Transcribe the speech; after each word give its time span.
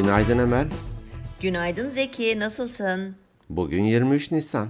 Günaydın 0.00 0.38
Emel. 0.38 0.66
Günaydın 1.40 1.88
Zeki, 1.90 2.38
nasılsın? 2.38 3.16
Bugün 3.50 3.84
23 3.84 4.30
Nisan. 4.30 4.68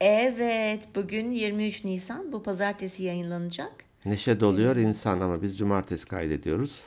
Evet, 0.00 0.88
bugün 0.94 1.32
23 1.32 1.84
Nisan, 1.84 2.32
bu 2.32 2.42
pazartesi 2.42 3.02
yayınlanacak. 3.02 3.72
Neşe 4.04 4.40
doluyor 4.40 4.76
insan 4.76 5.20
ama 5.20 5.42
biz 5.42 5.58
cumartesi 5.58 6.06
kaydediyoruz. 6.08 6.82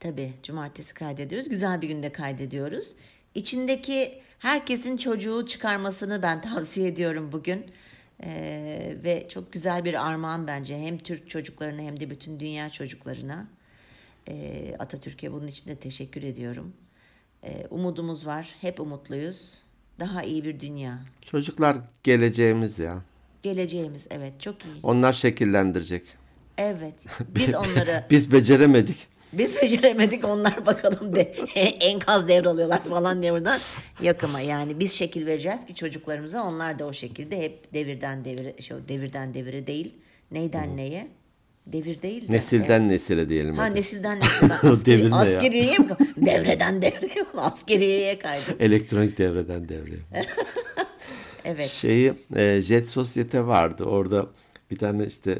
Tabii, 0.00 0.32
cumartesi 0.42 0.94
kaydediyoruz, 0.94 1.48
güzel 1.48 1.82
bir 1.82 1.88
günde 1.88 2.12
kaydediyoruz. 2.12 2.94
İçindeki 3.34 4.22
herkesin 4.38 4.96
çocuğu 4.96 5.46
çıkarmasını 5.46 6.22
ben 6.22 6.40
tavsiye 6.54 6.88
ediyorum 6.88 7.32
bugün. 7.32 7.66
Ee, 8.24 8.96
ve 9.04 9.28
çok 9.28 9.52
güzel 9.52 9.84
bir 9.84 10.08
armağan 10.08 10.46
bence 10.46 10.78
hem 10.78 10.98
Türk 10.98 11.30
çocuklarına 11.30 11.82
hem 11.82 12.00
de 12.00 12.10
bütün 12.10 12.40
dünya 12.40 12.70
çocuklarına. 12.70 13.46
Ee, 14.28 14.74
Atatürk'e 14.78 15.32
bunun 15.32 15.46
için 15.46 15.70
de 15.70 15.76
teşekkür 15.76 16.22
ediyorum. 16.22 16.72
Ee, 17.44 17.66
umudumuz 17.70 18.26
var, 18.26 18.54
hep 18.60 18.80
umutluyuz. 18.80 19.62
Daha 20.00 20.22
iyi 20.22 20.44
bir 20.44 20.60
dünya. 20.60 20.98
Çocuklar 21.20 21.76
geleceğimiz 22.02 22.78
ya. 22.78 23.02
Geleceğimiz 23.42 24.06
evet 24.10 24.40
çok 24.40 24.64
iyi. 24.64 24.74
Onlar 24.82 25.12
şekillendirecek. 25.12 26.02
Evet. 26.58 26.94
Biz 27.28 27.54
onları 27.54 28.04
Biz 28.10 28.32
beceremedik. 28.32 29.08
biz 29.32 29.56
beceremedik 29.62 30.24
onlar 30.24 30.66
bakalım 30.66 31.16
de 31.16 31.20
enkaz 31.80 32.28
devralıyorlar 32.28 32.84
falan 32.84 33.22
diye 33.22 33.32
buradan 33.32 33.60
yakıma 34.02 34.40
yani 34.40 34.80
biz 34.80 34.92
şekil 34.92 35.26
vereceğiz 35.26 35.66
ki 35.66 35.74
çocuklarımıza 35.74 36.42
onlar 36.44 36.78
da 36.78 36.86
o 36.86 36.92
şekilde 36.92 37.42
hep 37.42 37.74
devirden 37.74 38.24
devire 38.24 38.54
şu 38.62 38.88
devirden 38.88 39.34
devire 39.34 39.66
değil 39.66 39.94
neyden 40.30 40.76
neye 40.76 41.08
devir 41.72 42.02
değil 42.02 42.28
de 42.28 42.32
Nesilden 42.32 42.88
nesile 42.88 43.28
diyelim. 43.28 43.56
ha 43.58 43.64
hadi. 43.64 43.74
nesilden 43.74 44.20
nesile 44.20 44.54
askeri, 44.54 45.14
askeriyeye 45.14 45.78
mi? 45.78 45.86
devreden 46.16 46.82
devreye 46.82 47.24
askeriyeye 47.36 48.18
kaydım. 48.18 48.54
Elektronik 48.60 49.18
devreden 49.18 49.68
devreye. 49.68 50.00
Evet. 51.44 51.66
Şeyi 51.68 52.12
e, 52.36 52.60
Jet 52.62 52.88
Sosyete 52.88 53.46
vardı. 53.46 53.84
Orada 53.84 54.26
bir 54.70 54.78
tane 54.78 55.06
işte 55.06 55.38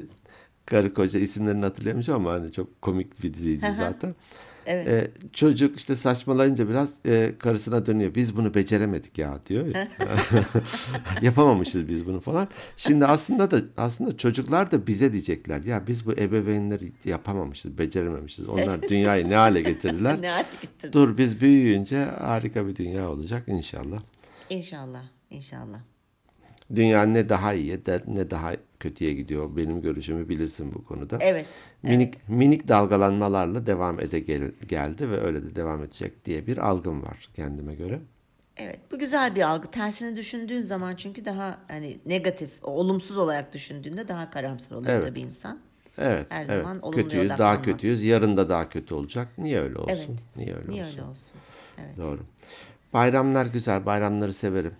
karı 0.66 0.94
koca 0.94 1.20
isimlerini 1.20 1.64
hatırlayamayacağım 1.64 2.26
ama 2.26 2.34
hani 2.40 2.52
çok 2.52 2.82
komik 2.82 3.22
bir 3.22 3.34
diziydi 3.34 3.66
zaten. 3.78 4.14
Evet. 4.70 4.88
E, 4.88 5.10
çocuk 5.32 5.76
işte 5.76 5.96
saçmalayınca 5.96 6.68
biraz 6.68 6.94
e, 7.06 7.32
karısına 7.38 7.86
dönüyor. 7.86 8.14
Biz 8.14 8.36
bunu 8.36 8.54
beceremedik 8.54 9.18
ya 9.18 9.38
diyor. 9.46 9.66
ya. 9.66 9.88
Yapamamışız 11.22 11.88
biz 11.88 12.06
bunu 12.06 12.20
falan. 12.20 12.48
Şimdi 12.76 13.06
aslında 13.06 13.50
da 13.50 13.62
aslında 13.76 14.16
çocuklar 14.16 14.70
da 14.70 14.86
bize 14.86 15.12
diyecekler. 15.12 15.62
Ya 15.62 15.86
biz 15.86 16.06
bu 16.06 16.12
ebeveynleri 16.12 16.92
yapamamışız, 17.04 17.78
becerememişiz. 17.78 18.48
Onlar 18.48 18.82
dünyayı 18.88 19.30
ne 19.30 19.34
hale 19.34 19.60
getirdiler. 19.60 20.22
ne 20.22 20.28
hale 20.28 20.46
getirdin? 20.62 20.92
Dur 20.92 21.18
biz 21.18 21.40
büyüyünce 21.40 22.04
harika 22.04 22.66
bir 22.66 22.76
dünya 22.76 23.10
olacak 23.10 23.42
inşallah. 23.46 24.00
İnşallah. 24.50 25.02
İnşallah. 25.30 25.80
Dünya 26.74 27.02
ne 27.02 27.28
daha 27.28 27.54
de- 27.54 28.02
ne 28.06 28.30
daha 28.30 28.52
kötüye 28.80 29.12
gidiyor. 29.12 29.56
Benim 29.56 29.82
görüşümü 29.82 30.28
bilirsin 30.28 30.74
bu 30.74 30.84
konuda. 30.84 31.18
Evet. 31.20 31.46
Minik 31.82 32.28
minik 32.28 32.68
dalgalanmalarla 32.68 33.66
devam 33.66 34.00
ede 34.00 34.20
gel- 34.20 34.52
geldi 34.68 35.10
ve 35.10 35.20
öyle 35.20 35.42
de 35.42 35.56
devam 35.56 35.82
edecek 35.82 36.24
diye 36.24 36.46
bir 36.46 36.58
algım 36.58 37.02
var 37.02 37.28
kendime 37.34 37.74
göre. 37.74 38.00
Evet, 38.56 38.78
bu 38.92 38.98
güzel 38.98 39.34
bir 39.34 39.42
algı. 39.42 39.70
Tersini 39.70 40.16
düşündüğün 40.16 40.62
zaman 40.62 40.96
çünkü 40.96 41.24
daha 41.24 41.58
hani 41.68 41.98
negatif, 42.06 42.50
olumsuz 42.62 43.18
olarak 43.18 43.54
düşündüğünde 43.54 44.08
daha 44.08 44.30
karamsar 44.30 44.76
oluyor 44.76 44.92
Evet. 44.92 45.04
tabii 45.08 45.20
insan. 45.20 45.58
Evet. 45.98 46.26
Her 46.28 46.44
evet. 46.44 46.64
zaman 46.64 46.90
kötüyüz, 46.90 47.28
daha 47.28 47.34
odaklanmak. 47.34 47.64
kötüyüz. 47.64 48.02
Yarın 48.04 48.36
da 48.36 48.48
daha 48.48 48.68
kötü 48.68 48.94
olacak. 48.94 49.28
Niye 49.38 49.60
öyle 49.60 49.78
olsun? 49.78 49.94
Evet. 49.96 50.08
Niye 50.36 50.54
öyle 50.56 50.70
Niye 50.70 50.84
olsun? 50.84 50.98
öyle 50.98 51.08
olsun? 51.10 51.32
Evet. 51.78 51.96
Doğru. 51.96 52.20
Bayramlar 52.92 53.46
güzel. 53.46 53.86
Bayramları 53.86 54.32
severim. 54.32 54.72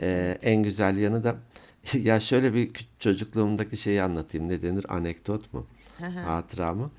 Ee, 0.00 0.38
en 0.42 0.62
güzel 0.62 0.96
yanı 0.96 1.22
da 1.22 1.36
ya 1.92 2.20
şöyle 2.20 2.54
bir 2.54 2.70
çocukluğumdaki 2.98 3.76
şeyi 3.76 4.02
anlatayım. 4.02 4.48
Ne 4.48 4.62
denir? 4.62 4.86
Anekdot 4.88 5.52
mu? 5.54 5.66
Hatıra 6.24 6.74
mı? 6.74 6.90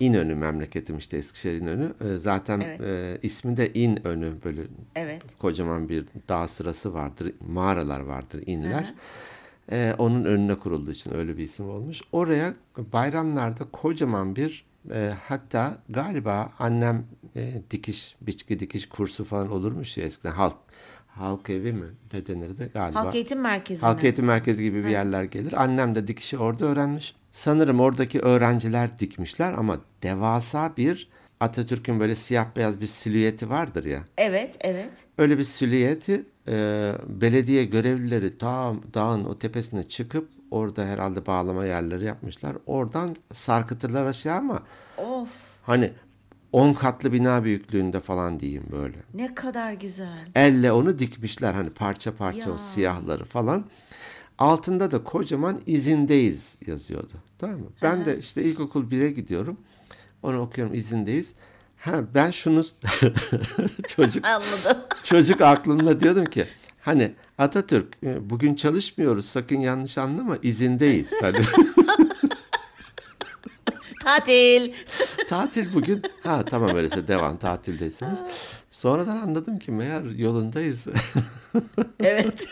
İnönü 0.00 0.34
memleketim 0.34 0.98
işte 0.98 1.16
Eskişehir 1.16 1.60
İnönü. 1.60 1.92
Ee, 2.00 2.18
zaten 2.18 2.60
Evet. 2.60 2.80
e, 2.80 3.18
ismi 3.22 3.56
de 3.56 3.72
İnönü 3.72 4.32
böyle 4.44 4.62
Evet. 4.96 5.22
kocaman 5.38 5.88
bir 5.88 6.04
dağ 6.28 6.48
sırası 6.48 6.94
vardır. 6.94 7.32
Mağaralar 7.48 8.00
vardır, 8.00 8.42
inler. 8.46 8.94
Ee, 9.72 9.94
onun 9.98 10.24
önüne 10.24 10.54
kurulduğu 10.54 10.90
için 10.90 11.14
öyle 11.14 11.36
bir 11.36 11.42
isim 11.44 11.70
olmuş. 11.70 12.02
Oraya 12.12 12.54
bayramlarda 12.92 13.64
kocaman 13.72 14.36
bir 14.36 14.64
e, 14.94 15.12
hatta 15.28 15.78
galiba 15.88 16.52
annem 16.58 17.04
e, 17.36 17.52
dikiş, 17.70 18.16
biçki 18.20 18.60
dikiş 18.60 18.88
kursu 18.88 19.24
falan 19.24 19.52
olurmuş 19.52 19.96
ya 19.96 20.04
eskiden. 20.04 20.30
Halk 20.32 20.54
halk 21.18 21.50
evi 21.50 21.72
mi 21.72 21.86
ne 22.12 22.26
denirdi 22.26 22.70
galiba. 22.74 23.04
Halk 23.04 23.14
eğitim 23.14 23.40
merkezi 23.40 23.82
Halk 23.82 23.96
mi? 23.96 24.04
eğitim 24.04 24.24
merkezi 24.24 24.62
gibi 24.62 24.84
bir 24.84 24.88
yerler 24.88 25.24
gelir. 25.24 25.62
Annem 25.62 25.94
de 25.94 26.06
dikişi 26.06 26.38
orada 26.38 26.64
öğrenmiş. 26.64 27.14
Sanırım 27.32 27.80
oradaki 27.80 28.20
öğrenciler 28.20 28.98
dikmişler 28.98 29.52
ama 29.52 29.80
devasa 30.02 30.72
bir 30.76 31.08
Atatürk'ün 31.40 32.00
böyle 32.00 32.14
siyah 32.14 32.46
beyaz 32.56 32.80
bir 32.80 32.86
silüeti 32.86 33.50
vardır 33.50 33.84
ya. 33.84 34.04
Evet, 34.18 34.56
evet. 34.60 34.90
Öyle 35.18 35.38
bir 35.38 35.42
silüeti 35.44 36.24
e, 36.48 36.92
belediye 37.08 37.64
görevlileri 37.64 38.38
ta 38.38 38.74
dağın 38.94 39.24
o 39.24 39.38
tepesine 39.38 39.82
çıkıp 39.88 40.28
orada 40.50 40.84
herhalde 40.84 41.26
bağlama 41.26 41.64
yerleri 41.66 42.04
yapmışlar. 42.04 42.56
Oradan 42.66 43.16
sarkıtırlar 43.32 44.06
aşağı 44.06 44.36
ama 44.36 44.62
Of, 44.98 45.28
hani 45.62 45.92
10 46.52 46.72
katlı 46.72 47.12
bina 47.12 47.44
büyüklüğünde 47.44 48.00
falan 48.00 48.40
diyeyim 48.40 48.64
böyle. 48.72 48.96
ne 49.14 49.34
kadar 49.34 49.72
güzel. 49.72 50.28
Elle 50.34 50.72
onu 50.72 50.98
dikmişler 50.98 51.54
hani 51.54 51.70
parça 51.70 52.16
parça 52.16 52.48
o 52.50 52.52
Ya. 52.52 52.58
siyahları 52.58 53.24
falan. 53.24 53.64
Altında 54.38 54.90
da 54.90 55.04
kocaman 55.04 55.60
izindeyiz 55.66 56.54
yazıyordu. 56.66 57.12
Tamam 57.38 57.58
mı? 57.58 57.66
Ben 57.82 58.04
de 58.04 58.18
işte 58.18 58.42
ilkokul 58.42 58.90
1'e 58.90 59.10
gidiyorum. 59.10 59.56
Onu 60.22 60.40
okuyorum 60.40 60.74
izindeyiz. 60.74 61.32
Ha 61.78 62.00
ben 62.14 62.30
şunu 62.30 62.64
çocuk 63.88 64.24
Anladım. 64.26 64.78
çocuk 65.02 65.40
aklımda 65.40 66.00
diyordum 66.00 66.24
ki 66.24 66.44
hani 66.80 67.12
Atatürk 67.38 67.86
e, 68.02 68.30
bugün 68.30 68.54
çalışmıyoruz 68.54 69.24
sakın 69.24 69.60
yanlış 69.60 69.98
anlama 69.98 70.36
izindeyiz. 70.42 71.10
Hani 71.20 71.36
Tatil. 74.08 74.72
tatil 75.28 75.74
bugün. 75.74 76.02
Ha 76.22 76.44
tamam 76.44 76.76
öyleyse 76.76 77.08
devam 77.08 77.36
tatildesiniz. 77.36 78.22
Sonradan 78.70 79.16
anladım 79.16 79.58
ki 79.58 79.70
meğer 79.70 80.02
yolundayız 80.02 80.86
Evet. 82.00 82.48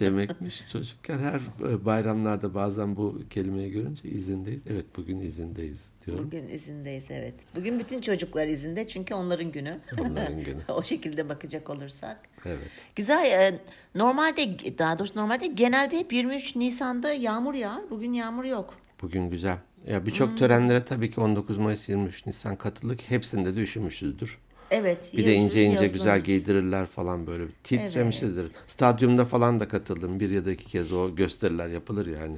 demekmiş. 0.00 0.62
Çocukken 0.72 1.18
her 1.18 1.40
e, 1.70 1.84
bayramlarda 1.84 2.54
bazen 2.54 2.96
bu 2.96 3.18
kelimeyi 3.30 3.70
görünce 3.72 4.08
izindeyiz. 4.08 4.60
Evet 4.70 4.84
bugün 4.96 5.20
izindeyiz 5.20 5.88
diyorum. 6.06 6.24
Bugün 6.26 6.48
izindeyiz 6.48 7.06
evet. 7.10 7.34
Bugün 7.56 7.78
bütün 7.78 8.00
çocuklar 8.00 8.46
izinde 8.46 8.88
çünkü 8.88 9.14
onların 9.14 9.52
günü. 9.52 9.78
Onların 10.00 10.44
günü. 10.44 10.60
o 10.68 10.82
şekilde 10.82 11.28
bakacak 11.28 11.70
olursak. 11.70 12.18
Evet. 12.44 12.58
Güzel. 12.96 13.24
e, 13.24 13.58
Normalde 13.94 14.78
daha 14.78 14.98
doğrusu 14.98 15.18
normalde 15.18 15.46
genelde 15.46 15.98
hep 15.98 16.12
23 16.12 16.56
Nisan'da 16.56 17.12
yağmur 17.12 17.54
yağar. 17.54 17.80
Bugün 17.90 18.12
yağmur 18.12 18.44
yok. 18.44 18.74
Bugün 19.02 19.30
güzel. 19.30 19.58
Ya 19.86 20.06
birçok 20.06 20.38
törenlere 20.38 20.84
tabii 20.84 21.10
ki 21.10 21.20
19 21.20 21.58
Mayıs 21.58 21.88
23 21.88 22.26
Nisan 22.26 22.56
katıldık. 22.56 23.00
Hepsinde 23.08 23.56
de 23.56 23.60
üşümüşüzdür. 23.60 24.38
Evet. 24.70 24.98
Bir 25.16 25.26
de 25.26 25.34
ince 25.34 25.64
ince 25.64 25.86
güzel 25.86 26.20
giydirirler 26.20 26.86
falan 26.86 27.26
böyle. 27.26 27.44
Titremişizdir. 27.64 28.46
Stadyumda 28.66 29.24
falan 29.24 29.60
da 29.60 29.68
katıldım. 29.68 30.20
Bir 30.20 30.30
ya 30.30 30.44
da 30.44 30.52
iki 30.52 30.64
kez 30.64 30.92
o 30.92 31.16
gösteriler 31.16 31.68
yapılır 31.68 32.06
yani. 32.06 32.36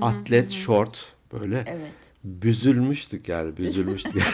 Atlet, 0.00 0.50
şort 0.50 1.12
böyle. 1.32 1.64
Evet. 1.66 1.92
Büzülmüştük 2.24 3.28
yani 3.28 3.56
büzülmüştük. 3.56 4.14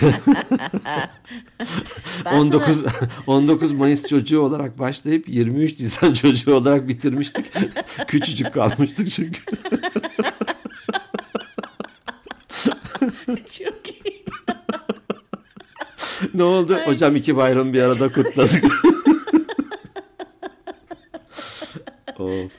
Ben 2.25 2.32
19 2.32 2.85
19 3.26 3.73
Mayıs 3.73 4.06
çocuğu 4.06 4.41
olarak 4.41 4.79
başlayıp 4.79 5.29
23 5.29 5.81
Nisan 5.81 6.14
çocuğu 6.14 6.55
olarak 6.55 6.88
bitirmiştik. 6.88 7.47
Küçücük 8.09 8.55
kalmıştık 8.55 9.11
çünkü. 9.11 9.41
Çok 13.37 13.88
iyi. 14.06 14.25
ne 16.34 16.43
oldu? 16.43 16.78
Hocam 16.84 17.17
iki 17.17 17.37
bayramı 17.37 17.73
bir 17.73 17.82
arada 17.82 18.12
kutladık. 18.12 18.64
of. 22.19 22.52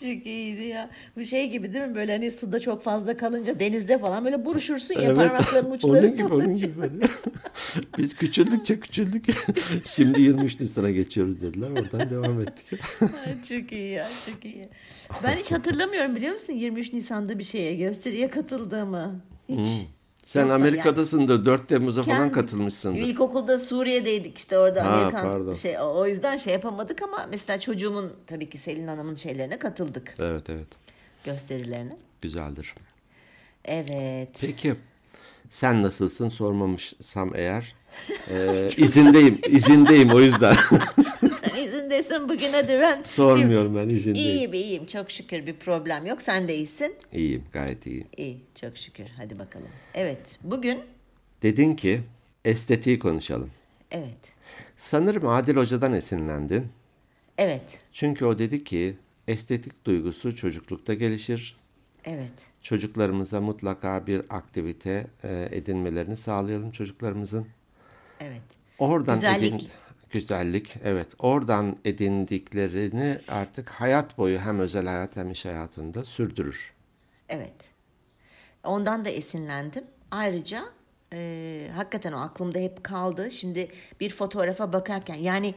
Çok 0.00 0.26
iyiydi 0.26 0.62
ya. 0.62 0.90
Bu 1.16 1.24
şey 1.24 1.50
gibi 1.50 1.74
değil 1.74 1.84
mi? 1.84 1.94
Böyle 1.94 2.12
hani 2.12 2.30
suda 2.30 2.60
çok 2.60 2.82
fazla 2.82 3.16
kalınca 3.16 3.60
denizde 3.60 3.98
falan 3.98 4.24
böyle 4.24 4.44
buruşursun 4.44 4.94
ya 4.94 5.14
parmakların 5.14 5.70
uçları. 5.74 5.92
onun 6.06 6.16
gibi 6.16 6.34
onun 6.34 6.54
gibi. 6.54 6.72
böyle. 6.82 7.06
Biz 7.98 8.16
küçüldükçe 8.16 8.80
küçüldük. 8.80 9.26
Şimdi 9.84 10.20
23 10.20 10.60
Nisan'a 10.60 10.90
geçiyoruz 10.90 11.40
dediler. 11.40 11.70
Oradan 11.70 12.10
devam 12.10 12.40
ettik. 12.40 12.80
Ay, 13.00 13.42
çok 13.48 13.72
iyi 13.72 13.90
ya 13.90 14.10
çok 14.26 14.44
iyi. 14.44 14.68
Ben 15.22 15.36
hiç 15.36 15.52
hatırlamıyorum 15.52 16.16
biliyor 16.16 16.32
musun 16.32 16.52
23 16.52 16.92
Nisan'da 16.92 17.38
bir 17.38 17.44
şeye 17.44 17.76
gösteriye 17.76 18.30
katıldığımı. 18.30 19.20
Hiç. 19.48 19.66
Sen 20.24 20.42
Yok, 20.42 20.52
Amerika'dasındır. 20.52 21.46
4 21.46 21.68
Temmuz'a 21.68 22.02
falan 22.02 22.18
Kendi- 22.18 22.32
katılmışsındır. 22.32 23.00
İlkokulda 23.00 23.58
Suriye'deydik 23.58 24.38
işte 24.38 24.58
orada 24.58 24.84
Ha, 24.84 24.88
Amerikan 24.90 25.22
pardon. 25.22 25.54
şey 25.54 25.78
o 25.78 25.84
o 25.96 26.06
yüzden 26.06 26.36
şey 26.36 26.52
yapamadık 26.52 27.02
ama 27.02 27.26
mesela 27.30 27.60
çocuğumun 27.60 28.12
tabii 28.26 28.50
ki 28.50 28.58
Selin 28.58 28.88
Hanım'ın 28.88 29.14
şeylerine 29.14 29.58
katıldık 29.58 30.14
Evet 30.20 30.50
evet. 30.50 30.66
gösterilerine. 31.24 31.90
Güzeldir. 32.22 32.74
Evet. 33.64 34.28
Peki 34.40 34.74
sen 35.50 35.82
nasılsın 35.82 36.28
sormamışsam 36.28 37.32
eğer. 37.36 37.74
Ee, 38.30 38.66
izindeyim. 38.76 39.38
izindeyim 39.48 40.10
o 40.10 40.20
yüzden. 40.20 40.54
Sen 41.20 41.62
izindesin 41.64 42.28
bugün 42.28 42.52
hadi 42.52 42.68
ben. 42.80 43.02
Sormuyorum 43.02 43.76
ben 43.76 43.88
izindeyim. 43.88 44.28
İyiyim 44.28 44.54
iyiyim 44.54 44.86
çok 44.86 45.10
şükür 45.10 45.46
bir 45.46 45.54
problem 45.54 46.06
yok. 46.06 46.22
Sen 46.22 46.48
de 46.48 46.56
iyisin. 46.56 46.94
İyiyim 47.12 47.44
gayet 47.52 47.86
iyiyim. 47.86 48.06
İyi 48.16 48.40
çok 48.60 48.78
şükür 48.78 49.04
hadi 49.16 49.38
bakalım. 49.38 49.68
Evet 49.94 50.38
bugün 50.42 50.78
Dedin 51.42 51.74
ki 51.74 52.00
estetiği 52.44 52.98
konuşalım. 52.98 53.50
evet 53.90 54.34
Sanırım 54.76 55.28
Adil 55.28 55.56
Hoca'dan 55.56 55.92
esinlendin. 55.92 56.66
evet 57.38 57.78
Çünkü 57.92 58.24
o 58.24 58.38
dedi 58.38 58.64
ki 58.64 58.96
estetik 59.28 59.84
duygusu 59.84 60.36
çocuklukta 60.36 60.94
gelişir. 60.94 61.56
Evet 62.08 62.32
Çocuklarımıza 62.62 63.40
mutlaka 63.40 64.06
bir 64.06 64.22
aktivite 64.30 65.06
e, 65.24 65.48
edinmelerini 65.52 66.16
sağlayalım 66.16 66.70
çocuklarımızın. 66.70 67.46
evet. 68.20 68.42
Oradan 68.78 69.14
Güzellik. 69.14 69.54
edin- 69.54 69.68
güzellik 70.10 70.74
evet. 70.84 71.06
Oradan 71.18 71.76
edindiklerini 71.84 73.18
artık 73.28 73.68
hayat 73.70 74.18
boyu 74.18 74.38
hem 74.38 74.58
özel 74.60 74.86
hayat 74.86 75.16
hem 75.16 75.30
iş 75.30 75.44
hayatında 75.44 76.04
sürdürür. 76.04 76.72
Evet. 77.28 77.54
Ondan 78.64 79.04
da 79.04 79.08
esinlendim. 79.10 79.84
Ayrıca 80.10 80.64
e, 81.12 81.68
hakikaten 81.74 82.12
o 82.12 82.18
aklımda 82.20 82.58
hep 82.58 82.84
kaldı. 82.84 83.30
Şimdi 83.30 83.68
bir 84.00 84.10
fotoğrafa 84.10 84.72
bakarken 84.72 85.14
yani 85.14 85.54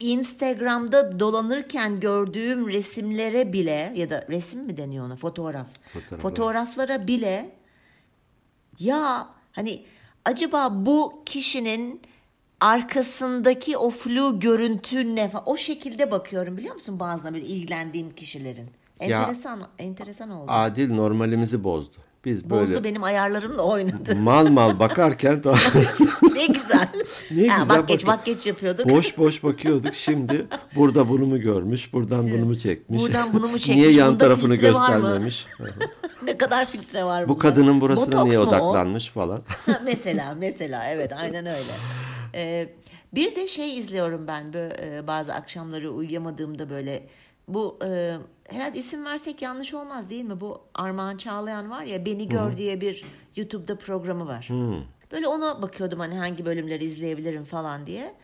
Instagram'da 0.00 1.20
dolanırken 1.20 2.00
gördüğüm 2.00 2.68
resimlere 2.68 3.52
bile 3.52 3.92
ya 3.96 4.10
da 4.10 4.26
resim 4.30 4.60
mi 4.64 4.76
deniyor 4.76 5.06
ona 5.06 5.16
fotoğraf. 5.16 5.66
Fotoğraflar. 5.92 6.18
Fotoğraflara 6.18 7.06
bile 7.06 7.50
ya 8.78 9.28
hani 9.52 9.84
acaba 10.24 10.86
bu 10.86 11.22
kişinin 11.26 12.02
arkasındaki 12.60 13.76
o 13.78 13.90
flu 13.90 14.40
görüntü 14.40 15.14
ne 15.16 15.28
falan 15.28 15.42
o 15.48 15.56
şekilde 15.56 16.10
bakıyorum 16.10 16.56
biliyor 16.56 16.74
musun 16.74 17.00
bazen 17.00 17.34
böyle 17.34 17.46
ilgilendiğim 17.46 18.14
kişilerin. 18.14 18.70
Ya- 19.00 19.06
Enteresan 19.22 19.60
enteresan 19.78 20.28
oldu. 20.30 20.46
Adil 20.50 20.90
normalimizi 20.94 21.64
bozdu. 21.64 21.96
Biz 22.28 22.50
Bozdu 22.50 22.70
böyle 22.70 22.84
benim 22.84 23.02
ayarlarımla 23.04 23.62
oynadı. 23.62 24.16
mal 24.16 24.46
mal 24.48 24.78
bakarken 24.78 25.44
daha 25.44 25.56
ne 26.34 26.46
güzel. 26.46 26.88
Ne 27.30 27.48
ha, 27.48 27.58
güzel 27.62 27.68
bak 27.78 27.88
geç 27.88 28.06
bak 28.06 28.24
geç 28.24 28.46
yapıyorduk. 28.46 28.88
boş 28.88 29.18
boş 29.18 29.44
bakıyorduk. 29.44 29.94
Şimdi 29.94 30.46
burada 30.76 31.08
bunu 31.08 31.26
mu 31.26 31.40
görmüş, 31.40 31.92
buradan 31.92 32.30
bunu 32.30 32.44
mu 32.46 32.58
çekmiş? 32.58 33.02
Buradan 33.02 33.32
bunu 33.32 33.48
mu 33.48 33.58
çekmiş, 33.58 33.76
Niye 33.76 33.90
yan 33.90 34.08
bunda 34.12 34.24
tarafını 34.24 34.54
göstermemiş? 34.56 35.46
ne 36.24 36.38
kadar 36.38 36.66
filtre 36.66 37.04
var 37.04 37.24
Bu 37.24 37.28
bunda. 37.28 37.38
kadının 37.42 37.80
burasına 37.80 38.06
Botoks 38.12 38.24
niye 38.28 38.38
mu 38.38 38.44
o? 38.44 38.48
odaklanmış 38.48 39.08
falan. 39.08 39.42
mesela 39.84 40.34
mesela 40.38 40.84
evet 40.90 41.12
aynen 41.12 41.46
öyle. 41.46 41.72
Ee, 42.34 42.68
bir 43.14 43.36
de 43.36 43.46
şey 43.48 43.78
izliyorum 43.78 44.26
ben 44.26 44.52
böyle 44.52 45.06
bazı 45.06 45.34
akşamları 45.34 45.90
uyuyamadığımda 45.92 46.70
böyle 46.70 47.02
bu 47.48 47.78
e, 47.84 48.16
herhalde 48.48 48.78
isim 48.78 49.04
versek 49.04 49.42
yanlış 49.42 49.74
olmaz 49.74 50.10
değil 50.10 50.24
mi? 50.24 50.40
Bu 50.40 50.62
Armağan 50.74 51.16
Çağlayan 51.16 51.70
var 51.70 51.84
ya 51.84 52.04
Beni 52.04 52.28
Gör 52.28 52.56
diye 52.56 52.80
bir 52.80 53.04
YouTube'da 53.36 53.78
programı 53.78 54.26
var. 54.26 54.48
Böyle 55.12 55.26
ona 55.28 55.62
bakıyordum 55.62 55.98
hani 56.00 56.14
hangi 56.14 56.46
bölümleri 56.46 56.84
izleyebilirim 56.84 57.44
falan 57.44 57.86
diye. 57.86 58.14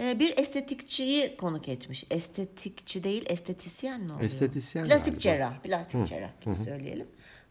Ee, 0.00 0.18
bir 0.18 0.38
estetikçiyi 0.38 1.36
konuk 1.36 1.68
etmiş. 1.68 2.04
Estetikçi 2.10 3.04
değil, 3.04 3.24
estetisyen 3.26 4.00
mi 4.00 4.06
oluyor? 4.12 4.20
Estetisyen 4.20 4.84
Plastik 4.86 5.04
galiba. 5.06 5.20
cerrah, 5.20 5.58
plastik 5.62 6.06
cerrah 6.06 6.40
gibi 6.40 6.56
söyleyelim. 6.56 7.06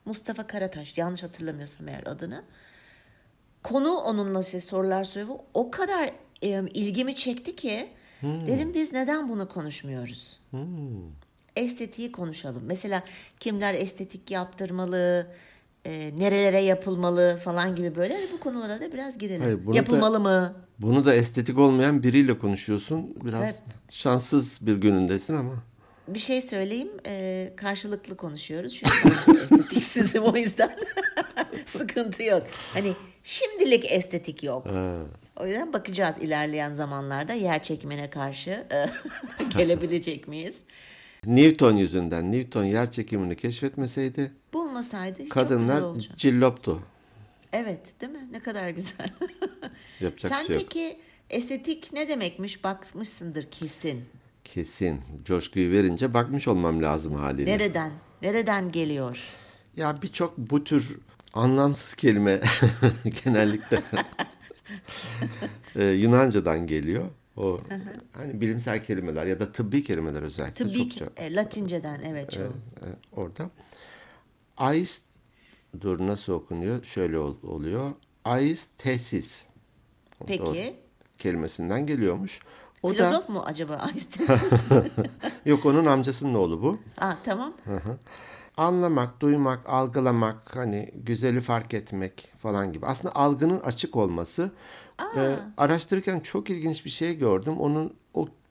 Mustafa 0.06 0.48
Karataş, 0.48 0.98
yanlış 0.98 1.24
hatırlamıyorsam 1.24 1.88
eğer 1.88 2.04
adını. 2.06 2.44
Konu 3.64 3.92
onunla 3.98 4.44
size 4.44 4.62
sorular 4.62 5.04
soruyor. 5.04 5.30
O 5.54 5.72
kadar 5.72 6.12
e, 6.42 6.64
ilgimi 6.74 7.16
çekti 7.16 7.56
ki 7.56 7.90
dedim 8.24 8.74
biz 8.74 8.94
neden 8.94 9.30
bunu 9.30 9.50
konuşmuyoruz? 9.50 10.40
Estetiği 11.56 12.12
konuşalım. 12.12 12.64
Mesela 12.66 13.04
kimler 13.40 13.74
estetik 13.74 14.32
yaptırmalı, 14.32 15.28
e, 15.86 16.12
nerelere 16.18 16.60
yapılmalı 16.62 17.40
falan 17.44 17.76
gibi 17.76 17.96
böyle 17.96 18.14
Hani 18.14 18.32
bu 18.32 18.40
konulara 18.40 18.82
da 18.82 18.94
biraz 18.94 19.18
girelim. 19.18 19.42
Hayır, 19.42 19.66
bunu 19.66 19.74
da- 19.74 19.78
Yapılmalı 19.78 20.20
mı? 20.20 20.54
Bunu 20.80 21.06
da 21.06 21.16
estetik 21.16 21.58
olmayan 21.60 22.04
biriyle 22.04 22.40
konuşuyorsun. 22.40 23.16
Biraz 23.24 23.44
Evet. 23.44 23.64
şanssız 23.90 24.68
bir 24.68 24.76
günündesin 24.76 25.36
ama. 25.36 25.54
Bir 26.08 26.20
şey 26.20 26.42
söyleyeyim. 26.42 26.90
e, 27.06 27.54
karşılıklı 27.58 28.18
konuşuyoruz. 28.18 28.74
Çünkü 28.74 29.32
estetiksizim 29.42 30.24
o 30.24 30.38
yüzden 30.38 30.72
sıkıntı 31.66 32.24
yok. 32.24 32.44
Hani 32.74 32.94
şimdilik 33.24 33.92
estetik 33.92 34.44
yok. 34.44 34.66
Ha. 34.66 34.96
O 35.40 35.46
yüzden 35.48 35.74
bakacağız 35.74 36.16
ilerleyen 36.22 36.74
zamanlarda 36.74 37.34
yer 37.34 37.64
çekimine 37.64 38.10
karşı 38.10 38.50
e, 38.72 38.86
gelebilecek 39.58 40.28
miyiz? 40.28 40.58
Newton 41.26 41.76
yüzünden. 41.76 42.32
Newton 42.32 42.64
yer 42.64 42.92
çekimini 42.92 43.36
keşfetmeseydi 43.36 44.32
Bulmasaydı 44.54 45.22
çok 45.24 45.32
kadınlar 45.32 45.60
güzel 45.62 45.82
olacak. 45.84 46.18
cilloptu. 46.18 46.82
Evet 47.54 48.02
değil 48.02 48.12
mi? 48.12 48.28
Ne 48.32 48.40
kadar 48.40 48.70
güzel. 48.70 49.10
Yapacak 50.00 50.32
Sen 50.32 50.46
şey 50.46 50.56
yok. 50.56 50.64
peki 50.66 51.00
estetik 51.30 51.94
ne 51.94 52.10
demekmiş 52.10 52.64
bakmışsındır 52.64 53.52
kesin. 53.52 54.06
Kesin. 54.44 55.02
Coşkuyu 55.26 55.72
verince 55.72 56.14
bakmış 56.14 56.48
olmam 56.48 56.82
lazım 56.84 57.14
haliyle. 57.16 57.52
Nereden? 57.52 57.92
Nereden 58.22 58.72
geliyor? 58.72 59.20
Ya 59.78 60.02
birçok 60.02 60.38
bu 60.38 60.64
tür 60.64 60.98
anlamsız 61.34 61.94
kelime 61.94 62.40
genellikle 63.24 63.82
e, 65.76 65.84
Yunanca'dan 65.86 66.68
geliyor. 66.68 67.04
O 67.38 67.60
hani 68.14 68.42
bilimsel 68.42 68.84
kelimeler 68.84 69.26
ya 69.26 69.40
da 69.40 69.52
tıbbi 69.52 69.84
kelimeler 69.84 70.24
özellikle 70.24 70.54
Tıbbi 70.66 70.78
çokça 70.90 71.06
e, 71.18 71.36
Latinceden 71.36 72.02
evet 72.06 72.32
çoğu. 72.32 72.44
e, 72.44 72.88
orada. 73.16 73.50
Ais 74.58 75.02
dur 75.82 76.08
nasıl 76.08 76.34
okunuyor? 76.34 76.84
Şöyle 76.84 77.20
ol- 77.20 77.38
oluyor. 77.44 77.92
Ais 78.26 78.68
tesis. 78.78 79.46
Peki. 80.28 80.40
Doğru. 80.46 80.56
kelimesinden 81.18 81.86
geliyormuş. 81.88 82.40
O 82.84 82.94
Filozof 82.94 83.30
mu 83.30 83.44
acaba? 83.46 83.90
Einstein? 83.90 84.28
da 84.28 84.86
yok 85.46 85.66
onun 85.66 85.86
amcasının 85.86 86.34
oğlu 86.34 86.62
bu. 86.62 86.80
Aa, 86.98 87.14
tamam. 87.26 87.54
Anlamak, 88.58 89.20
duymak, 89.20 89.70
algılamak, 89.70 90.56
hani 90.56 90.92
güzeli 90.96 91.42
fark 91.42 91.74
etmek 91.74 92.34
falan 92.42 92.74
gibi. 92.74 92.86
Aslında 92.86 93.16
algının 93.16 93.60
açık 93.60 93.96
olması. 93.96 94.52
Ee, 95.18 95.36
araştırırken 95.58 96.20
çok 96.20 96.50
ilginç 96.50 96.86
bir 96.86 96.90
şey 96.90 97.18
gördüm. 97.18 97.60
Onun 97.60 97.94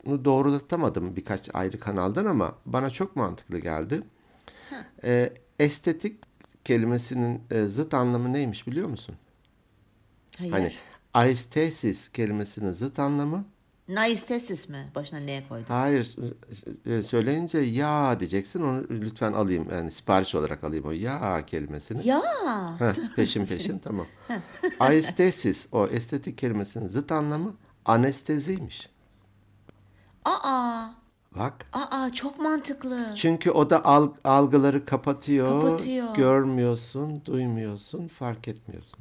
onu 0.07 0.25
doğrulatamadım 0.25 1.17
birkaç 1.17 1.55
ayrı 1.55 1.81
kanaldan 1.81 2.25
ama 2.25 2.55
bana 2.67 2.91
çok 2.91 3.17
mantıklı 3.17 3.59
geldi. 3.59 4.03
Ee, 5.05 5.33
estetik 5.59 6.17
kelimesinin 6.65 7.43
e, 7.51 7.63
zıt 7.63 7.95
anlamı 7.95 8.33
neymiş 8.33 8.67
biliyor 8.67 8.89
musun? 8.89 9.15
Hayır. 10.39 10.53
Hani 10.53 10.73
aistesis 11.15 12.09
kelimesinin 12.09 12.71
zıt 12.71 12.99
anlamı 12.99 13.45
Naistesis 13.89 14.69
mi? 14.69 14.91
Başına 14.95 15.19
neye 15.21 15.49
koydun? 15.49 15.65
Hayır 15.69 16.17
e, 16.87 17.03
söyleyince 17.03 17.59
ya 17.59 18.21
diyeceksin 18.21 18.63
onu 18.63 18.85
lütfen 18.91 19.33
alayım 19.33 19.69
yani 19.73 19.91
sipariş 19.91 20.35
olarak 20.35 20.65
alayım 20.65 20.85
o 20.87 20.91
ya 20.91 21.47
kelimesini. 21.47 22.09
Ya. 22.09 22.23
Heh, 22.79 23.15
peşin 23.17 23.47
peşin 23.47 23.79
tamam. 23.79 24.07
Aistesis 24.81 25.69
o 25.73 25.87
estetik 25.87 26.39
kelimesinin 26.39 26.89
zıt 26.89 27.13
anlamı 27.13 27.55
anesteziymiş. 27.85 28.89
Aa. 30.25 30.87
Bak. 31.39 31.67
Aa 31.73 32.11
çok 32.13 32.39
mantıklı. 32.41 33.11
Çünkü 33.17 33.51
o 33.51 33.71
da 33.71 33.77
alg- 33.77 34.15
algıları 34.25 34.85
kapatıyor, 34.85 35.63
Kapatıyor. 35.63 36.15
Görmüyorsun, 36.15 37.23
duymuyorsun, 37.25 38.09
fark 38.09 38.49
etmiyorsun. 38.49 38.99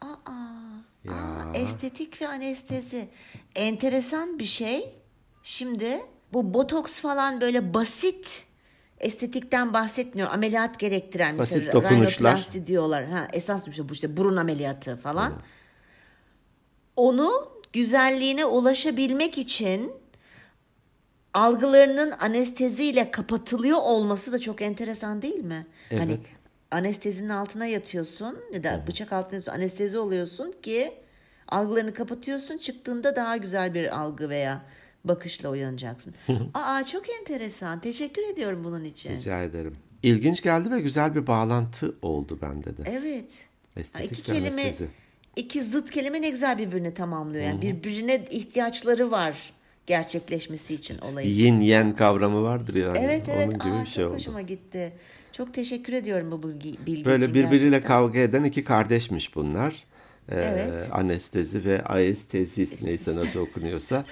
Aa. 0.00 0.08
Ya. 1.08 1.14
Aa, 1.14 1.54
estetik 1.54 2.22
ve 2.22 2.28
anestezi. 2.28 3.08
Enteresan 3.54 4.38
bir 4.38 4.44
şey. 4.44 4.94
Şimdi 5.42 6.00
bu 6.32 6.54
botoks 6.54 7.00
falan 7.00 7.40
böyle 7.40 7.74
basit 7.74 8.44
estetikten 9.00 9.72
bahsetmiyor. 9.72 10.30
Ameliyat 10.30 10.78
gerektiren 10.78 11.38
Basit 11.38 11.56
mesela 11.56 11.72
dokunuşlar. 11.72 12.30
rhinoplasti 12.32 12.66
diyorlar. 12.66 13.04
Ha, 13.04 13.28
esas 13.32 13.66
bir 13.66 13.72
şey 13.72 13.88
bu 13.88 13.92
işte 13.92 14.16
burun 14.16 14.36
ameliyatı 14.36 14.96
falan. 14.96 15.32
Onu 16.96 17.30
güzelliğine 17.72 18.44
ulaşabilmek 18.44 19.38
için 19.38 19.92
algılarının 21.34 22.10
anesteziyle 22.10 23.10
kapatılıyor 23.10 23.78
olması 23.82 24.32
da 24.32 24.38
çok 24.38 24.62
enteresan 24.62 25.22
değil 25.22 25.44
mi? 25.44 25.66
Hani 25.90 26.12
Evet. 26.12 26.20
Anestezinin 26.70 27.28
altına 27.28 27.66
yatıyorsun 27.66 28.38
ya 28.52 28.64
da 28.64 28.84
bıçak 28.86 29.12
altına 29.12 29.34
yatıyorsun, 29.36 29.52
anestezi 29.62 29.98
oluyorsun 29.98 30.54
ki 30.62 30.94
algılarını 31.48 31.94
kapatıyorsun. 31.94 32.58
Çıktığında 32.58 33.16
daha 33.16 33.36
güzel 33.36 33.74
bir 33.74 33.98
algı 34.00 34.28
veya 34.28 34.62
bakışla 35.04 35.48
uyanacaksın. 35.50 36.14
Aa 36.54 36.84
çok 36.84 37.04
enteresan. 37.20 37.80
Teşekkür 37.80 38.22
ediyorum 38.32 38.64
bunun 38.64 38.84
için. 38.84 39.16
Rica 39.16 39.42
ederim. 39.42 39.76
İlginç 40.02 40.42
geldi 40.42 40.70
ve 40.70 40.80
güzel 40.80 41.14
bir 41.14 41.26
bağlantı 41.26 41.94
oldu 42.02 42.38
bende 42.42 42.76
de. 42.76 42.82
Evet. 42.86 43.32
Ha, 43.74 43.80
Estetik 43.80 44.18
iki 44.18 44.32
ve 44.32 44.36
kelime, 44.36 44.62
anestezi. 44.62 44.90
iki 45.36 45.62
zıt 45.62 45.90
kelime 45.90 46.22
ne 46.22 46.30
güzel 46.30 46.58
birbirini 46.58 46.94
tamamlıyor. 46.94 47.44
Yani 47.44 47.62
birbirine 47.62 48.24
ihtiyaçları 48.30 49.10
var 49.10 49.52
gerçekleşmesi 49.86 50.74
için 50.74 50.98
olayın. 50.98 51.28
Yin 51.30 51.60
yen 51.60 51.90
kavramı 51.90 52.42
vardır 52.42 52.74
yani. 52.74 52.98
Evet 52.98 53.28
evet. 53.28 53.48
Onun 53.48 53.58
gibi 53.58 53.72
Aa, 53.72 53.82
bir 53.82 53.86
şey 53.88 54.04
çok 54.04 54.10
oldu. 54.12 54.18
hoşuma 54.18 54.40
gitti. 54.42 54.92
Çok 55.38 55.54
teşekkür 55.54 55.92
ediyorum 55.92 56.32
bu 56.32 56.42
bilgi, 56.42 56.86
bilgi 56.86 57.04
Böyle 57.04 57.24
için 57.24 57.34
birbiriyle 57.34 57.58
gerçekten. 57.70 57.88
kavga 57.88 58.18
eden 58.18 58.44
iki 58.44 58.64
kardeşmiş 58.64 59.34
bunlar. 59.36 59.84
Ee, 60.28 60.34
Evet. 60.34 60.88
Anestezi 60.92 61.64
ve 61.64 61.84
aestezis 61.84 62.82
neyse 62.82 63.16
nasıl 63.16 63.40
okunuyorsa. 63.40 64.04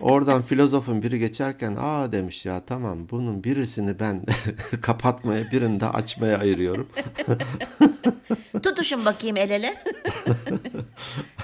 Oradan 0.00 0.42
filozofun 0.48 1.02
biri 1.02 1.18
geçerken 1.18 1.76
aa 1.78 2.12
demiş 2.12 2.46
ya 2.46 2.60
tamam 2.60 2.98
bunun 3.10 3.44
birisini 3.44 4.00
ben 4.00 4.22
kapatmaya 4.82 5.50
birini 5.52 5.80
de 5.80 5.86
açmaya 5.86 6.38
ayırıyorum. 6.38 6.88
Tutuşun 8.62 9.04
bakayım 9.04 9.36
el 9.36 9.50
ele. 9.50 9.74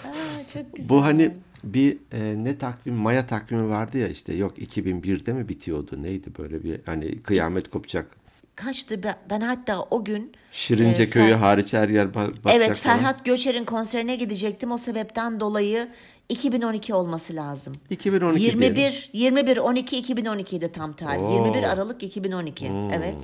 Aa, 0.04 0.47
çok 0.54 0.76
güzel. 0.76 0.88
Bu 0.88 1.04
hani 1.04 1.30
bir 1.64 1.99
e, 2.12 2.45
ne 2.45 2.59
takvim 2.59 2.95
Maya 2.95 3.26
takvimi 3.26 3.68
vardı 3.68 3.99
ya 3.99 4.09
işte 4.09 4.35
yok 4.35 4.59
2001'de 4.59 5.33
mi 5.33 5.49
bitiyordu 5.49 6.02
neydi 6.02 6.30
böyle 6.38 6.64
bir 6.64 6.80
hani 6.87 7.23
kıyamet 7.23 7.71
kopacak. 7.71 8.07
Kaçtı 8.64 9.02
ben, 9.02 9.16
ben 9.30 9.40
hatta 9.40 9.82
o 9.82 10.04
gün 10.04 10.32
Şirince 10.52 11.02
e, 11.02 11.10
köyü 11.10 11.32
Fer- 11.32 11.36
hariç 11.36 11.72
her 11.72 11.88
yer 11.88 12.06
ba- 12.06 12.14
batacak 12.14 12.54
Evet 12.54 12.76
falan. 12.76 12.96
Ferhat 12.98 13.24
Göçer'in 13.24 13.64
konserine 13.64 14.16
gidecektim. 14.16 14.72
O 14.72 14.78
sebepten 14.78 15.40
dolayı 15.40 15.88
2012 16.28 16.94
olması 16.94 17.34
lazım. 17.34 17.74
2012 17.90 18.40
diyelim. 18.40 18.62
21 18.62 19.10
21 19.12 19.56
12 19.56 19.98
2012 19.98 20.56
idi 20.56 20.72
tam 20.72 20.92
tarih. 20.92 21.22
Oo. 21.22 21.38
Hmm. 21.38 21.44
21 21.44 21.62
Aralık 21.62 22.02
2012. 22.02 22.72
Evet. 22.92 23.16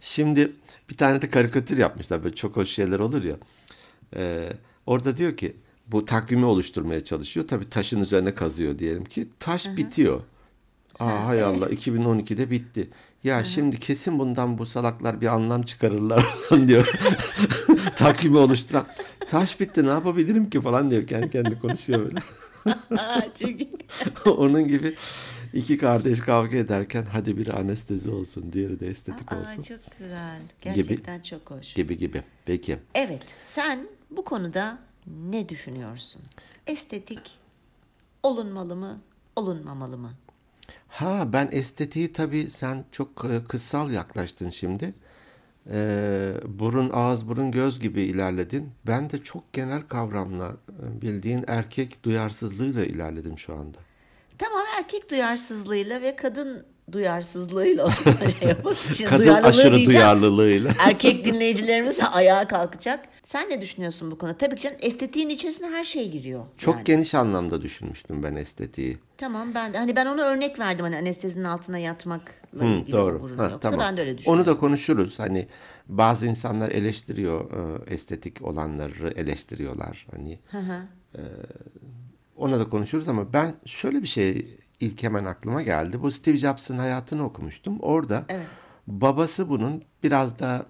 Şimdi 0.00 0.52
bir 0.90 0.96
tane 0.96 1.22
de 1.22 1.30
karikatür 1.30 1.78
yapmışlar. 1.78 2.24
Böyle 2.24 2.34
çok 2.34 2.56
hoş 2.56 2.70
şeyler 2.70 2.98
olur 2.98 3.24
ya. 3.24 3.36
Ee, 4.16 4.52
orada 4.86 5.16
diyor 5.16 5.36
ki 5.36 5.56
bu 5.86 6.04
takvimi 6.04 6.44
oluşturmaya 6.44 7.04
çalışıyor. 7.04 7.48
Tabii 7.48 7.70
taşın 7.70 8.00
üzerine 8.00 8.34
kazıyor 8.34 8.78
diyelim 8.78 9.04
ki. 9.04 9.28
Taş 9.40 9.76
bitiyor. 9.76 10.20
Aa 11.00 11.26
hay 11.26 11.42
Allah 11.42 11.68
2012'de 11.68 12.50
bitti. 12.50 12.88
Ya 13.26 13.44
şimdi 13.44 13.80
kesin 13.80 14.18
bundan 14.18 14.58
bu 14.58 14.66
salaklar 14.66 15.20
bir 15.20 15.26
anlam 15.26 15.62
çıkarırlar 15.62 16.22
falan 16.48 16.68
diyor. 16.68 16.92
Takvimi 17.96 18.36
oluşturan. 18.38 18.86
Taş 19.28 19.60
bitti 19.60 19.86
ne 19.86 19.90
yapabilirim 19.90 20.50
ki 20.50 20.60
falan 20.60 20.90
diyor. 20.90 21.06
Kendi 21.06 21.30
kendine 21.30 21.58
konuşuyor 21.58 22.04
böyle. 22.04 22.18
İyi. 23.40 23.70
Onun 24.26 24.68
gibi 24.68 24.94
iki 25.54 25.78
kardeş 25.78 26.20
kavga 26.20 26.56
ederken 26.56 27.06
hadi 27.12 27.36
biri 27.36 27.52
anestezi 27.52 28.10
olsun, 28.10 28.52
diğeri 28.52 28.80
de 28.80 28.86
estetik 28.86 29.32
Aa, 29.32 29.40
olsun. 29.40 29.62
çok 29.62 29.90
güzel. 29.90 30.40
Gerçekten 30.60 31.20
çok 31.20 31.50
hoş. 31.50 31.74
Gibi 31.74 31.96
gibi. 31.96 32.22
Peki. 32.44 32.78
Evet, 32.94 33.22
sen 33.42 33.88
bu 34.10 34.24
konuda 34.24 34.78
ne 35.30 35.48
düşünüyorsun? 35.48 36.22
Estetik 36.66 37.38
olunmalı 38.22 38.76
mı, 38.76 39.00
olunmamalı 39.36 39.98
mı? 39.98 40.12
Ha 40.88 41.32
ben 41.32 41.48
estetiği 41.52 42.12
tabii 42.12 42.50
sen 42.50 42.84
çok 42.92 43.24
e, 43.24 43.44
kıssal 43.48 43.90
yaklaştın 43.90 44.50
şimdi. 44.50 44.94
Ee, 45.70 46.32
burun, 46.46 46.90
ağız, 46.92 47.28
burun, 47.28 47.50
göz 47.50 47.80
gibi 47.80 48.02
ilerledin. 48.02 48.70
Ben 48.86 49.10
de 49.10 49.22
çok 49.22 49.52
genel 49.52 49.82
kavramla 49.82 50.56
e, 50.68 51.02
bildiğin 51.02 51.44
erkek 51.48 52.02
duyarsızlığıyla 52.02 52.84
ilerledim 52.84 53.38
şu 53.38 53.54
anda. 53.54 53.78
Tamam 54.38 54.62
erkek 54.78 55.10
duyarsızlığıyla 55.10 56.02
ve 56.02 56.16
kadın 56.16 56.66
duyarsızlığıyla 56.92 57.86
o 57.86 57.90
zaman 57.90 58.28
şey 58.40 58.48
yapalım. 58.48 58.76
Şimdi 58.94 59.10
Kadın 59.10 59.24
duyarlılığı 59.24 59.48
aşırı 59.48 59.64
diyeceğim. 59.76 59.90
duyarlılığıyla. 59.90 60.72
Erkek 60.80 61.24
dinleyicilerimiz 61.24 61.98
ayağa 62.12 62.48
kalkacak. 62.48 63.04
Sen 63.24 63.50
ne 63.50 63.60
düşünüyorsun 63.60 64.10
bu 64.10 64.18
konuda? 64.18 64.38
Tabii 64.38 64.56
ki 64.56 64.62
canım, 64.62 64.76
estetiğin 64.80 65.28
içerisine 65.28 65.66
her 65.70 65.84
şey 65.84 66.10
giriyor. 66.10 66.44
Çok 66.58 66.74
yani. 66.74 66.84
geniş 66.84 67.14
anlamda 67.14 67.62
düşünmüştüm 67.62 68.22
ben 68.22 68.34
estetiği. 68.34 68.96
Tamam 69.18 69.54
ben 69.54 69.72
de 69.72 69.78
hani 69.78 69.96
ben 69.96 70.06
onu 70.06 70.20
örnek 70.22 70.58
verdim 70.58 70.84
hani 70.84 70.96
anestezinin 70.96 71.44
altına 71.44 71.78
yatmakla 71.78 72.60
Hı, 72.60 72.64
ilgili 72.66 72.92
doğru. 72.92 73.22
burun 73.22 73.38
Ha, 73.38 73.44
yoksa 73.44 73.58
tamam. 73.60 73.80
ben 73.80 73.96
de 73.96 74.00
öyle 74.00 74.18
düşünüyorum. 74.18 74.40
Onu 74.48 74.54
da 74.54 74.60
konuşuruz. 74.60 75.18
Hani 75.18 75.46
bazı 75.88 76.26
insanlar 76.26 76.70
eleştiriyor 76.70 77.50
e, 77.50 77.94
estetik 77.94 78.42
olanları 78.42 79.12
eleştiriyorlar. 79.16 80.06
Hani 80.16 80.38
e, 81.14 81.20
ona 82.36 82.58
da 82.60 82.68
konuşuruz 82.68 83.08
ama 83.08 83.32
ben 83.32 83.54
şöyle 83.66 84.02
bir 84.02 84.08
şey 84.08 84.58
ilk 84.80 85.02
hemen 85.02 85.24
aklıma 85.24 85.62
geldi. 85.62 86.02
Bu 86.02 86.10
Steve 86.10 86.36
Jobs'ın 86.36 86.78
hayatını 86.78 87.24
okumuştum. 87.24 87.80
Orada 87.80 88.24
Evet. 88.28 88.46
babası 88.86 89.48
bunun 89.48 89.82
biraz 90.02 90.38
da 90.38 90.66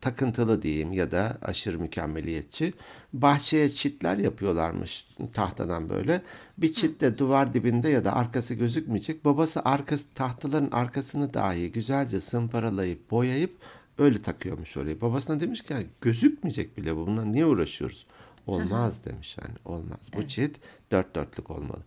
takıntılı 0.00 0.62
diyeyim 0.62 0.92
ya 0.92 1.10
da 1.10 1.38
aşırı 1.42 1.78
mükemmeliyetçi. 1.78 2.72
Bahçeye 3.12 3.70
çitler 3.70 4.18
yapıyorlarmış 4.18 5.08
tahtadan 5.32 5.88
böyle. 5.90 6.22
Bir 6.58 6.74
çit 6.74 7.00
de 7.00 7.18
duvar 7.18 7.54
dibinde 7.54 7.88
ya 7.88 8.04
da 8.04 8.16
arkası 8.16 8.54
gözükmeyecek. 8.54 9.24
Babası 9.24 9.60
arkası 9.64 10.08
tahtaların 10.14 10.70
arkasını 10.72 11.34
dahi 11.34 11.72
güzelce 11.72 12.20
sımparalayıp 12.20 13.10
boyayıp 13.10 13.56
öyle 13.98 14.22
takıyormuş 14.22 14.76
oraya. 14.76 15.00
Babasına 15.00 15.40
demiş 15.40 15.62
ki 15.62 15.72
"Ya 15.72 15.78
gözükmeyecek 16.00 16.76
bile 16.76 16.96
bu. 16.96 17.06
Bundan 17.06 17.32
niye 17.32 17.46
uğraşıyoruz? 17.46 18.06
Olmaz 18.46 19.04
demiş 19.04 19.36
yani 19.42 19.54
olmaz. 19.64 20.00
Bu 20.16 20.28
çit 20.28 20.56
dört 20.90 21.16
dörtlük 21.16 21.50
olmalı. 21.50 21.80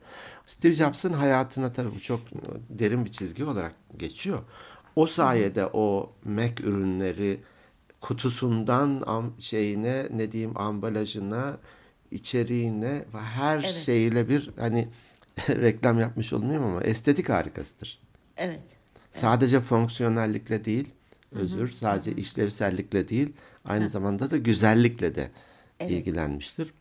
Steve 0.47 0.73
Jobs'ın 0.73 1.13
hayatına 1.13 1.73
tabii 1.73 1.95
bu 1.95 1.99
çok 1.99 2.19
derin 2.69 3.05
bir 3.05 3.11
çizgi 3.11 3.45
olarak 3.45 3.75
geçiyor. 3.97 4.39
O 4.95 5.05
sayede 5.07 5.65
o 5.65 6.11
Mac 6.25 6.63
ürünleri 6.63 7.39
kutusundan 8.01 9.03
şeyine 9.39 10.05
ne 10.11 10.31
diyeyim 10.31 10.57
ambalajına 10.57 11.57
içeriğine 12.11 13.05
ve 13.13 13.17
her 13.19 13.57
Evet. 13.57 13.69
şeyle 13.69 14.29
bir 14.29 14.51
hani 14.59 14.87
reklam 15.49 15.99
yapmış 15.99 16.33
olmayayım 16.33 16.63
ama 16.63 16.81
estetik 16.83 17.29
harikasıdır. 17.29 17.99
Evet. 18.37 18.61
Sadece 19.11 19.61
fonksiyonellikle 19.61 20.65
değil, 20.65 20.89
özür, 21.31 21.69
sadece 21.71 22.11
işlevsellikle 22.11 23.09
değil, 23.09 23.33
aynı 23.65 23.89
zamanda 23.89 24.31
da 24.31 24.37
güzellikle 24.37 25.15
de 25.15 25.31
ilgilenmiştir. 25.87 26.73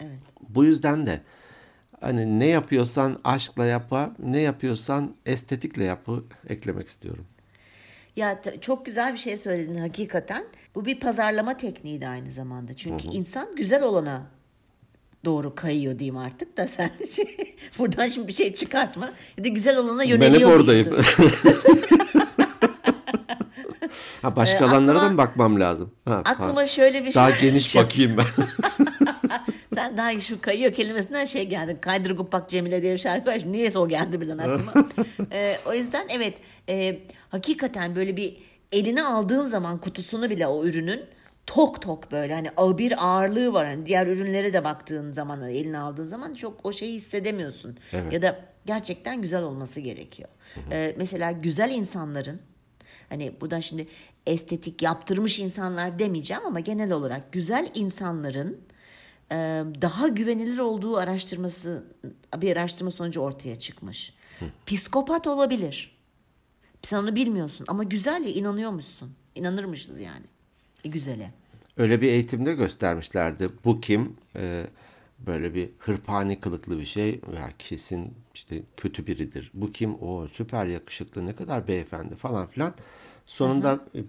Evet. 0.00 0.18
Bu 0.48 0.64
yüzden 0.64 1.06
de 1.06 1.20
hani 2.04 2.40
ne 2.40 2.46
yapıyorsan 2.46 3.18
aşkla 3.24 3.66
yapa, 3.66 4.12
ne 4.18 4.40
yapıyorsan 4.40 5.14
estetikle 5.26 5.84
yapı 5.84 6.24
eklemek 6.48 6.88
istiyorum. 6.88 7.24
Ya 8.16 8.42
çok 8.60 8.86
güzel 8.86 9.12
bir 9.12 9.18
şey 9.18 9.36
söyledin 9.36 9.74
hakikaten. 9.78 10.44
Bu 10.74 10.84
bir 10.84 11.00
pazarlama 11.00 11.56
tekniği 11.56 12.00
de 12.00 12.08
aynı 12.08 12.30
zamanda. 12.30 12.74
Çünkü 12.76 13.08
insan 13.08 13.56
güzel 13.56 13.82
olana 13.82 14.22
doğru 15.24 15.54
kayıyor 15.54 15.98
diyeyim 15.98 16.16
artık 16.16 16.56
da 16.56 16.68
sen 16.68 16.90
şey, 17.14 17.56
buradan 17.78 18.06
şimdi 18.06 18.28
bir 18.28 18.32
şey 18.32 18.52
çıkartma. 18.52 19.12
Ya 19.38 19.44
da 19.44 19.48
güzel 19.48 19.78
olana 19.78 20.00
Ben 20.02 20.06
yöneliyor. 20.08 20.50
hep 20.50 20.56
oradayım. 20.60 20.88
ha 24.22 24.36
başka 24.36 24.66
alanlara 24.68 24.96
da 24.98 25.00
aklıma- 25.00 25.12
mı 25.12 25.18
bakmam 25.18 25.60
lazım? 25.60 25.90
Ha, 26.04 26.22
Aklıma 26.24 26.60
ha. 26.60 26.66
şöyle 26.66 27.04
bir 27.04 27.14
Daha 27.14 27.30
şey. 27.32 27.40
geniş 27.50 27.72
Çok- 27.72 27.84
bakayım 27.84 28.16
ben. 28.16 28.24
Sen 29.74 29.96
daha 29.96 30.20
şu 30.20 30.40
kayıyor 30.40 30.72
kelimesinden 30.72 31.24
şey 31.24 31.48
geldi. 31.48 31.78
Kaydır 31.80 32.10
Gupak 32.10 32.48
Cemile 32.48 32.82
diye 32.82 32.92
bir 32.92 32.98
şarkı 32.98 33.30
var. 33.30 33.38
Şimdi 33.38 33.52
niyeyse 33.52 33.78
o 33.78 33.88
geldi 33.88 34.20
birden 34.20 34.38
aklıma. 34.38 34.88
Ee, 35.32 35.58
o 35.66 35.74
yüzden 35.74 36.06
evet 36.08 36.34
e, 36.68 37.00
hakikaten 37.28 37.96
böyle 37.96 38.16
bir 38.16 38.36
eline 38.72 39.02
aldığın 39.02 39.46
zaman 39.46 39.80
kutusunu 39.80 40.30
bile 40.30 40.46
o 40.46 40.64
ürünün 40.64 41.04
tok 41.46 41.82
tok 41.82 42.12
böyle 42.12 42.34
hani 42.34 42.78
bir 42.78 43.06
ağırlığı 43.06 43.52
var. 43.52 43.66
Hani 43.66 43.86
diğer 43.86 44.06
ürünlere 44.06 44.52
de 44.52 44.64
baktığın 44.64 45.12
zaman 45.12 45.40
hani 45.40 45.52
eline 45.52 45.78
aldığın 45.78 46.06
zaman 46.06 46.34
çok 46.34 46.66
o 46.66 46.72
şeyi 46.72 46.96
hissedemiyorsun. 46.96 47.78
Evet. 47.92 48.12
Ya 48.12 48.22
da 48.22 48.40
gerçekten 48.66 49.22
güzel 49.22 49.42
olması 49.42 49.80
gerekiyor. 49.80 50.28
Ee, 50.70 50.94
mesela 50.98 51.32
güzel 51.32 51.70
insanların 51.70 52.40
Hani 53.08 53.32
buradan 53.40 53.60
şimdi 53.60 53.86
estetik 54.26 54.82
yaptırmış 54.82 55.38
insanlar 55.38 55.98
demeyeceğim 55.98 56.42
ama 56.46 56.60
genel 56.60 56.92
olarak 56.92 57.32
güzel 57.32 57.70
insanların 57.74 58.60
daha 59.82 60.08
güvenilir 60.08 60.58
olduğu 60.58 60.96
araştırması 60.96 61.84
bir 62.36 62.56
araştırma 62.56 62.90
sonucu 62.90 63.20
ortaya 63.20 63.58
çıkmış. 63.58 64.14
Psikopat 64.66 65.26
olabilir. 65.26 65.96
Sen 66.82 66.98
onu 66.98 67.16
bilmiyorsun 67.16 67.66
ama 67.68 67.84
güzel 67.84 68.24
ya 68.24 68.30
inanıyormuşsun. 68.30 69.12
İnanırmışız 69.34 70.00
yani. 70.00 70.24
E, 70.84 70.88
güzele. 70.88 71.30
Öyle 71.76 72.00
bir 72.00 72.08
eğitimde 72.08 72.54
göstermişlerdi. 72.54 73.50
Bu 73.64 73.80
kim? 73.80 74.16
Ee, 74.36 74.66
böyle 75.18 75.54
bir 75.54 75.70
hırpani 75.78 76.40
kılıklı 76.40 76.78
bir 76.78 76.84
şey. 76.84 77.10
Ya 77.10 77.50
kesin 77.58 78.14
işte 78.34 78.62
kötü 78.76 79.06
biridir. 79.06 79.50
Bu 79.54 79.72
kim? 79.72 79.94
O 80.02 80.28
süper 80.28 80.66
yakışıklı 80.66 81.26
ne 81.26 81.34
kadar 81.34 81.68
beyefendi 81.68 82.16
falan 82.16 82.46
filan. 82.46 82.74
Sonunda 83.26 83.80
e, 83.94 84.00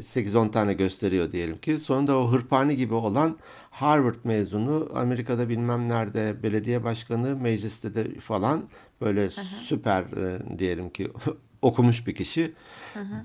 8-10 0.00 0.50
tane 0.50 0.74
gösteriyor 0.74 1.32
diyelim 1.32 1.58
ki. 1.58 1.80
Sonunda 1.80 2.18
o 2.18 2.32
hırpani 2.32 2.76
gibi 2.76 2.94
olan 2.94 3.36
Harvard 3.76 4.16
mezunu, 4.24 4.88
Amerika'da 4.94 5.48
bilmem 5.48 5.88
nerede 5.88 6.42
belediye 6.42 6.84
başkanı, 6.84 7.36
mecliste 7.36 7.94
de 7.94 8.20
falan 8.20 8.64
böyle 9.00 9.30
süper 9.64 10.02
e, 10.02 10.58
diyelim 10.58 10.90
ki 10.90 11.10
okumuş 11.62 12.06
bir 12.06 12.14
kişi. 12.14 12.52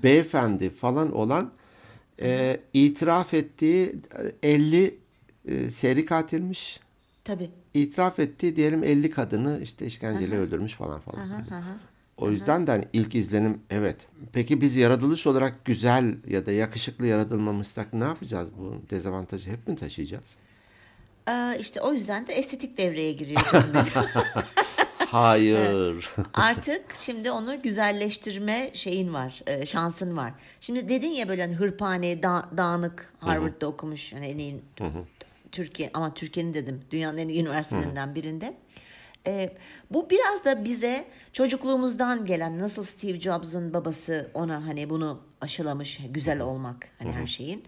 Beyefendi 0.02 0.70
falan 0.70 1.12
olan 1.12 1.52
e, 2.20 2.60
itiraf 2.72 3.34
ettiği 3.34 3.96
e, 4.42 4.48
50 4.48 4.98
e, 5.48 5.70
seri 5.70 6.04
katilmiş. 6.04 6.80
Tabii. 7.24 7.50
İtiraf 7.74 8.18
ettiği 8.18 8.56
diyelim 8.56 8.84
50 8.84 9.10
kadını 9.10 9.60
işte 9.62 9.86
işkenceyle 9.86 10.38
öldürmüş 10.38 10.72
falan 10.72 11.00
falan. 11.00 11.44
O 12.22 12.30
yüzden 12.30 12.66
de 12.66 12.70
hani 12.70 12.84
ilk 12.92 13.14
izlenim 13.14 13.60
evet. 13.70 13.96
Peki 14.32 14.60
biz 14.60 14.76
yaratılış 14.76 15.26
olarak 15.26 15.64
güzel 15.64 16.14
ya 16.28 16.46
da 16.46 16.52
yakışıklı 16.52 17.06
yaratılmamışsak 17.06 17.92
ne 17.92 18.04
yapacağız? 18.04 18.48
Bu 18.58 18.74
dezavantajı 18.90 19.50
hep 19.50 19.68
mi 19.68 19.76
taşıyacağız? 19.76 20.36
Ee, 21.28 21.56
işte 21.60 21.80
o 21.80 21.92
yüzden 21.92 22.26
de 22.28 22.32
estetik 22.34 22.78
devreye 22.78 23.12
giriyor. 23.12 23.40
Hayır. 24.98 26.10
Artık 26.34 26.94
şimdi 26.94 27.30
onu 27.30 27.62
güzelleştirme 27.62 28.70
şeyin 28.74 29.14
var, 29.14 29.42
e, 29.46 29.66
şansın 29.66 30.16
var. 30.16 30.32
Şimdi 30.60 30.88
dedin 30.88 31.08
ya 31.08 31.28
böyle 31.28 31.42
hani 31.42 31.54
hırpane, 31.54 32.22
da- 32.22 32.48
dağınık, 32.56 33.12
Harvard'da 33.20 33.66
okumuş 33.66 34.12
hani 34.12 34.26
en 34.26 34.38
iyi 34.38 34.60
Türkiye 35.52 35.90
ama 35.94 36.14
Türkiye'nin 36.14 36.54
dedim 36.54 36.80
dünyanın 36.90 37.18
en 37.18 37.28
iyi 37.28 37.40
üniversitelerinden 37.42 38.14
birinde. 38.14 38.54
E, 39.26 39.56
bu 39.90 40.10
biraz 40.10 40.44
da 40.44 40.64
bize 40.64 41.04
çocukluğumuzdan 41.32 42.26
gelen 42.26 42.58
nasıl 42.58 42.84
Steve 42.84 43.20
Jobs'ın 43.20 43.74
babası 43.74 44.30
ona 44.34 44.66
hani 44.66 44.90
bunu 44.90 45.22
aşılamış 45.40 46.00
güzel 46.10 46.40
olmak 46.40 46.88
hani 46.98 47.12
her 47.12 47.26
şeyin. 47.26 47.64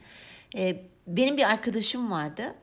E, 0.57 0.83
benim 1.07 1.37
bir 1.37 1.51
arkadaşım 1.51 2.11
vardı. 2.11 2.55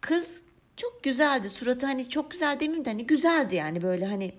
Kız 0.00 0.40
çok 0.76 1.02
güzeldi. 1.04 1.48
Suratı 1.48 1.86
hani 1.86 2.08
çok 2.08 2.30
güzel 2.30 2.60
demeyeyim 2.60 2.84
de 2.84 2.90
hani 2.90 3.06
güzeldi 3.06 3.56
yani 3.56 3.82
böyle 3.82 4.06
hani 4.06 4.34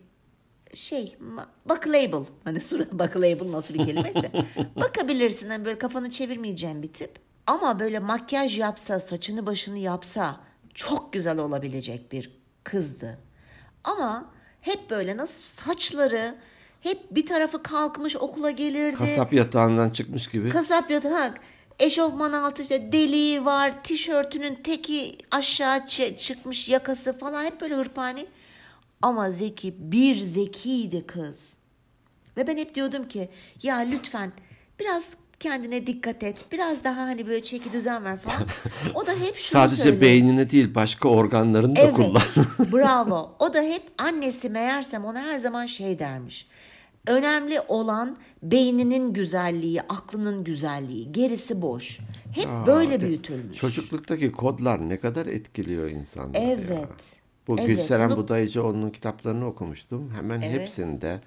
şey 0.74 1.18
bakılable. 1.66 2.30
Hani 2.44 2.62
surat 2.62 2.92
bakılable 2.94 3.52
nasıl 3.52 3.74
bir 3.74 3.86
kelimeyse. 3.86 4.32
Bakabilirsin 4.76 5.50
hani 5.50 5.66
böyle 5.66 5.80
kafanı 5.80 6.10
çevirmeyeceğin 6.10 6.84
bir 6.84 6.94
tip. 6.94 7.20
Ama 7.48 7.80
böyle 7.80 8.00
makyaj 8.00 8.60
yapsa, 8.60 9.00
saçını 9.00 9.46
başını 9.46 9.78
yapsa 9.78 10.40
çok 10.74 11.14
güzel 11.14 11.40
olabilecek 11.40 12.12
bir 12.12 12.40
kızdı. 12.64 13.18
Ama 13.84 14.26
hep 14.62 14.90
böyle 14.90 15.18
nasıl 15.18 15.42
saçları 15.44 16.36
hep 16.82 17.16
bir 17.16 17.26
tarafı 17.26 17.64
kalkmış 17.64 18.16
okula 18.16 18.52
gelirdi. 18.52 18.98
Kasap 18.98 19.34
yatağından 19.34 19.90
çıkmış 19.90 20.28
gibi. 20.28 20.50
Kasap 20.50 20.92
yatak. 20.92 21.40
Eşofman 21.80 22.34
altı 22.34 22.62
işte 22.62 22.92
deliği 22.92 23.46
var. 23.46 23.84
Tişörtünün 23.84 24.56
teki 24.64 25.18
aşağı 25.32 25.78
çı- 25.78 26.18
çıkmış 26.18 26.70
yakası 26.70 27.18
falan 27.18 27.44
hep 27.46 27.62
böyle 27.62 27.76
hırpani. 27.76 28.26
Ama 29.02 29.32
zeki 29.32 29.76
bir 29.92 30.16
zekiydi 30.16 31.06
kız. 31.08 31.54
Ve 32.38 32.48
ben 32.48 32.58
hep 32.58 32.76
diyordum 32.76 33.08
ki 33.08 33.30
ya 33.64 33.78
lütfen 33.78 34.32
biraz 34.80 35.08
kendine 35.40 35.88
dikkat 35.88 36.24
et. 36.24 36.46
Biraz 36.52 36.84
daha 36.84 37.02
hani 37.02 37.28
böyle 37.28 37.44
çeki 37.44 37.74
düzen 37.74 38.06
ver 38.06 38.20
falan. 38.20 38.48
O 38.96 39.08
da 39.08 39.12
hep 39.12 39.36
şunu 39.38 39.62
Sadece 39.62 39.82
söylüyor. 39.82 40.02
beynini 40.02 40.50
değil 40.50 40.76
başka 40.76 41.10
organlarını 41.10 41.76
da 41.76 41.80
Evet. 41.82 41.94
kullan. 41.94 42.22
bravo. 42.74 43.36
O 43.40 43.54
da 43.54 43.62
hep 43.62 43.84
annesi 43.98 44.50
meğersem 44.50 45.06
ona 45.06 45.22
her 45.22 45.38
zaman 45.38 45.66
şey 45.66 46.00
dermiş. 46.00 46.48
Önemli 47.08 47.60
olan 47.68 48.18
beyninin 48.44 49.14
güzelliği, 49.14 49.82
aklının 49.82 50.44
güzelliği. 50.44 51.12
Gerisi 51.12 51.62
boş. 51.62 52.00
Hep 52.36 52.48
böyle 52.66 53.02
de- 53.02 53.06
büyütülmüş. 53.08 53.58
Çocukluktaki 53.58 54.32
kodlar 54.32 54.90
ne 54.90 54.98
kadar 54.98 55.26
etkiliyor 55.26 55.90
insanları 55.90 56.44
ya. 56.44 56.50
Evet. 56.52 57.14
Bu 57.48 57.56
Evet, 57.60 57.68
Gülseren 57.68 58.10
onu- 58.10 58.18
Budayıcıoğlu'nun 58.18 58.90
kitaplarını 58.90 59.48
okumuştum. 59.48 60.12
Hemen 60.16 60.42
Evet. 60.42 60.60
hepsinde 60.62 61.22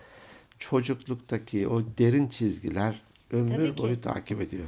çocukluktaki 0.58 1.68
o 1.68 1.82
derin 1.98 2.26
çizgiler 2.28 3.02
ömür 3.32 3.76
boyu 3.78 4.00
takip 4.00 4.40
ediyor. 4.40 4.64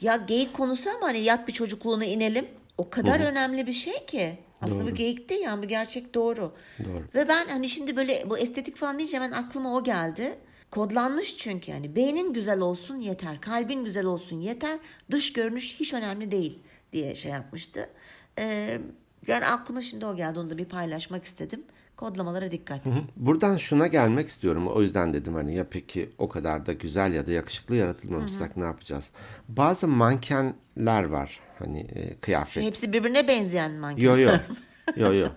Ya 0.00 0.16
geyik 0.16 0.54
konusu 0.54 0.90
ama 0.90 1.06
hani 1.06 1.18
yat 1.18 1.48
bir 1.48 1.52
çocukluğuna 1.52 2.04
inelim. 2.04 2.46
O 2.78 2.90
kadar 2.90 3.20
önemli 3.20 3.66
bir 3.66 3.72
şey 3.72 4.06
ki. 4.06 4.38
Aslında 4.62 4.86
bu 4.90 4.94
geyik 4.94 5.28
değil 5.28 5.40
yani 5.40 5.62
bu 5.62 5.68
gerçek 5.68 6.14
doğru. 6.14 6.52
Doğru. 6.84 7.04
Ve 7.14 7.28
ben 7.28 7.48
hani 7.48 7.68
şimdi 7.68 7.96
böyle 7.96 8.30
bu 8.30 8.38
estetik 8.38 8.76
falan 8.76 8.98
deyince 8.98 9.16
hemen 9.16 9.30
aklıma 9.30 9.76
o 9.76 9.84
geldi. 9.84 10.38
Kodlanmış 10.70 11.36
çünkü 11.36 11.70
yani 11.70 11.96
beynin 11.96 12.32
güzel 12.32 12.60
olsun 12.60 12.96
yeter, 12.96 13.40
kalbin 13.40 13.84
güzel 13.84 14.04
olsun 14.04 14.40
yeter, 14.40 14.78
dış 15.10 15.32
görünüş 15.32 15.76
hiç 15.80 15.94
önemli 15.94 16.30
değil 16.30 16.58
diye 16.92 17.14
şey 17.14 17.32
yapmıştı. 17.32 17.90
Ee, 18.38 18.78
yani 19.26 19.46
aklıma 19.46 19.82
şimdi 19.82 20.06
o 20.06 20.16
geldi 20.16 20.38
onu 20.38 20.50
da 20.50 20.58
bir 20.58 20.64
paylaşmak 20.64 21.24
istedim. 21.24 21.62
Kodlamalara 21.98 22.50
dikkat. 22.50 22.86
Hı. 22.86 22.90
Buradan 23.16 23.56
şuna 23.56 23.86
gelmek 23.86 24.28
istiyorum. 24.28 24.68
O 24.68 24.82
yüzden 24.82 25.14
dedim 25.14 25.34
hani 25.34 25.54
ya 25.54 25.66
peki 25.70 26.10
o 26.18 26.28
kadar 26.28 26.66
da 26.66 26.72
güzel 26.72 27.12
ya 27.12 27.26
da 27.26 27.32
yakışıklı 27.32 27.76
yaratılmamışsak 27.76 28.56
ne 28.56 28.64
yapacağız? 28.64 29.10
Bazı 29.48 29.88
mankenler 29.88 31.04
var. 31.04 31.40
Hani 31.58 31.80
e, 31.80 32.14
kıyafet. 32.14 32.62
Hepsi 32.64 32.92
birbirine 32.92 33.28
benzeyen 33.28 33.72
manken. 33.72 34.02
Yo 34.04 34.16
yo. 34.18 34.30
Yo 34.96 35.12
yo. 35.12 35.28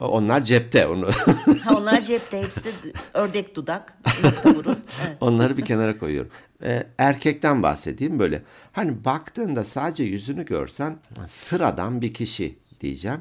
Onlar 0.00 0.44
cepte 0.44 0.86
onu. 0.86 1.10
Ha, 1.64 1.76
onlar 1.76 2.02
cepte 2.02 2.42
hepsi 2.42 2.72
ördek 3.14 3.56
dudak. 3.56 3.94
Evet. 5.06 5.16
Onları 5.20 5.56
bir 5.56 5.64
kenara 5.64 5.98
koyuyorum. 5.98 6.30
Ee, 6.62 6.86
erkekten 6.98 7.62
bahsedeyim 7.62 8.18
böyle. 8.18 8.42
Hani 8.72 9.04
baktığında 9.04 9.64
sadece 9.64 10.04
yüzünü 10.04 10.44
görsen 10.44 10.96
sıradan 11.26 12.00
bir 12.00 12.14
kişi 12.14 12.58
diyeceğim. 12.80 13.20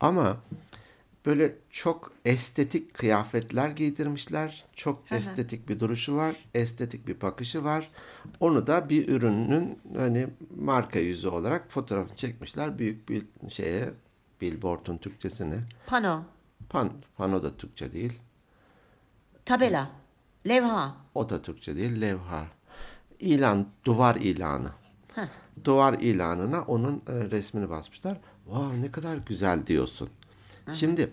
Ama 0.00 0.36
böyle 1.26 1.56
çok 1.70 2.12
estetik 2.24 2.94
kıyafetler 2.94 3.68
giydirmişler. 3.68 4.64
Çok 4.72 5.12
estetik 5.12 5.68
bir 5.68 5.80
duruşu 5.80 6.16
var. 6.16 6.36
Estetik 6.54 7.08
bir 7.08 7.20
bakışı 7.20 7.64
var. 7.64 7.90
Onu 8.40 8.66
da 8.66 8.88
bir 8.88 9.08
ürünün 9.08 9.78
hani 9.96 10.26
marka 10.56 10.98
yüzü 10.98 11.28
olarak 11.28 11.70
fotoğrafını 11.72 12.16
çekmişler. 12.16 12.78
Büyük 12.78 13.08
bir 13.08 13.26
şeye 13.48 13.90
billboard'un 14.40 14.96
Türkçesi 14.98 15.50
ne? 15.50 15.56
Pano, 15.86 16.22
Pan, 16.68 16.90
pano 17.16 17.42
da 17.42 17.56
Türkçe 17.56 17.92
değil. 17.92 18.20
tabela, 19.44 19.90
levha. 20.48 20.96
O 21.14 21.30
da 21.30 21.42
Türkçe 21.42 21.76
değil, 21.76 22.00
levha. 22.00 22.46
İlan, 23.20 23.66
duvar 23.84 24.16
ilanı. 24.16 24.70
Heh. 25.14 25.22
Duvar 25.64 25.92
ilanına 25.92 26.62
onun 26.62 27.02
e, 27.08 27.30
resmini 27.30 27.70
basmışlar. 27.70 28.16
Wow 28.44 28.82
ne 28.82 28.90
kadar 28.90 29.16
güzel 29.16 29.66
diyorsun. 29.66 30.08
Şimdi 30.72 31.10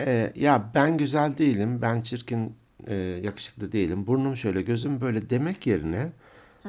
e, 0.00 0.32
ya 0.36 0.70
ben 0.74 0.96
güzel 0.98 1.38
değilim, 1.38 1.82
ben 1.82 2.00
çirkin, 2.00 2.56
e, 2.86 2.94
yakışıklı 2.96 3.72
değilim, 3.72 4.06
burnum 4.06 4.36
şöyle, 4.36 4.62
gözüm 4.62 5.00
böyle 5.00 5.30
demek 5.30 5.66
yerine 5.66 6.12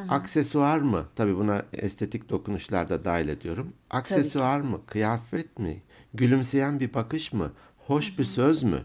aksesuar 0.09 0.79
mı? 0.79 1.05
Tabii 1.15 1.37
buna 1.37 1.65
estetik 1.73 2.29
dokunuşlar 2.29 2.89
da 2.89 3.05
dahil 3.05 3.27
ediyorum. 3.27 3.73
Aksesuar 3.89 4.59
mı? 4.59 4.81
Kıyafet 4.87 5.59
mi? 5.59 5.81
Gülümseyen 6.13 6.79
bir 6.79 6.93
bakış 6.93 7.33
mı? 7.33 7.51
Hoş 7.87 8.19
bir 8.19 8.23
söz 8.23 8.63
mü? 8.63 8.81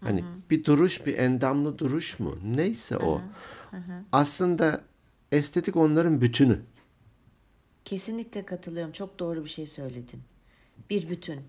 Hani 0.00 0.24
bir 0.50 0.64
duruş, 0.64 1.06
bir 1.06 1.18
endamlı 1.18 1.78
duruş 1.78 2.20
mu? 2.20 2.38
Neyse 2.44 2.96
o. 2.96 3.20
Aslında 4.12 4.80
estetik 5.32 5.76
onların 5.76 6.20
bütünü. 6.20 6.60
Kesinlikle 7.84 8.46
katılıyorum. 8.46 8.92
Çok 8.92 9.18
doğru 9.18 9.44
bir 9.44 9.50
şey 9.50 9.66
söyledin. 9.66 10.20
Bir 10.90 11.10
bütün. 11.10 11.40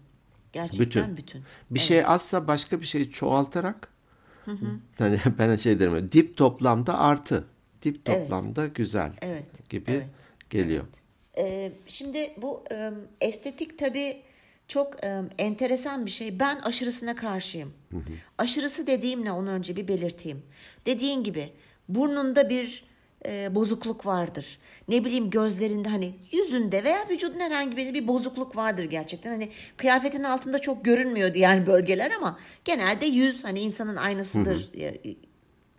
Gerçekten 0.56 1.04
Bütün. 1.04 1.18
bütün. 1.18 1.44
Bir 1.72 1.80
şey 1.80 2.06
azsa 2.06 2.48
başka 2.48 2.82
bir 2.82 2.86
şeyi 2.86 3.12
çoğaltarak 3.12 3.88
hani 4.98 5.20
ben 5.40 5.56
şey 5.56 5.80
derim 5.80 6.12
dip 6.12 6.38
toplamda 6.38 7.00
artı. 7.00 7.48
Dip 7.82 8.02
Evet. 8.06 8.22
toplamda 8.22 8.68
güzel 8.68 9.12
Evet, 9.22 9.70
gibi 9.70 9.92
evet, 9.92 10.08
geliyor. 10.50 10.84
Ee, 11.38 11.72
şimdi 11.88 12.34
bu 12.38 12.64
e, 12.72 12.92
estetik 13.22 13.80
tabii 13.80 14.22
çok 14.68 15.04
e, 15.04 15.22
enteresan 15.38 16.06
bir 16.06 16.12
şey. 16.12 16.40
Ben 16.40 16.60
aşırısına 16.60 17.16
karşıyım. 17.16 17.74
Aşırısı 18.38 18.88
dediğim 18.88 19.26
ne 19.26 19.32
onu 19.32 19.50
önce 19.50 19.76
bir 19.76 19.88
belirteyim. 19.88 20.44
Dediğin 20.86 21.24
gibi 21.24 21.50
burnunda 21.90 22.50
bir 22.50 22.86
e, 23.28 23.56
bozukluk 23.56 24.06
vardır. 24.06 24.60
Ne 24.88 25.06
bileyim 25.06 25.30
gözlerinde 25.30 25.90
hani 25.90 26.14
yüzünde 26.32 26.84
veya 26.84 27.10
vücudun 27.10 27.40
herhangi 27.40 27.78
bir 27.78 27.94
bir 27.94 28.08
bozukluk 28.08 28.56
vardır 28.56 28.84
gerçekten. 28.84 29.32
Hani 29.32 29.50
kıyafetin 29.78 30.24
altında 30.24 30.60
çok 30.60 30.86
görünmüyor 30.86 31.34
diğer 31.34 31.68
bölgeler 31.68 32.12
ama 32.12 32.40
genelde 32.66 33.06
yüz 33.06 33.44
hani 33.44 33.60
insanın 33.60 33.96
aynasıdır 33.96 34.70
ya, 34.74 34.92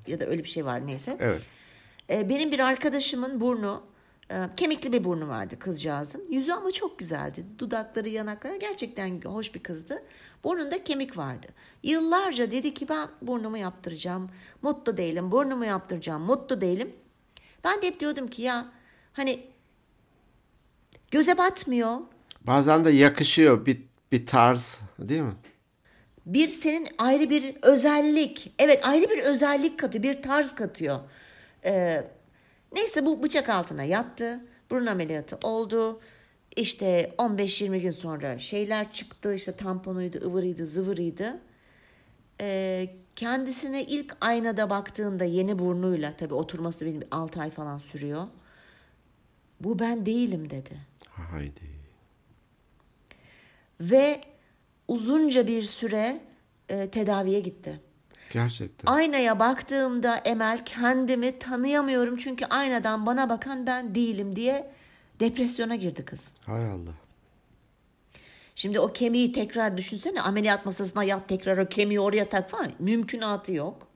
ya 0.06 0.20
da 0.20 0.26
öyle 0.26 0.44
bir 0.44 0.48
şey 0.48 0.64
var 0.64 0.86
neyse. 0.86 1.16
Evet. 1.20 1.42
Ee, 2.10 2.28
benim 2.28 2.52
bir 2.52 2.58
arkadaşımın 2.58 3.40
burnu 3.40 3.82
e, 4.30 4.36
kemikli 4.56 4.92
bir 4.92 5.04
burnu 5.04 5.28
vardı 5.28 5.58
kızcağızın. 5.58 6.24
Yüzü 6.30 6.52
ama 6.52 6.72
çok 6.72 6.98
güzeldi. 6.98 7.44
Dudakları, 7.58 8.08
yanakları 8.08 8.56
gerçekten 8.56 9.20
hoş 9.24 9.54
bir 9.54 9.62
kızdı. 9.62 10.02
Burnunda 10.44 10.84
kemik 10.84 11.16
vardı. 11.16 11.46
Yıllarca 11.82 12.52
dedi 12.52 12.74
ki 12.74 12.88
ben 12.88 13.08
burnumu 13.22 13.58
yaptıracağım. 13.58 14.30
Mutlu 14.62 14.96
değilim. 14.96 15.32
Burnumu 15.32 15.64
yaptıracağım. 15.64 16.22
Mutlu 16.22 16.60
değilim. 16.60 16.92
Ben 17.66 17.82
de 17.82 17.86
hep 17.86 18.00
diyordum 18.00 18.28
ki 18.28 18.42
ya 18.42 18.66
hani 19.12 19.40
göze 21.10 21.38
batmıyor. 21.38 21.96
Bazen 22.40 22.84
de 22.84 22.90
yakışıyor 22.90 23.66
bir, 23.66 23.82
bir 24.12 24.26
tarz 24.26 24.80
değil 24.98 25.22
mi? 25.22 25.34
Bir 26.26 26.48
senin 26.48 26.88
ayrı 26.98 27.30
bir 27.30 27.56
özellik. 27.62 28.52
Evet 28.58 28.86
ayrı 28.86 29.10
bir 29.10 29.18
özellik 29.18 29.78
katıyor. 29.78 30.04
Bir 30.04 30.22
tarz 30.22 30.54
katıyor. 30.54 31.00
Ee, 31.64 32.04
neyse 32.72 33.06
bu 33.06 33.22
bıçak 33.22 33.48
altına 33.48 33.84
yattı. 33.84 34.40
Burun 34.70 34.86
ameliyatı 34.86 35.38
oldu. 35.42 36.00
İşte 36.56 37.14
15-20 37.18 37.78
gün 37.78 37.90
sonra 37.90 38.38
şeyler 38.38 38.92
çıktı. 38.92 39.34
İşte 39.34 39.52
tamponuydu, 39.52 40.18
ıvırıydı, 40.26 40.66
zıvırıydı. 40.66 41.40
Ee, 42.40 42.88
kendisine 43.16 43.84
ilk 43.84 44.16
aynada 44.20 44.70
baktığında 44.70 45.24
yeni 45.24 45.58
burnuyla 45.58 46.16
tabii 46.16 46.34
oturması 46.34 46.86
benim 46.86 47.02
6 47.10 47.40
ay 47.40 47.50
falan 47.50 47.78
sürüyor. 47.78 48.26
Bu 49.60 49.78
ben 49.78 50.06
değilim 50.06 50.50
dedi. 50.50 50.76
Haydi. 51.08 51.60
Ve 53.80 54.20
uzunca 54.88 55.46
bir 55.46 55.62
süre 55.62 56.20
e, 56.68 56.90
tedaviye 56.90 57.40
gitti. 57.40 57.80
Gerçekten. 58.32 58.92
Aynaya 58.92 59.38
baktığımda 59.38 60.16
Emel 60.16 60.64
kendimi 60.64 61.38
tanıyamıyorum 61.38 62.16
çünkü 62.16 62.44
aynadan 62.44 63.06
bana 63.06 63.28
bakan 63.28 63.66
ben 63.66 63.94
değilim 63.94 64.36
diye 64.36 64.72
depresyona 65.20 65.76
girdi 65.76 66.04
kız. 66.04 66.34
Hay 66.46 66.70
Allah. 66.70 67.05
Şimdi 68.56 68.80
o 68.80 68.92
kemiği 68.92 69.32
tekrar 69.32 69.76
düşünsene 69.76 70.20
ameliyat 70.20 70.66
masasına 70.66 71.04
yat 71.04 71.28
tekrar 71.28 71.58
o 71.58 71.68
kemiği 71.68 72.00
oraya 72.00 72.28
tak 72.28 72.50
falan 72.50 72.72
mümkünatı 72.78 73.52
yok. 73.52 73.88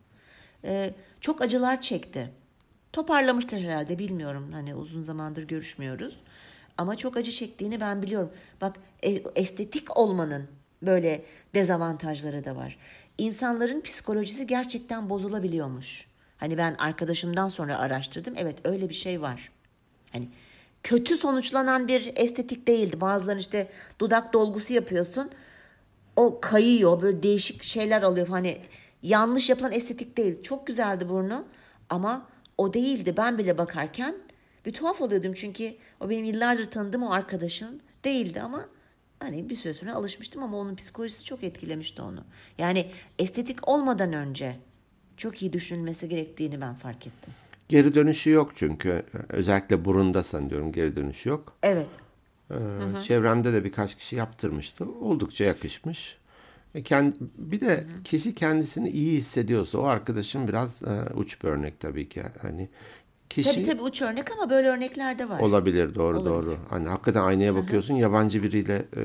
Ee, 0.64 0.94
çok 1.20 1.42
acılar 1.42 1.80
çekti. 1.80 2.30
Toparlamıştır 2.92 3.60
herhalde 3.60 3.98
bilmiyorum 3.98 4.52
hani 4.52 4.74
uzun 4.74 5.02
zamandır 5.02 5.42
görüşmüyoruz. 5.42 6.20
Ama 6.78 6.96
çok 6.96 7.16
acı 7.16 7.32
çektiğini 7.32 7.80
ben 7.80 8.02
biliyorum. 8.02 8.32
Bak 8.60 8.76
e, 9.02 9.22
estetik 9.36 9.96
olmanın 9.98 10.48
böyle 10.82 11.24
dezavantajları 11.54 12.44
da 12.44 12.56
var. 12.56 12.78
İnsanların 13.18 13.80
psikolojisi 13.80 14.46
gerçekten 14.46 15.10
bozulabiliyormuş. 15.10 16.06
Hani 16.36 16.58
ben 16.58 16.74
arkadaşımdan 16.74 17.48
sonra 17.48 17.78
araştırdım. 17.78 18.34
Evet 18.36 18.58
öyle 18.64 18.88
bir 18.88 18.94
şey 18.94 19.20
var. 19.20 19.50
Hani 20.12 20.28
kötü 20.82 21.16
sonuçlanan 21.16 21.88
bir 21.88 22.12
estetik 22.16 22.66
değildi. 22.68 23.00
Bazıları 23.00 23.38
işte 23.38 23.70
dudak 23.98 24.32
dolgusu 24.32 24.72
yapıyorsun. 24.72 25.30
O 26.16 26.40
kayıyor 26.40 27.02
böyle 27.02 27.22
değişik 27.22 27.62
şeyler 27.62 28.02
alıyor. 28.02 28.28
Hani 28.28 28.58
yanlış 29.02 29.50
yapılan 29.50 29.72
estetik 29.72 30.16
değil. 30.16 30.42
Çok 30.42 30.66
güzeldi 30.66 31.08
burnu 31.08 31.44
ama 31.90 32.26
o 32.58 32.74
değildi. 32.74 33.14
Ben 33.16 33.38
bile 33.38 33.58
bakarken 33.58 34.14
bir 34.66 34.72
tuhaf 34.72 35.00
oluyordum 35.00 35.34
çünkü 35.34 35.74
o 36.00 36.10
benim 36.10 36.24
yıllardır 36.24 36.70
tanıdığım 36.70 37.02
o 37.02 37.10
arkadaşım 37.10 37.80
değildi 38.04 38.40
ama 38.40 38.68
hani 39.18 39.50
bir 39.50 39.56
süre 39.56 39.74
sonra 39.74 39.94
alışmıştım 39.94 40.42
ama 40.42 40.58
onun 40.58 40.76
psikolojisi 40.76 41.24
çok 41.24 41.44
etkilemişti 41.44 42.02
onu. 42.02 42.24
Yani 42.58 42.90
estetik 43.18 43.68
olmadan 43.68 44.12
önce 44.12 44.56
çok 45.16 45.42
iyi 45.42 45.52
düşünülmesi 45.52 46.08
gerektiğini 46.08 46.60
ben 46.60 46.74
fark 46.74 47.06
ettim. 47.06 47.32
Geri 47.70 47.94
dönüşü 47.94 48.30
yok 48.30 48.52
çünkü. 48.54 49.02
Özellikle 49.28 49.84
burunda 49.84 50.22
sanıyorum 50.22 50.72
geri 50.72 50.96
dönüşü 50.96 51.28
yok. 51.28 51.52
Evet. 51.62 51.86
Ee, 52.50 52.56
çevremde 53.02 53.52
de 53.52 53.64
birkaç 53.64 53.94
kişi 53.94 54.16
yaptırmıştı. 54.16 54.84
Oldukça 55.00 55.44
yakışmış. 55.44 56.16
E, 56.74 56.82
kend, 56.82 57.14
bir 57.38 57.60
de 57.60 57.84
kişi 58.04 58.34
kendisini 58.34 58.88
iyi 58.88 59.16
hissediyorsa 59.18 59.78
o 59.78 59.82
arkadaşım 59.84 60.48
biraz 60.48 60.82
e, 60.82 61.14
uç 61.14 61.42
bir 61.44 61.48
örnek 61.48 61.80
tabii 61.80 62.08
ki. 62.08 62.22
Hani 62.42 62.68
kişi 63.30 63.54
Tabii 63.54 63.66
tabii 63.66 63.82
uç 63.82 64.02
örnek 64.02 64.32
ama 64.32 64.50
böyle 64.50 64.68
örnekler 64.68 65.18
de 65.18 65.28
var. 65.28 65.40
olabilir 65.40 65.94
doğru 65.94 66.24
doğru. 66.24 66.58
Hani 66.70 66.88
hakikaten 66.88 67.22
aynaya 67.22 67.54
bakıyorsun 67.54 67.94
yabancı 67.94 68.42
biriyle 68.42 68.74
e, 68.96 69.00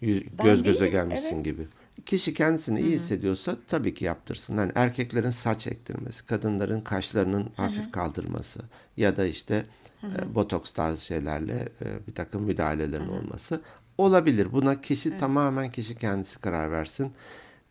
yüz- 0.00 0.38
Ben 0.38 0.46
göz 0.46 0.62
göze 0.62 0.80
değilim, 0.80 0.92
gelmişsin 0.92 1.34
evet. 1.34 1.44
gibi. 1.44 1.62
Kişi 2.06 2.34
kendisini 2.34 2.80
iyi 2.80 2.94
hissediyorsa 2.94 3.56
tabii 3.68 3.94
ki 3.94 4.04
yaptırsın. 4.04 4.58
Hani 4.58 4.72
erkeklerin 4.74 5.30
saç 5.30 5.66
ektirmesi, 5.66 6.26
kadınların 6.26 6.80
kaşlarının 6.80 7.50
hafif 7.56 7.92
kaldırması 7.92 8.60
ya 8.96 9.16
da 9.16 9.26
işte 9.26 9.66
e, 10.04 10.34
botoks 10.34 10.72
tarzı 10.72 11.04
şeylerle 11.04 11.68
e, 11.84 12.06
bir 12.06 12.14
takım 12.14 12.42
müdahalelerin 12.42 13.08
olması 13.08 13.60
olabilir. 13.98 14.52
Buna 14.52 14.80
kişi 14.80 15.18
tamamen 15.18 15.70
kişi 15.70 15.94
kendisi 15.94 16.40
karar 16.40 16.72
versin. 16.72 17.12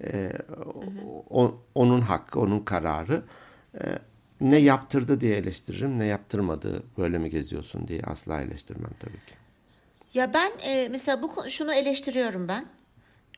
E, 0.04 0.32
o- 1.30 1.62
onun 1.76 2.02
hakkı, 2.02 2.40
onun 2.40 2.60
kararı. 2.60 3.24
E, 3.84 4.00
ne 4.42 4.58
yaptırdı 4.58 5.20
diye 5.22 5.36
eleştiririm, 5.36 6.00
ne 6.00 6.06
yaptırmadı 6.06 6.84
böyle 6.98 7.18
mi 7.18 7.30
geziyorsun 7.30 7.88
diye 7.88 8.02
asla 8.04 8.42
eleştirmem 8.42 8.92
tabii 9.00 9.14
ki. 9.26 9.34
Ya 10.14 10.34
ben 10.34 10.52
e, 10.64 10.88
mesela 10.92 11.22
bu 11.22 11.32
şunu 11.50 11.74
eleştiriyorum 11.74 12.48
ben. 12.48 12.66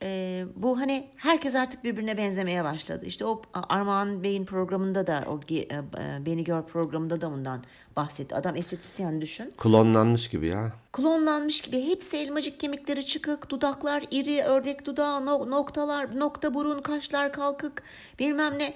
E, 0.04 0.44
bu 0.56 0.80
hani 0.80 1.10
herkes 1.16 1.56
artık 1.56 1.84
birbirine 1.84 2.18
benzemeye 2.18 2.64
başladı. 2.64 3.06
İşte 3.06 3.26
o 3.26 3.42
Armağan 3.54 4.24
Bey'in 4.24 4.46
programında 4.46 5.08
da 5.08 5.24
o 5.28 5.40
e, 5.54 5.56
e, 5.58 5.82
Beni 6.26 6.44
Gör 6.44 6.62
programında 6.62 7.22
da 7.22 7.32
bundan 7.32 7.64
bahsetti. 7.96 8.36
Adam 8.36 8.56
estetisyen 8.56 9.22
düşün. 9.22 9.54
Klonlanmış 9.58 10.28
gibi 10.30 10.48
ya. 10.48 10.72
Klonlanmış 10.92 11.62
gibi 11.62 11.90
hepsi 11.90 12.18
elmacık 12.18 12.60
kemikleri 12.60 13.06
çıkık, 13.06 13.50
dudaklar 13.50 14.04
iri, 14.12 14.44
ördek 14.44 14.86
dudağı, 14.86 15.26
no- 15.26 15.52
noktalar, 15.52 16.20
nokta 16.20 16.54
burun, 16.54 16.82
kaşlar 16.82 17.34
kalkık, 17.34 17.84
bilmem 18.20 18.54
ne. 18.58 18.74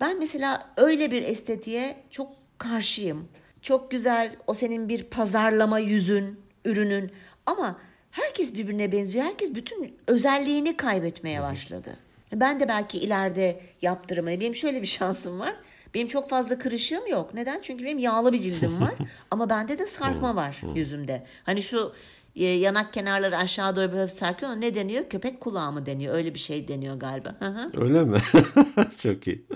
Ben 0.00 0.18
mesela 0.18 0.70
öyle 0.76 1.10
bir 1.10 1.22
estetiğe 1.22 1.96
çok 2.10 2.28
karşıyım. 2.58 3.28
Çok 3.62 3.90
güzel 3.90 4.36
o 4.46 4.54
senin 4.54 4.88
bir 4.88 5.04
pazarlama 5.04 5.78
yüzün, 5.78 6.40
ürünün 6.64 7.12
ama 7.46 7.78
herkes 8.16 8.54
birbirine 8.54 8.92
benziyor. 8.92 9.24
Herkes 9.24 9.54
bütün 9.54 9.98
özelliğini 10.06 10.76
kaybetmeye 10.76 11.42
başladı. 11.42 11.96
Ben 12.32 12.60
de 12.60 12.68
belki 12.68 12.98
ileride 12.98 13.60
yaptırımı. 13.82 14.28
Benim 14.28 14.54
şöyle 14.54 14.82
bir 14.82 14.86
şansım 14.98 15.40
var. 15.40 15.56
Benim 15.94 16.08
çok 16.08 16.30
fazla 16.30 16.58
kırışığım 16.58 17.06
yok. 17.06 17.34
Neden? 17.34 17.60
Çünkü 17.62 17.84
benim 17.84 17.98
yağlı 17.98 18.32
bir 18.32 18.40
cildim 18.40 18.80
var. 18.80 18.94
Ama 19.30 19.50
bende 19.50 19.78
de 19.78 19.86
sarkma 19.86 20.36
var 20.36 20.60
yüzümde. 20.74 21.26
Hani 21.44 21.62
şu 21.62 21.92
e, 22.36 22.44
yanak 22.44 22.92
kenarları 22.92 23.36
aşağı 23.36 23.76
doğru 23.76 23.92
böyle 23.92 24.08
sarkıyor. 24.08 24.52
Ne 24.52 24.74
deniyor? 24.74 25.08
Köpek 25.08 25.40
kulağı 25.40 25.72
mı 25.72 25.86
deniyor? 25.86 26.14
Öyle 26.14 26.34
bir 26.34 26.38
şey 26.38 26.68
deniyor 26.68 26.96
galiba. 26.96 27.36
Öyle 27.74 28.04
mi? 28.04 28.18
Çok 28.98 29.26
iyi. 29.26 29.46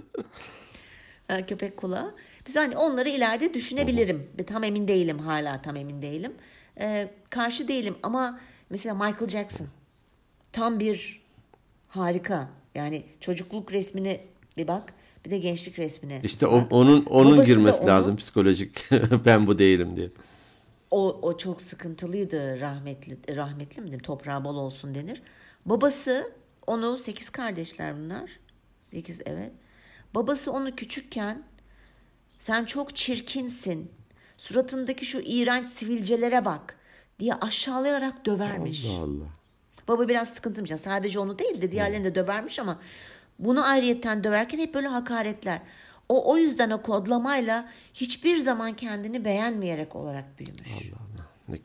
Ha, 1.29 1.47
köpek 1.47 1.77
kulağı. 1.77 2.15
Biz 2.47 2.57
hani 2.57 2.77
onları 2.77 3.09
ileride 3.09 3.55
düşünebilirim. 3.55 4.31
Tam 4.47 4.65
emin 4.65 4.89
değilim 4.89 5.19
hala 5.19 5.63
tam 5.63 5.77
emin 5.77 6.03
değilim. 6.03 6.33
Ee, 6.81 7.09
karşı 7.31 7.69
değilim 7.69 7.95
ama 8.03 8.41
mesela 8.71 8.95
Michael 8.95 9.29
Jackson 9.29 9.67
tam 10.53 10.81
bir 10.81 11.23
harika. 11.89 12.49
Yani 12.75 13.05
çocukluk 13.21 13.73
resmine 13.73 14.21
bir 14.57 14.69
bak 14.69 14.93
bir 15.25 15.31
de 15.31 15.39
gençlik 15.39 15.79
resmine. 15.79 16.21
İşte 16.25 16.47
o, 16.47 16.67
onun 16.71 17.05
onun 17.05 17.33
Babası 17.37 17.47
girmesi 17.47 17.79
onu- 17.81 17.89
lazım 17.89 18.17
psikolojik. 18.17 18.85
ben 19.25 19.47
bu 19.47 19.59
değilim 19.59 19.97
diye. 19.97 20.11
O, 20.91 21.19
o 21.23 21.37
çok 21.39 21.63
sıkıntılıydı 21.63 22.61
rahmetli 22.61 23.37
rahmetli 23.37 23.83
mi 23.83 23.99
toprağı 23.99 24.45
bol 24.45 24.57
olsun 24.57 24.95
denir. 24.95 25.23
Babası 25.67 26.33
onu 26.67 26.99
sekiz 26.99 27.31
kardeşler 27.31 27.97
bunlar. 27.99 28.31
Sekiz 28.81 29.21
evet. 29.27 29.53
Babası 30.15 30.53
onu 30.53 30.77
küçükken 30.77 31.43
sen 32.39 32.65
çok 32.65 32.97
çirkinsin. 32.97 33.91
Suratındaki 34.39 35.07
şu 35.07 35.21
iğrenç 35.21 35.69
sivilcelere 35.69 36.45
bak 36.45 36.77
diye 37.21 37.35
aşağılayarak 37.35 38.27
dövermiş. 38.27 38.87
Allah 38.87 39.03
Allah. 39.03 39.25
Baba 39.89 40.09
biraz 40.09 40.29
sıkıntıymış. 40.29 40.71
Yani 40.71 40.81
Sadece 40.81 41.19
onu 41.19 41.39
değil 41.39 41.63
de 41.63 41.73
diğerlerini 41.73 42.05
de 42.05 42.15
dövermiş 42.15 42.59
ama 42.59 42.79
bunu 43.39 43.65
ayrıyetten 43.67 44.25
döverken 44.25 44.59
hep 44.59 44.75
böyle 44.75 44.89
hakaretler. 44.89 45.61
O 46.09 46.33
o 46.33 46.37
yüzden 46.37 46.71
o 46.71 46.83
kodlamayla 46.83 47.69
hiçbir 47.95 48.39
zaman 48.39 48.73
kendini 48.73 49.25
beğenmeyerek 49.25 49.97
olarak 49.97 50.25
büyümüş. 50.39 50.69
Allah. 50.73 51.27
Ne- 51.49 51.59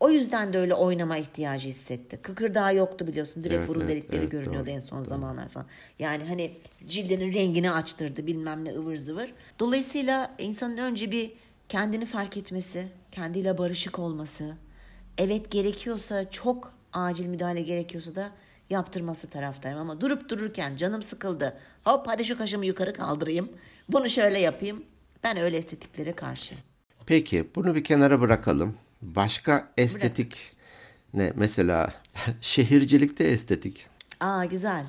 O 0.00 0.10
yüzden 0.10 0.52
de 0.52 0.58
öyle 0.58 0.74
oynama 0.74 1.16
ihtiyacı 1.16 1.68
hissetti. 1.68 2.16
Kıkırdağı 2.22 2.76
yoktu 2.76 3.06
biliyorsun. 3.06 3.42
Direkt 3.42 3.58
Evet, 3.58 3.68
burun 3.68 3.80
evet, 3.80 3.90
delikleri 3.90 4.20
evet, 4.22 4.30
görünüyordu 4.32 4.66
doğru, 4.66 4.74
en 4.74 4.80
son 4.80 5.04
zamanlar 5.04 5.48
falan. 5.48 5.66
Yani 5.98 6.24
hani 6.24 6.52
cildinin 6.86 7.32
rengini 7.34 7.70
açtırdı 7.70 8.26
bilmem 8.26 8.64
ne 8.64 8.74
ıvır 8.74 8.96
zıvır. 8.96 9.32
Dolayısıyla 9.58 10.34
insanın 10.38 10.76
önce 10.76 11.10
bir 11.12 11.32
kendini 11.68 12.06
fark 12.06 12.36
etmesi, 12.36 12.86
kendiyle 13.12 13.58
barışık 13.58 13.98
olması, 13.98 14.54
evet 15.18 15.50
gerekiyorsa 15.50 16.30
çok 16.30 16.72
acil 16.92 17.26
müdahale 17.26 17.62
gerekiyorsa 17.62 18.14
da 18.14 18.30
yaptırması 18.70 19.30
taraftarım. 19.30 19.78
Ama 19.78 20.00
durup 20.00 20.28
dururken 20.28 20.76
canım 20.76 21.02
sıkıldı. 21.02 21.56
Hop 21.84 22.06
hadi 22.06 22.24
şu 22.24 22.38
kaşımı 22.38 22.66
yukarı 22.66 22.92
kaldırayım. 22.92 23.48
Bunu 23.88 24.10
şöyle 24.10 24.40
yapayım. 24.40 24.84
Ben 25.24 25.36
öyle 25.36 25.56
estetiklere 25.56 26.12
karşı. 26.12 26.54
Peki 27.06 27.50
bunu 27.54 27.74
bir 27.74 27.84
kenara 27.84 28.20
bırakalım. 28.20 28.76
Başka 29.02 29.72
estetik 29.76 30.36
ne? 31.14 31.32
Mesela 31.36 31.92
şehircilikte 32.40 33.24
estetik. 33.24 33.86
Aa 34.20 34.44
güzel. 34.44 34.86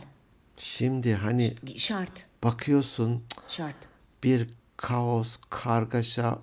Şimdi 0.58 1.14
hani 1.14 1.54
Şart. 1.76 2.26
bakıyorsun 2.44 3.24
Şart. 3.50 3.76
bir 4.24 4.48
kaos, 4.78 5.38
kargaşa, 5.50 6.40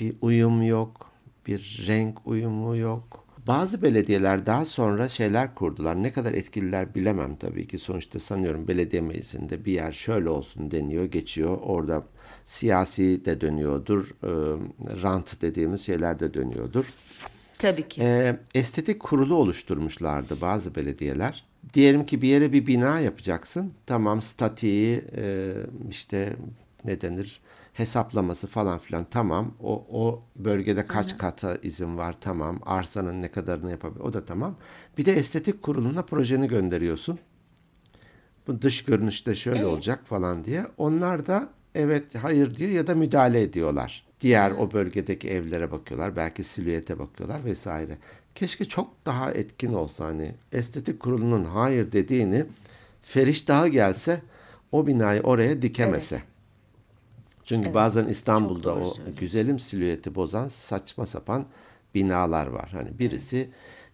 bir 0.00 0.14
uyum 0.20 0.62
yok, 0.62 1.10
bir 1.46 1.84
renk 1.88 2.26
uyumu 2.26 2.76
yok. 2.76 3.24
Bazı 3.46 3.82
belediyeler 3.82 4.46
daha 4.46 4.64
sonra 4.64 5.08
şeyler 5.08 5.54
kurdular. 5.54 6.02
Ne 6.02 6.12
kadar 6.12 6.32
etkililer 6.32 6.94
bilemem 6.94 7.36
tabii 7.36 7.66
ki. 7.66 7.78
Sonuçta 7.78 8.18
sanıyorum 8.18 8.68
belediye 8.68 9.02
meclisinde 9.02 9.64
bir 9.64 9.72
yer 9.72 9.92
şöyle 9.92 10.28
olsun 10.28 10.70
deniyor, 10.70 11.04
geçiyor. 11.04 11.58
Orada 11.62 12.02
siyasi 12.46 13.24
de 13.24 13.40
dönüyordur, 13.40 14.10
e, 14.10 14.30
rant 15.02 15.42
dediğimiz 15.42 15.80
şeyler 15.80 16.20
de 16.20 16.34
dönüyordur. 16.34 16.84
Tabii 17.58 17.88
ki. 17.88 18.02
E, 18.02 18.36
estetik 18.54 19.00
kurulu 19.00 19.34
oluşturmuşlardı 19.34 20.40
bazı 20.40 20.74
belediyeler. 20.74 21.44
Diyelim 21.74 22.06
ki 22.06 22.22
bir 22.22 22.28
yere 22.28 22.52
bir 22.52 22.66
bina 22.66 23.00
yapacaksın. 23.00 23.72
Tamam 23.86 24.22
statiği 24.22 25.04
e, 25.16 25.52
işte 25.90 26.36
ne 26.84 27.00
denir 27.00 27.40
hesaplaması 27.74 28.46
falan 28.46 28.78
filan 28.78 29.06
tamam. 29.10 29.54
O, 29.60 29.86
o 29.92 30.22
bölgede 30.36 30.86
kaç 30.86 31.10
Hı-hı. 31.10 31.18
kata 31.18 31.56
izin 31.62 31.98
var 31.98 32.16
tamam. 32.20 32.60
Arsanın 32.66 33.22
ne 33.22 33.28
kadarını 33.28 33.70
yapabilir 33.70 34.00
o 34.00 34.12
da 34.12 34.24
tamam. 34.24 34.56
Bir 34.98 35.04
de 35.04 35.12
estetik 35.12 35.62
kuruluna 35.62 36.02
projeni 36.02 36.48
gönderiyorsun. 36.48 37.18
Bu 38.46 38.62
dış 38.62 38.84
görünüşte 38.84 39.36
şöyle 39.36 39.58
evet. 39.58 39.68
olacak 39.68 40.06
falan 40.06 40.44
diye. 40.44 40.66
Onlar 40.76 41.26
da 41.26 41.48
evet 41.74 42.14
hayır 42.14 42.54
diyor 42.54 42.70
ya 42.70 42.86
da 42.86 42.94
müdahale 42.94 43.42
ediyorlar. 43.42 44.06
Diğer 44.20 44.50
o 44.50 44.72
bölgedeki 44.72 45.28
evlere 45.28 45.72
bakıyorlar. 45.72 46.16
Belki 46.16 46.44
silüete 46.44 46.98
bakıyorlar 46.98 47.44
vesaire. 47.44 47.98
Keşke 48.34 48.64
çok 48.64 49.06
daha 49.06 49.32
etkin 49.32 49.72
olsa 49.72 50.04
hani 50.04 50.34
estetik 50.52 51.00
kurulunun 51.00 51.44
hayır 51.44 51.92
dediğini 51.92 52.44
Feriş 53.02 53.48
daha 53.48 53.68
gelse 53.68 54.20
o 54.72 54.86
binayı 54.86 55.20
oraya 55.20 55.62
dikemese. 55.62 56.14
Evet. 56.14 56.33
Çünkü 57.44 57.64
evet, 57.64 57.74
bazen 57.74 58.06
İstanbul'da 58.06 58.74
o 58.74 58.94
güzelim 59.20 59.58
silüeti 59.58 60.14
bozan 60.14 60.48
saçma 60.48 61.06
sapan 61.06 61.46
binalar 61.94 62.46
var. 62.46 62.68
Hani 62.72 62.98
birisi 62.98 63.36
evet. 63.36 63.48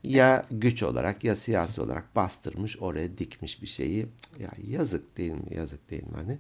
ya 0.05 0.37
evet. 0.51 0.63
güç 0.63 0.83
olarak 0.83 1.25
ya 1.25 1.37
siyasi 1.37 1.81
olarak 1.81 2.17
bastırmış 2.17 2.79
oraya 2.79 3.19
dikmiş 3.19 3.63
bir 3.63 3.67
şeyi. 3.67 4.07
Ya 4.39 4.51
yazık 4.67 5.17
değil 5.17 5.33
mi? 5.33 5.55
Yazık 5.55 5.91
değil 5.91 6.03
mi 6.03 6.15
hani? 6.15 6.39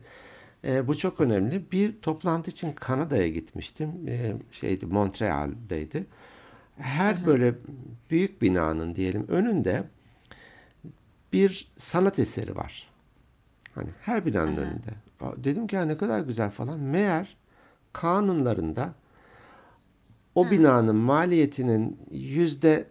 E, 0.65 0.89
bu 0.89 0.97
çok 0.97 1.21
önemli. 1.21 1.65
Bir 1.73 2.01
toplantı 2.01 2.51
için 2.51 2.73
Kanada'ya 2.73 3.29
gitmiştim. 3.29 3.89
E, 4.09 4.33
şeydi 4.53 4.87
Montreal'deydi. 4.87 6.07
Her 6.79 7.15
Aha. 7.15 7.27
böyle 7.27 7.55
büyük 8.11 8.43
binanın 8.43 8.95
diyelim 8.95 9.27
önünde 9.29 9.85
bir 11.33 11.69
sanat 11.77 12.19
eseri 12.19 12.57
var. 12.57 12.89
Hani 13.75 13.89
her 14.01 14.27
binanın 14.27 14.57
Aha. 14.57 14.61
önünde. 14.61 15.10
Dedim 15.37 15.67
ki 15.67 15.77
ya 15.77 15.85
ne 15.85 15.97
kadar 15.97 16.21
güzel 16.21 16.51
falan. 16.51 16.79
Meğer 16.81 17.37
kanunlarında 17.93 18.95
o 20.35 20.47
Hı. 20.47 20.51
binanın 20.51 20.97
maliyetinin 20.97 21.99
yüzde 22.11 22.87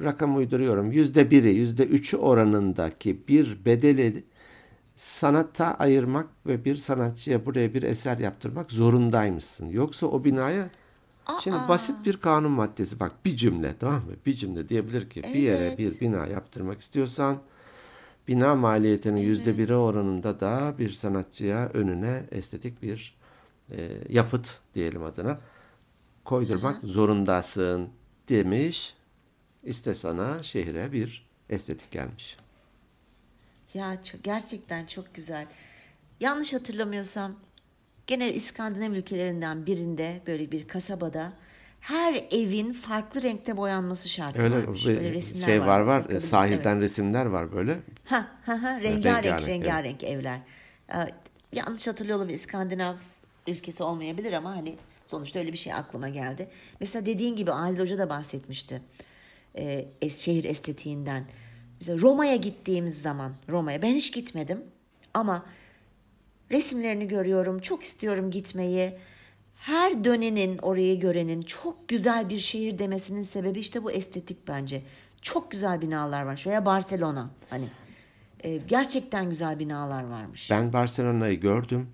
rakam 0.00 0.36
uyduruyorum 0.36 0.92
yüzde 0.92 1.30
biri 1.30 1.54
yüzde 1.54 1.84
üçü 1.84 2.16
oranındaki 2.16 3.28
bir 3.28 3.64
bedeli 3.64 4.24
sanata 4.94 5.74
ayırmak 5.74 6.26
ve 6.46 6.64
bir 6.64 6.76
sanatçıya 6.76 7.46
buraya 7.46 7.74
bir 7.74 7.82
eser 7.82 8.18
yaptırmak 8.18 8.70
zorundaymışsın. 8.72 9.66
Yoksa 9.66 10.06
o 10.06 10.24
binaya 10.24 10.70
Aa. 11.26 11.40
şimdi 11.40 11.56
basit 11.68 11.96
bir 12.04 12.16
kanun 12.16 12.50
maddesi 12.50 13.00
bak 13.00 13.12
bir 13.24 13.36
cümle 13.36 13.74
tamam 13.80 13.94
mı? 13.94 14.12
Bir 14.26 14.34
cümle 14.34 14.68
diyebilir 14.68 15.10
ki 15.10 15.20
evet. 15.24 15.34
bir 15.34 15.40
yere 15.40 15.78
bir 15.78 16.00
bina 16.00 16.26
yaptırmak 16.26 16.80
istiyorsan 16.80 17.38
bina 18.28 18.54
maliyetinin 18.54 19.20
yüzde 19.20 19.58
biri 19.58 19.74
oranında 19.74 20.40
da 20.40 20.74
bir 20.78 20.90
sanatçıya 20.90 21.68
önüne 21.68 22.22
estetik 22.30 22.82
bir 22.82 23.16
e, 23.70 23.88
yapıt 24.08 24.60
diyelim 24.74 25.02
adına 25.02 25.38
koydurmak 26.24 26.82
Hı-hı. 26.82 26.86
zorundasın 26.86 27.88
demiş. 28.28 28.94
İşte 29.64 29.94
sana 29.94 30.42
şehre 30.42 30.92
bir 30.92 31.26
estetik 31.50 31.90
gelmiş. 31.90 32.36
Ya 33.74 34.02
çok, 34.02 34.24
gerçekten 34.24 34.86
çok 34.86 35.14
güzel. 35.14 35.46
Yanlış 36.20 36.52
hatırlamıyorsam 36.52 37.34
gene 38.06 38.32
İskandinav 38.32 38.92
ülkelerinden 38.92 39.66
birinde 39.66 40.20
böyle 40.26 40.52
bir 40.52 40.68
kasabada 40.68 41.32
her 41.84 42.24
evin 42.30 42.72
farklı 42.72 43.22
renkte 43.22 43.56
boyanması 43.56 44.08
şartı 44.08 44.42
Öyle 44.42 44.56
varmış. 44.56 44.86
Öyle 44.86 45.12
resimler 45.12 45.46
şey 45.46 45.60
var 45.60 45.80
var, 45.80 46.10
var 46.10 46.20
sahilden 46.20 46.76
evet. 46.76 46.84
resimler 46.84 47.26
var 47.26 47.52
böyle. 47.52 47.76
Ha 48.04 48.28
ha 48.46 48.62
ha 48.62 48.80
rengarenk 48.80 49.24
rengarenk, 49.24 49.46
rengarenk 49.46 50.04
evet. 50.04 50.14
evler. 50.14 50.40
Ee, 50.94 51.12
yanlış 51.52 51.86
hatırlıyor 51.86 52.18
olabilir 52.18 52.34
İskandinav 52.34 52.94
ülkesi 53.46 53.82
olmayabilir 53.82 54.32
ama 54.32 54.56
hani 54.56 54.76
sonuçta 55.06 55.38
öyle 55.38 55.52
bir 55.52 55.58
şey 55.58 55.72
aklıma 55.72 56.08
geldi. 56.08 56.48
Mesela 56.80 57.06
dediğin 57.06 57.36
gibi 57.36 57.52
Adil 57.52 57.78
Hoca 57.78 57.98
da 57.98 58.10
bahsetmişti. 58.10 58.82
Ee, 59.56 59.88
es, 60.02 60.18
şehir 60.18 60.44
estetiğinden. 60.44 61.24
Mesela 61.80 61.98
Roma'ya 61.98 62.36
gittiğimiz 62.36 63.02
zaman 63.02 63.34
Roma'ya 63.48 63.82
ben 63.82 63.94
hiç 63.94 64.12
gitmedim 64.12 64.64
ama 65.14 65.46
resimlerini 66.50 67.08
görüyorum. 67.08 67.58
Çok 67.58 67.82
istiyorum 67.82 68.30
gitmeyi 68.30 68.94
her 69.64 70.04
dönenin 70.04 70.58
orayı 70.58 71.00
görenin 71.00 71.42
çok 71.42 71.88
güzel 71.88 72.28
bir 72.28 72.38
şehir 72.38 72.78
demesinin 72.78 73.22
sebebi 73.22 73.60
işte 73.60 73.84
bu 73.84 73.90
estetik 73.92 74.48
bence. 74.48 74.82
Çok 75.22 75.50
güzel 75.50 75.80
binalar 75.80 76.22
var. 76.22 76.44
Veya 76.46 76.64
Barcelona 76.66 77.30
hani 77.50 77.68
e, 78.40 78.56
gerçekten 78.56 79.30
güzel 79.30 79.58
binalar 79.58 80.04
varmış. 80.04 80.50
Ben 80.50 80.72
Barcelona'yı 80.72 81.40
gördüm. 81.40 81.88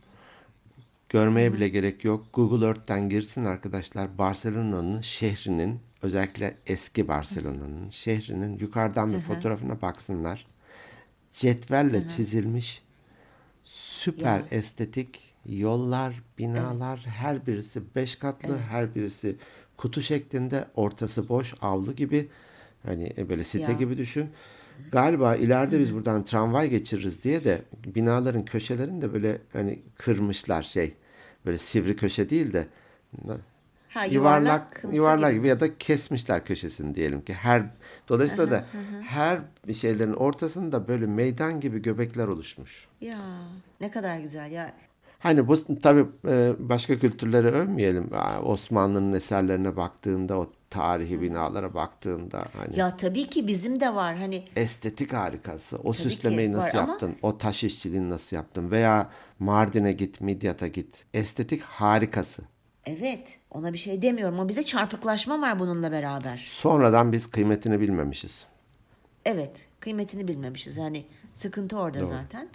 Görmeye 1.08 1.52
bile 1.52 1.68
gerek 1.68 2.04
yok. 2.04 2.26
Google 2.32 2.66
Earth'ten 2.66 3.08
girsin 3.08 3.44
arkadaşlar. 3.44 4.18
Barcelona'nın 4.18 5.00
şehrinin 5.00 5.80
özellikle 6.02 6.56
eski 6.66 7.08
Barcelona'nın 7.08 7.88
şehrinin 7.90 8.58
yukarıdan 8.58 9.12
bir 9.12 9.18
Hı. 9.18 9.22
fotoğrafına 9.22 9.82
baksınlar. 9.82 10.46
Cetvelle 11.32 12.00
Hı. 12.00 12.08
çizilmiş. 12.08 12.82
Süper 13.64 14.38
ya. 14.38 14.46
estetik 14.50 15.29
yollar, 15.46 16.22
binalar 16.38 17.00
evet. 17.04 17.14
her 17.16 17.46
birisi 17.46 17.94
beş 17.94 18.16
katlı, 18.16 18.48
evet. 18.48 18.60
her 18.70 18.94
birisi 18.94 19.36
kutu 19.76 20.02
şeklinde, 20.02 20.64
ortası 20.74 21.28
boş, 21.28 21.54
avlu 21.60 21.92
gibi. 21.94 22.28
Hani 22.86 23.12
e, 23.18 23.28
böyle 23.28 23.44
site 23.44 23.72
ya. 23.72 23.78
gibi 23.78 23.98
düşün. 23.98 24.30
Galiba 24.92 25.36
ileride 25.36 25.80
biz 25.80 25.94
buradan 25.94 26.24
tramvay 26.24 26.68
geçiririz 26.68 27.22
diye 27.22 27.44
de 27.44 27.62
binaların 27.86 28.44
köşelerini 28.44 29.02
de 29.02 29.12
böyle 29.12 29.38
hani 29.52 29.78
kırmışlar 29.96 30.62
şey. 30.62 30.94
Böyle 31.46 31.58
sivri 31.58 31.96
köşe 31.96 32.30
değil 32.30 32.52
de 32.52 32.66
Ha, 33.88 34.04
yuvarlak 34.04 34.84
yuvarlak, 34.92 35.30
gibi. 35.30 35.40
gibi 35.40 35.48
ya 35.48 35.60
da 35.60 35.78
kesmişler 35.78 36.44
köşesini 36.44 36.94
diyelim 36.94 37.20
ki 37.24 37.34
her 37.34 37.62
dolayısıyla 38.08 38.50
da 38.50 38.64
her 39.02 39.40
şeylerin 39.74 40.12
ortasında 40.12 40.88
böyle 40.88 41.06
meydan 41.06 41.60
gibi 41.60 41.82
göbekler 41.82 42.28
oluşmuş. 42.28 42.86
Ya 43.00 43.18
ne 43.80 43.90
kadar 43.90 44.18
güzel 44.18 44.50
ya 44.50 44.72
Hani 45.20 45.48
bu 45.48 45.80
tabii 45.80 46.06
e, 46.28 46.52
başka 46.58 46.98
kültürleri 46.98 47.46
övmeyelim. 47.46 48.10
Osmanlı'nın 48.44 49.12
eserlerine 49.12 49.76
baktığında 49.76 50.38
o 50.38 50.50
tarihi 50.70 51.20
binalara 51.22 51.74
baktığında 51.74 52.44
hani 52.56 52.78
Ya 52.78 52.96
tabii 52.96 53.26
ki 53.26 53.46
bizim 53.46 53.80
de 53.80 53.94
var 53.94 54.16
hani 54.16 54.44
estetik 54.56 55.12
harikası. 55.12 55.78
O 55.78 55.82
tabii 55.82 55.96
süslemeyi 56.02 56.52
nasıl 56.52 56.78
var 56.78 56.86
yaptın? 56.86 57.06
Ama... 57.22 57.32
O 57.34 57.38
taş 57.38 57.64
işçiliğini 57.64 58.10
nasıl 58.10 58.36
yaptın? 58.36 58.70
Veya 58.70 59.10
Mardin'e 59.38 59.92
git, 59.92 60.20
Midyat'a 60.20 60.66
git. 60.66 61.04
Estetik 61.14 61.62
harikası. 61.62 62.42
Evet, 62.86 63.38
ona 63.50 63.72
bir 63.72 63.78
şey 63.78 64.02
demiyorum 64.02 64.40
ama 64.40 64.48
bize 64.48 64.62
çarpıklaşma 64.62 65.40
var 65.40 65.58
bununla 65.58 65.92
beraber. 65.92 66.48
Sonradan 66.50 67.12
biz 67.12 67.30
kıymetini 67.30 67.80
bilmemişiz. 67.80 68.46
Evet, 69.24 69.68
kıymetini 69.80 70.28
bilmemişiz. 70.28 70.76
Yani 70.76 71.04
sıkıntı 71.34 71.78
orada 71.78 71.98
Doğru. 71.98 72.06
zaten. 72.06 72.48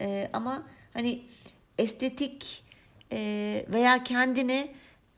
Ee, 0.00 0.30
ama 0.32 0.62
hani 0.92 1.22
estetik 1.78 2.64
e, 3.12 3.66
veya 3.68 4.04
kendini 4.04 4.70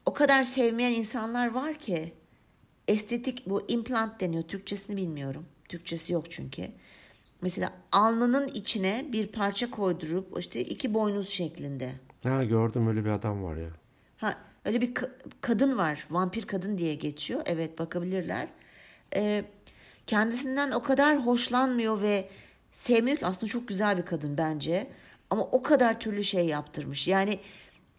o 0.06 0.12
kadar 0.12 0.44
sevmeyen 0.44 0.92
insanlar 0.92 1.50
var 1.50 1.74
ki 1.74 2.12
estetik 2.88 3.46
bu 3.46 3.64
implant 3.68 4.20
deniyor. 4.20 4.42
Türkçesini 4.42 4.96
bilmiyorum. 4.96 5.46
Türkçesi 5.68 6.12
yok 6.12 6.30
çünkü. 6.30 6.68
Mesela 7.42 7.72
alnının 7.92 8.48
içine 8.48 9.06
bir 9.12 9.26
parça 9.26 9.70
koydurup 9.70 10.38
işte 10.38 10.60
iki 10.60 10.94
boynuz 10.94 11.28
şeklinde. 11.28 11.92
Ha 12.22 12.44
gördüm 12.44 12.88
öyle 12.88 13.04
bir 13.04 13.10
adam 13.10 13.44
var 13.44 13.56
ya. 13.56 13.68
Ha 14.16 14.34
öyle 14.64 14.80
bir 14.80 14.94
ka- 14.94 15.10
kadın 15.40 15.78
var. 15.78 16.06
Vampir 16.10 16.46
kadın 16.46 16.78
diye 16.78 16.94
geçiyor. 16.94 17.42
Evet 17.46 17.78
bakabilirler. 17.78 18.48
Ee, 19.14 19.44
kendisinden 20.06 20.70
o 20.70 20.82
kadar 20.82 21.26
hoşlanmıyor 21.26 22.02
ve 22.02 22.28
sevmiyor 22.72 23.16
ki 23.18 23.26
aslında 23.26 23.46
çok 23.52 23.68
güzel 23.68 23.98
bir 23.98 24.02
kadın 24.06 24.36
bence. 24.38 24.86
Ama 25.30 25.42
o 25.42 25.62
kadar 25.62 26.00
türlü 26.00 26.24
şey 26.24 26.46
yaptırmış. 26.46 27.08
Yani 27.08 27.38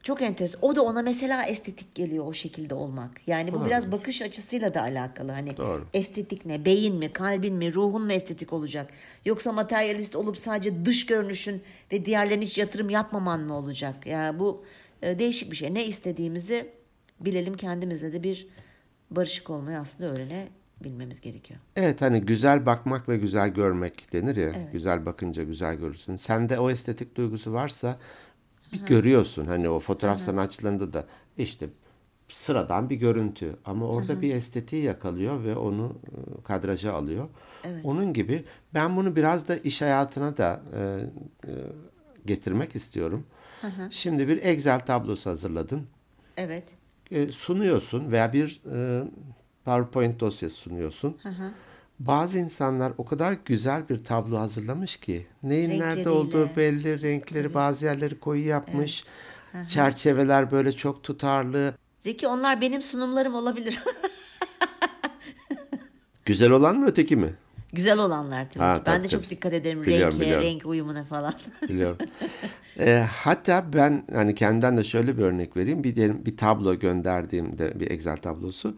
çok 0.04 0.22
enteresan. 0.22 0.62
O 0.62 0.76
da 0.76 0.82
ona 0.82 1.02
mesela 1.02 1.44
estetik 1.44 1.96
geliyor 1.96 2.26
o 2.26 2.34
şekilde 2.34 2.74
olmak. 2.74 3.28
Yani 3.28 3.54
bu 3.54 3.60
Doğru. 3.60 3.66
biraz 3.66 3.92
bakış 3.92 4.22
açısıyla 4.22 4.74
da 4.74 4.82
alakalı. 4.82 5.32
Hani 5.32 5.58
Doğru. 5.58 5.86
estetik 5.94 6.46
ne? 6.46 6.66
Beyin 6.66 6.96
mi, 6.96 7.14
kalbin 7.14 7.56
mi, 7.56 7.74
ruhun 7.74 8.02
mu 8.02 8.12
estetik 8.12 8.54
olacak? 8.54 8.90
Yoksa 9.26 9.52
materyalist 9.52 10.16
olup 10.16 10.38
sadece 10.38 10.86
dış 10.86 11.06
görünüşün 11.06 11.62
ve 11.92 12.06
diğerlerine 12.06 12.46
hiç 12.46 12.58
yatırım 12.58 12.90
yapmaman 12.90 13.42
mı 13.42 13.58
olacak? 13.58 14.08
Ya 14.08 14.24
yani 14.24 14.40
bu 14.40 14.66
e, 15.02 15.20
değişik 15.20 15.52
bir 15.52 15.56
şey. 15.56 15.74
Ne 15.74 15.86
istediğimizi 15.86 16.70
bilelim 17.20 17.58
kendimizle 17.58 18.14
de 18.14 18.24
bir 18.24 18.48
barışık 19.12 19.50
olmayı 19.50 19.78
aslında 19.78 20.14
öğrenebilmemiz 20.82 21.22
gerekiyor. 21.22 21.60
Evet 21.76 22.02
hani 22.02 22.22
güzel 22.22 22.66
bakmak 22.66 23.10
ve 23.10 23.18
güzel 23.18 23.50
görmek 23.50 24.14
denir 24.14 24.36
ya. 24.36 24.50
Evet. 24.50 24.72
Güzel 24.72 25.06
bakınca 25.06 25.44
güzel 25.44 25.76
görürsün. 25.76 26.16
Sende 26.16 26.60
o 26.60 26.70
estetik 26.70 27.16
duygusu 27.16 27.54
varsa 27.54 27.98
bir 28.74 28.86
görüyorsun. 28.86 29.46
Hani 29.46 29.70
o 29.70 29.80
fotoğraf 29.80 30.20
sanatçılarında 30.20 30.94
da 30.94 31.06
işte 31.38 31.70
sıradan 32.30 32.90
bir 32.90 32.96
görüntü 32.96 33.56
ama 33.66 33.88
orada 33.88 34.22
bir 34.22 34.36
estetiği 34.36 34.84
yakalıyor 34.84 35.44
ve 35.44 35.56
onu 35.56 35.96
e, 36.08 36.44
kadraja 36.44 36.94
alıyor. 36.94 37.30
Onun 37.84 38.14
gibi 38.14 38.44
ben 38.74 38.96
bunu 38.96 39.16
biraz 39.16 39.48
da 39.48 39.56
iş 39.56 39.82
hayatına 39.82 40.38
da 40.38 40.62
e, 40.76 40.80
e, 41.48 41.54
getirmek 42.26 42.76
istiyorum. 42.76 43.26
Şimdi 43.90 44.28
bir 44.28 44.38
Excel 44.44 44.80
tablosu 44.80 45.30
hazırladın. 45.30 45.88
Evet. 46.38 46.64
E, 47.12 47.32
sunuyorsun 47.32 48.12
veya 48.12 48.34
bir 48.34 48.62
e, 48.72 49.04
PowerPoint 49.66 50.20
dosyası 50.20 50.56
sunuyorsun. 50.56 51.18
Bazı 52.00 52.38
insanlar 52.38 52.94
o 52.98 53.06
kadar 53.06 53.36
güzel 53.46 53.90
bir 53.90 54.04
tablo 54.04 54.38
hazırlamış 54.40 54.98
ki 54.98 55.26
neyin 55.44 55.70
nerede 55.70 55.84
Renkleriyle. 55.86 56.10
olduğu 56.10 56.50
belli, 56.58 57.02
renkleri 57.02 57.54
bazı 57.54 57.86
yerleri 57.86 58.20
koyu 58.20 58.48
yapmış. 58.48 59.04
Çerçeveler 59.68 60.52
böyle 60.52 60.72
çok 60.72 61.04
tutarlı. 61.04 61.74
Zeki 62.00 62.28
onlar 62.28 62.62
benim 62.62 62.82
sunumlarım 62.82 63.36
olabilir. 63.36 63.80
Güzel 66.26 66.50
olan 66.52 66.78
mı 66.78 66.86
öteki 66.88 67.16
mi? 67.16 67.34
Güzel 67.74 68.00
olanlar 68.00 68.50
tabii 68.52 68.64
Ha, 68.64 68.76
ki. 68.80 68.84
Ben 68.86 68.94
tabii, 68.94 69.04
de 69.04 69.10
çok 69.10 69.24
tabii. 69.24 69.36
dikkat 69.36 69.54
ederim 69.54 69.82
Biliyorum, 69.84 70.14
renke, 70.14 70.22
biliyorum. 70.26 70.48
renk 70.48 70.66
uyumuna 70.66 71.04
falan. 71.04 71.34
Biliyorum. 71.70 71.98
E, 72.80 73.06
hatta 73.12 73.66
ben 73.74 74.04
hani 74.14 74.36
kendimden 74.36 74.78
de 74.78 74.84
şöyle 74.84 75.18
bir 75.18 75.24
örnek 75.24 75.58
vereyim. 75.58 75.84
Bir 75.84 75.96
diyelim 75.96 76.26
bir 76.26 76.38
tablo 76.38 76.80
gönderdiğimde 76.80 77.80
bir 77.80 77.92
Excel 77.92 78.18
tablosu 78.18 78.76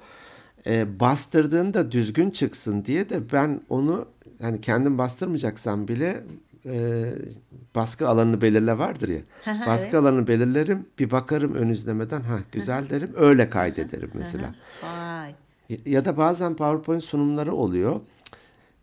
e, 0.65 0.99
bastırdığında 0.99 1.91
düzgün 1.91 2.29
çıksın 2.29 2.85
diye 2.85 3.09
de 3.09 3.31
ben 3.31 3.61
onu 3.69 4.07
hani 4.41 4.61
kendim 4.61 4.97
bastırmayacaksam 4.97 5.87
bile 5.87 6.23
e, 6.65 7.05
baskı 7.75 8.07
alanını 8.09 8.41
belirle 8.41 8.77
vardır 8.77 9.09
ya. 9.09 9.21
Baskı 9.67 9.85
evet. 9.85 9.93
alanını 9.93 10.27
belirlerim, 10.27 10.85
bir 10.99 11.11
bakarım 11.11 11.55
ön 11.55 11.69
izlemeden 11.69 12.21
ha 12.21 12.39
güzel 12.51 12.89
derim, 12.89 13.11
öyle 13.15 13.49
kaydederim 13.49 14.11
mesela. 14.13 14.55
Vay. 14.83 15.35
Ya 15.85 16.05
da 16.05 16.17
bazen 16.17 16.55
PowerPoint 16.55 17.03
sunumları 17.03 17.55
oluyor. 17.55 18.01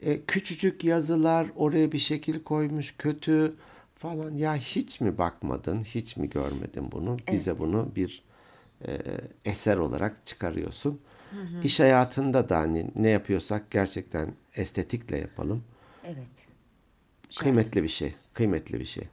E, 0.02 0.20
küçücük 0.20 0.84
yazılar 0.84 1.46
oraya 1.56 1.92
bir 1.92 1.98
şekil 1.98 2.42
koymuş 2.42 2.94
kötü 2.98 3.54
falan. 3.96 4.34
Ya 4.34 4.56
hiç 4.56 5.00
mi 5.00 5.18
bakmadın, 5.18 5.80
hiç 5.80 6.16
mi 6.16 6.30
görmedin 6.30 6.92
bunu? 6.92 7.16
Bize 7.32 7.58
bunu 7.58 7.88
bir 7.96 8.22
e, 8.86 8.98
eser 9.44 9.76
olarak 9.76 10.26
çıkarıyorsun. 10.26 11.00
İş 11.64 11.80
hayatında 11.80 12.48
da 12.48 12.58
hani 12.58 12.90
ne 12.96 13.08
yapıyorsak 13.08 13.70
gerçekten 13.70 14.34
estetikle 14.56 15.18
yapalım. 15.18 15.64
Evet. 16.04 16.46
Kıymetli 17.38 17.82
bir 17.82 17.88
şey, 17.88 18.14
kıymetli 18.34 18.80
bir 18.80 18.84
şey. 18.84 19.08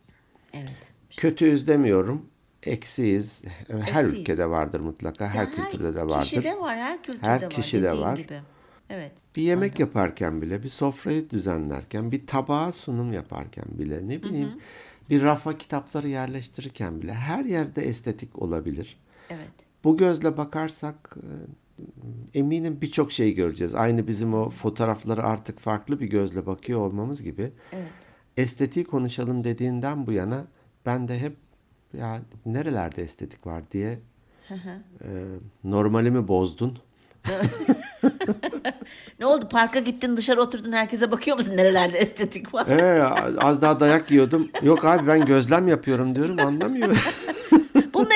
Evet. 0.53 0.91
Kötüyüz 1.17 1.67
demiyorum. 1.67 2.25
Eksiyiz. 2.63 3.43
Her 3.67 3.80
Eksiyiz. 3.80 4.19
ülkede 4.21 4.49
vardır 4.49 4.80
mutlaka. 4.80 5.27
Her 5.27 5.43
Ya 5.47 5.51
kültürde 5.51 5.95
de 5.95 6.01
vardır. 6.08 6.21
Kişide 6.30 6.60
var, 6.60 6.77
her 6.77 7.03
kültürde 7.03 7.25
Her 7.27 7.41
var. 7.43 7.49
kişide 7.49 7.84
dediğin 7.84 8.01
var. 8.01 8.17
Gibi. 8.17 8.41
Evet. 8.89 9.12
Bir 9.36 9.41
yemek 9.41 9.80
yaparken 9.80 10.41
bile, 10.41 10.63
bir 10.63 10.69
sofrayı 10.69 11.30
düzenlerken, 11.30 12.12
bir 12.12 12.27
tabağa 12.27 12.71
sunum 12.71 13.13
yaparken 13.13 13.65
bile, 13.69 14.08
ne 14.08 14.23
bileyim, 14.23 14.51
bir 15.10 15.21
rafa 15.21 15.58
kitapları 15.58 16.08
yerleştirirken 16.08 17.01
bile 17.01 17.13
her 17.13 17.45
yerde 17.45 17.82
estetik 17.82 18.41
olabilir. 18.41 18.97
Evet. 19.30 19.49
Bu 19.84 19.97
gözle 19.97 20.38
bakarsak 20.38 21.15
e, 21.17 21.27
eminim 22.34 22.82
birçok 22.82 23.12
şey 23.12 23.34
göreceğiz. 23.36 23.76
Aynı 23.76 24.08
bizim 24.08 24.34
o 24.34 24.50
fotoğrafları 24.50 25.24
artık 25.24 25.60
farklı 25.60 26.00
bir 26.00 26.08
gözle 26.08 26.46
bakıyor 26.46 26.80
olmamız 26.80 27.22
gibi. 27.24 27.52
Evet. 27.74 27.88
Estetiği 28.38 28.86
konuşalım 28.86 29.44
dediğinden 29.44 30.08
bu 30.08 30.12
yana 30.12 30.46
ben 30.86 31.08
de 31.08 31.20
hep 31.20 31.36
ya 31.98 32.22
nerelerde 32.46 33.02
estetik 33.02 33.48
var 33.48 33.63
diye 33.72 34.00
e, 35.02 35.10
normalimi 35.63 36.28
bozdun. 36.28 36.80
Ne 39.20 39.26
oldu? 39.26 39.48
Parka 39.50 39.80
gittin, 39.80 40.18
dışarı 40.18 40.42
oturdun, 40.42 40.72
herkese 40.72 41.12
bakıyor 41.12 41.38
musun? 41.38 41.58
Nerelerde 41.58 41.98
estetik 41.98 42.54
var? 42.54 42.68
Ee, 42.68 43.04
az 43.38 43.62
daha 43.62 43.80
dayak 43.80 44.12
yiyordum. 44.12 44.50
Yok 44.63 44.86
abi 44.86 45.08
ben 45.08 45.26
gözlem 45.26 45.68
yapıyorum 45.68 46.16
diyorum 46.16 46.40
anlamıyor. 46.40 47.13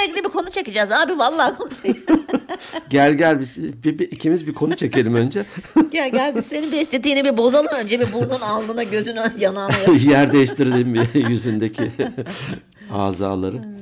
İlgili 0.07 0.23
bir 0.23 0.29
konu 0.29 0.49
çekeceğiz 0.51 0.91
abi. 0.91 1.17
Vallahi 1.17 1.57
konu 1.57 1.69
gel 2.89 3.13
gel 3.13 3.39
biz 3.39 3.57
bir, 3.57 3.99
bir- 3.99 4.11
ikimiz 4.11 4.47
bir 4.47 4.53
konu 4.53 4.75
çekelim 4.75 5.15
önce. 5.15 5.45
gel 5.91 6.11
gel 6.11 6.35
biz 6.35 6.45
senin 6.45 6.71
bir 6.71 6.77
estetiğini 6.81 7.25
bir 7.25 7.37
bozalım 7.37 7.67
önce. 7.79 7.99
Bir 7.99 8.13
burnun 8.13 8.41
alnına, 8.41 8.83
gözüne, 8.83 9.31
yanağına. 9.39 9.73
Yer 10.09 10.33
değiştirdim 10.33 10.93
bir 10.93 11.29
yüzündeki 11.29 11.91
azaları. 12.93 13.80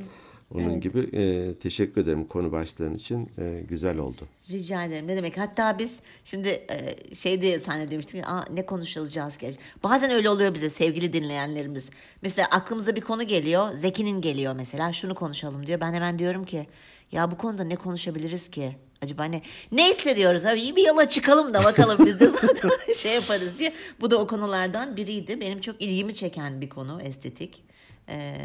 Onun 0.53 0.79
gibi 0.79 0.99
e, 1.13 1.53
teşekkür 1.55 2.01
ederim 2.01 2.27
konu 2.27 2.51
başlığın 2.51 2.93
için. 2.93 3.31
E, 3.37 3.63
güzel 3.69 3.97
oldu. 3.97 4.27
Rica 4.49 4.83
ederim. 4.83 5.07
Ne 5.07 5.15
demek? 5.15 5.37
Hatta 5.37 5.79
biz 5.79 5.99
şimdi 6.25 6.47
e, 6.47 6.95
şey 7.15 7.41
diye 7.41 7.59
zannetmiştik. 7.59 8.23
Aa, 8.27 8.45
ne 8.53 8.65
konuşulacağız 8.65 9.37
ki? 9.37 9.55
Bazen 9.83 10.11
öyle 10.11 10.29
oluyor 10.29 10.53
bize 10.53 10.69
sevgili 10.69 11.13
dinleyenlerimiz. 11.13 11.89
Mesela 12.21 12.47
aklımıza 12.51 12.95
bir 12.95 13.01
konu 13.01 13.23
geliyor. 13.23 13.73
Zeki'nin 13.73 14.21
geliyor 14.21 14.53
mesela. 14.55 14.93
Şunu 14.93 15.15
konuşalım 15.15 15.65
diyor. 15.65 15.81
Ben 15.81 15.93
hemen 15.93 16.19
diyorum 16.19 16.45
ki 16.45 16.67
ya 17.11 17.31
bu 17.31 17.37
konuda 17.37 17.63
ne 17.63 17.75
konuşabiliriz 17.75 18.49
ki? 18.51 18.75
Acaba 19.01 19.23
ne? 19.25 19.41
Neyse 19.71 20.15
diyoruz 20.15 20.45
abi 20.45 20.61
iyi 20.61 20.75
bir 20.75 20.87
yola 20.87 21.09
çıkalım 21.09 21.53
da 21.53 21.63
bakalım 21.63 22.05
biz 22.05 22.19
de 22.19 22.27
zaten 22.41 22.93
şey 22.95 23.13
yaparız 23.13 23.59
diye. 23.59 23.73
Bu 24.01 24.11
da 24.11 24.17
o 24.17 24.27
konulardan 24.27 24.97
biriydi. 24.97 25.41
Benim 25.41 25.61
çok 25.61 25.81
ilgimi 25.81 26.15
çeken 26.15 26.61
bir 26.61 26.69
konu 26.69 27.01
estetik. 27.01 27.63
Ee, 28.09 28.35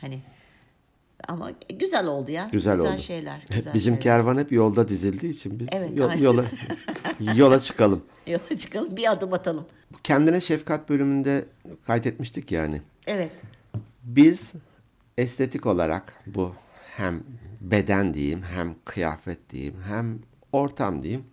hani 0.00 0.18
ama 1.28 1.50
güzel 1.78 2.06
oldu 2.06 2.30
ya. 2.30 2.48
Güzel, 2.52 2.78
oldu. 2.78 2.98
şeyler. 2.98 3.44
Güzel 3.50 3.74
Bizim 3.74 3.94
şeyler. 3.94 4.02
kervan 4.02 4.38
hep 4.38 4.52
yolda 4.52 4.88
dizildiği 4.88 5.32
için 5.32 5.60
biz 5.60 5.68
Evet, 5.72 5.90
yol- 5.98 6.08
aynen. 6.08 6.22
yola 6.22 6.44
yola 7.34 7.60
çıkalım. 7.60 8.04
Yola 8.26 8.58
çıkalım 8.58 8.96
bir 8.96 9.12
adım 9.12 9.32
atalım. 9.32 9.66
Kendine 10.04 10.40
şefkat 10.40 10.88
bölümünde 10.88 11.44
kaydetmiştik 11.86 12.52
yani. 12.52 12.82
Evet. 13.06 13.30
Biz 14.04 14.52
estetik 15.18 15.66
olarak 15.66 16.14
bu 16.26 16.54
hem 16.96 17.20
beden 17.60 18.14
diyeyim, 18.14 18.42
hem 18.42 18.74
kıyafet 18.84 19.50
diyeyim, 19.50 19.74
hem 19.88 20.18
ortam 20.52 21.02
diyeyim. 21.02 21.24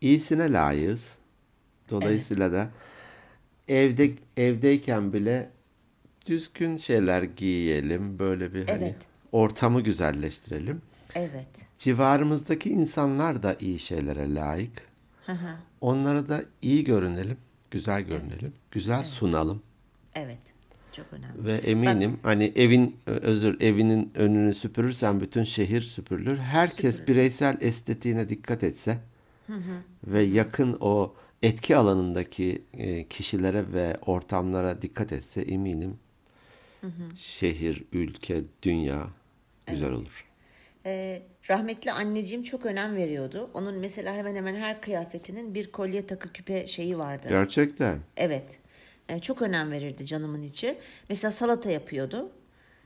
iyisine 0.00 0.52
layığız. 0.52 1.18
Dolayısıyla 1.90 2.52
da 2.52 2.68
evde 3.68 4.10
evdeyken 4.36 5.12
bile 5.12 5.50
düzgün 6.26 6.76
şeyler 6.76 7.22
giyelim. 7.22 8.18
Böyle 8.18 8.54
bir 8.54 8.68
hani 8.68 8.84
Evet. 8.84 8.96
Ortamı 9.34 9.80
güzelleştirelim. 9.80 10.82
Evet. 11.14 11.46
Civarımızdaki 11.78 12.70
insanlar 12.70 13.42
da 13.42 13.56
iyi 13.60 13.78
şeylere 13.78 14.34
layık. 14.34 14.82
Hı 15.26 15.32
hı. 15.32 15.48
Onlara 15.80 16.28
da 16.28 16.44
iyi 16.62 16.84
görünelim, 16.84 17.36
güzel 17.70 18.02
görünelim, 18.02 18.52
güzel 18.70 19.04
sunalım. 19.04 19.62
Evet. 20.14 20.38
Çok 20.92 21.06
önemli. 21.12 21.44
Ve 21.44 21.54
eminim 21.54 22.18
hani 22.22 22.52
evin 22.56 22.96
özür 23.06 23.60
evinin 23.60 24.12
önünü 24.14 24.54
süpürürsen 24.54 25.20
bütün 25.20 25.44
şehir 25.44 25.82
süpürülür. 25.82 26.38
Herkes 26.38 27.08
bireysel 27.08 27.56
estetiğine 27.60 28.28
dikkat 28.28 28.64
etse 28.64 28.98
ve 30.06 30.22
yakın 30.22 30.76
o 30.80 31.14
etki 31.42 31.76
alanındaki 31.76 32.62
e, 32.72 33.08
kişilere 33.08 33.72
ve 33.72 33.96
ortamlara 34.06 34.82
dikkat 34.82 35.12
etse 35.12 35.40
eminim 35.40 35.96
şehir, 37.16 37.84
ülke, 37.92 38.42
dünya 38.62 39.08
güzel 39.66 39.92
olur. 39.92 40.24
Ee, 40.86 41.22
rahmetli 41.50 41.92
anneciğim 41.92 42.44
çok 42.44 42.66
önem 42.66 42.96
veriyordu. 42.96 43.50
Onun 43.54 43.74
mesela 43.74 44.14
hemen 44.14 44.34
hemen 44.34 44.54
her 44.54 44.80
kıyafetinin 44.80 45.54
bir 45.54 45.72
kolye 45.72 46.06
takı 46.06 46.32
küpe 46.32 46.66
şeyi 46.66 46.98
vardı. 46.98 47.26
Gerçekten. 47.28 47.98
Evet. 48.16 48.58
Ee, 49.08 49.18
çok 49.18 49.42
önem 49.42 49.70
verirdi 49.70 50.06
canımın 50.06 50.42
içi. 50.42 50.78
Mesela 51.08 51.30
salata 51.30 51.70
yapıyordu. 51.70 52.30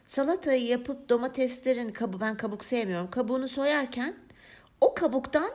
Salatayı 0.04 0.66
yapıp 0.66 1.08
domateslerin 1.08 1.90
kabı 1.90 2.20
ben 2.20 2.36
kabuk 2.36 2.64
sevmiyorum. 2.64 3.10
Kabuğunu 3.10 3.48
soyarken 3.48 4.14
o 4.80 4.94
kabuktan 4.94 5.50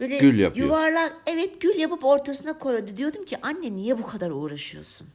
böyle 0.00 0.18
Gül 0.18 0.38
yapıyor. 0.38 0.66
yuvarlak 0.66 1.16
evet 1.26 1.60
gül 1.60 1.80
yapıp 1.80 2.04
ortasına 2.04 2.58
koyuyordu. 2.58 2.96
Diyordum 2.96 3.24
ki 3.24 3.36
anne 3.42 3.72
niye 3.72 3.98
bu 3.98 4.06
kadar 4.06 4.30
uğraşıyorsun? 4.30 5.06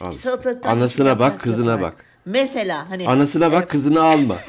Al 0.00 0.12
işte. 0.12 0.22
Salatalıktan 0.22 0.76
Anasına 0.76 1.08
hiçbir 1.10 1.20
bak, 1.20 1.40
kızına 1.40 1.80
bak. 1.80 2.04
Mesela 2.24 2.90
hani 2.90 3.08
Anasına 3.08 3.52
bak 3.52 3.70
kızını 3.70 4.02
alma. 4.02 4.38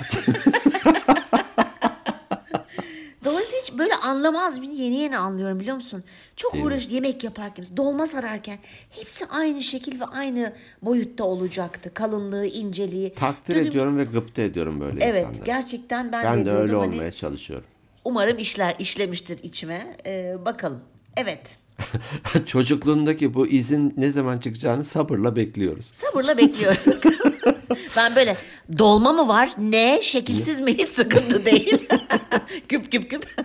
Dolayısıyla 3.26 3.62
hiç 3.62 3.74
böyle 3.78 3.96
anlamaz 3.96 4.62
bir 4.62 4.70
yeni 4.70 4.96
yeni 4.96 5.18
anlıyorum 5.18 5.60
biliyor 5.60 5.76
musun? 5.76 6.04
Çok 6.36 6.54
Değil 6.54 6.64
mi? 6.64 6.68
uğraş 6.68 6.90
yemek 6.90 7.24
yaparken, 7.24 7.66
dolma 7.78 8.08
sararken 8.08 8.60
hepsi 8.90 9.26
aynı 9.26 9.64
şekil 9.64 10.00
ve 10.00 10.06
aynı 10.06 10.54
boyutta 10.82 11.24
olacaktı. 11.24 11.94
Kalınlığı, 11.94 12.46
inceliği. 12.46 13.14
Takdir 13.14 13.56
Dedim, 13.56 13.68
ediyorum 13.68 13.98
ve 13.98 14.04
gıpta 14.04 14.42
ediyorum 14.42 14.82
böyle 14.82 15.06
Evet 15.06 15.22
insanları. 15.22 15.46
gerçekten 15.46 16.12
ben, 16.12 16.24
Ben 16.24 16.42
de, 16.42 16.46
de 16.46 16.52
öyle 16.52 16.76
hani, 16.76 16.94
olmaya 16.94 17.12
çalışıyorum. 17.12 17.66
Umarım 18.06 18.38
işler 18.38 18.76
işlemiştir 18.80 19.40
içime. 19.44 19.98
Ee, 20.06 20.36
bakalım. 20.46 20.80
Evet. 21.18 21.58
Çocukluğundaki 22.46 23.34
bu 23.34 23.48
izin 23.48 23.94
ne 23.98 24.10
zaman 24.10 24.38
çıkacağını 24.38 24.84
sabırla 24.84 25.36
bekliyoruz. 25.36 25.90
Sabırla 25.94 26.38
bekliyoruz. 26.38 26.86
ben 27.96 28.16
böyle 28.16 28.38
dolma 28.78 29.14
mı 29.14 29.28
var? 29.28 29.50
Ne? 29.58 30.02
Şekilsiz 30.02 30.62
mi? 30.62 30.78
Hiç 30.78 30.90
sıkıntı 30.90 31.46
değil. 31.46 31.88
küp 32.70 32.92
küp 32.92 33.10
küp. 33.10 33.42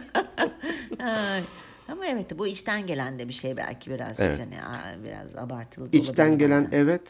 Ama 1.88 2.06
evet 2.06 2.38
bu 2.38 2.46
içten 2.46 2.86
gelen 2.86 3.18
de 3.18 3.28
bir 3.28 3.32
şey 3.32 3.56
belki 3.56 3.90
birazcık 3.90 4.26
Evet. 4.26 4.40
hani 4.40 5.04
biraz 5.04 5.36
abartılı. 5.36 5.92
da 5.92 5.96
İçten 5.96 6.38
gelen 6.38 6.64
bazen. 6.64 6.78
evet. 6.78 7.02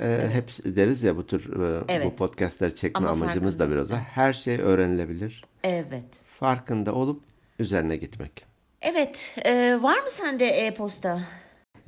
e, 0.00 0.26
Hep 0.32 0.50
deriz 0.64 1.02
ya 1.02 1.16
bu 1.16 1.26
tür 1.26 1.52
e, 1.52 1.80
bu 1.80 1.84
Evet. 1.88 2.18
podcastları 2.18 2.74
çekme 2.74 2.98
Ama 3.08 3.10
amacımız 3.24 3.58
da 3.58 3.70
biraz 3.70 3.90
o. 3.90 3.94
Her 3.94 4.32
şey 4.32 4.60
öğrenilebilir. 4.60 5.42
Evet. 5.64 6.20
Farkında 6.40 6.94
olup 6.94 7.22
üzerine 7.58 7.96
gitmek. 7.96 8.46
Evet. 8.82 9.34
e, 9.44 9.78
var 9.82 9.98
mı 9.98 10.10
sende 10.10 10.46
e-posta? 10.46 11.20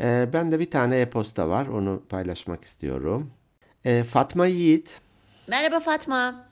E, 0.00 0.28
ben 0.32 0.52
de 0.52 0.58
bir 0.60 0.70
tane 0.70 1.00
e-posta 1.00 1.48
var. 1.48 1.66
Onu 1.66 2.02
paylaşmak 2.08 2.64
istiyorum. 2.64 3.30
E, 3.86 4.04
Fatma 4.04 4.46
Yiğit 4.46 5.00
Merhaba 5.46 5.80
Fatma. 5.80 6.44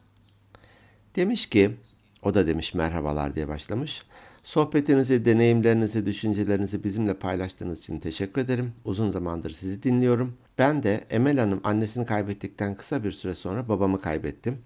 Demiş 1.17 1.47
ki, 1.47 1.77
o 2.23 2.35
da 2.35 2.47
demiş 2.47 2.75
merhabalar 2.75 3.35
diye 3.35 3.49
başlamış. 3.49 4.03
Sohbetinizi, 4.43 5.25
deneyimlerinizi, 5.25 6.07
düşüncelerinizi 6.07 6.85
bizimle 6.85 7.15
paylaştığınız 7.15 7.79
için 7.79 8.01
teşekkür 8.01 8.41
ederim. 8.43 8.73
Uzun 8.85 9.11
zamandır 9.11 9.51
sizi 9.51 9.83
dinliyorum. 9.83 10.37
Ben 10.59 10.83
de 10.83 11.05
Emel 11.11 11.39
Hanım 11.39 11.61
annesini 11.65 12.07
kaybettikten 12.07 12.75
kısa 12.75 13.05
bir 13.05 13.13
süre 13.13 13.35
sonra 13.35 13.69
babamı 13.69 14.01
kaybettim. 14.01 14.59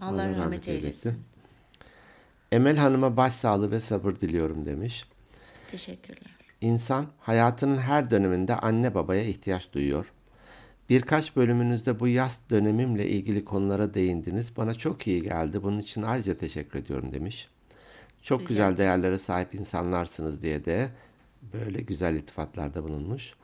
Allah 0.00 0.36
rahmet 0.36 0.68
eylesin. 0.68 1.22
Emel 2.52 2.76
Hanım'a 2.76 3.16
başsağlığı 3.16 3.70
ve 3.70 3.80
sabır 3.80 4.12
diliyorum 4.16 4.64
demiş. 4.64 5.04
Teşekkürler. 5.70 6.36
İnsan 6.60 7.06
hayatının 7.20 7.78
her 7.78 8.10
döneminde 8.10 8.56
anne 8.56 8.94
babaya 8.94 9.22
ihtiyaç 9.22 9.72
duyuyor. 9.72 10.12
Birkaç 10.92 11.36
bölümünüzde 11.36 12.00
bu 12.00 12.08
yaz 12.08 12.40
dönemimle 12.50 13.08
ilgili 13.08 13.44
konulara 13.44 13.94
değindiniz. 13.94 14.56
Bana 14.56 14.74
çok 14.74 15.06
iyi 15.06 15.22
geldi. 15.22 15.62
Bunun 15.62 15.78
için 15.78 16.02
ayrıca 16.02 16.34
teşekkür 16.36 16.78
ediyorum 16.78 17.12
demiş. 17.12 17.48
Çok 18.22 18.40
Rica 18.40 18.48
güzel 18.48 18.78
değerlere 18.78 19.18
sahip 19.18 19.54
insanlarsınız 19.54 20.42
diye 20.42 20.64
de 20.64 20.88
böyle 21.52 21.80
güzel 21.80 22.14
iltifatlarda 22.14 22.84
bulunmuş. 22.84 23.34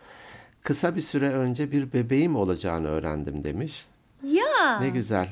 Kısa 0.62 0.96
bir 0.96 1.01
süre 1.01 1.30
önce 1.30 1.72
bir 1.72 1.92
bebeğim 1.92 2.36
olacağını 2.36 2.86
öğrendim 2.86 3.44
demiş. 3.44 3.86
Ya. 4.22 4.80
Ne 4.80 4.88
güzel. 4.88 5.28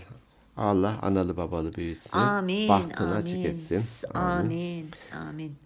Allah 0.56 0.98
analı 1.02 1.36
babalı 1.36 1.74
büyüsün. 1.74 2.18
Amin. 2.18 2.68
Bahtını 2.68 3.14
amin. 3.14 3.22
açık 3.22 3.44
etsin. 3.44 4.08
Amin. 4.14 4.90
Amin. 5.28 5.56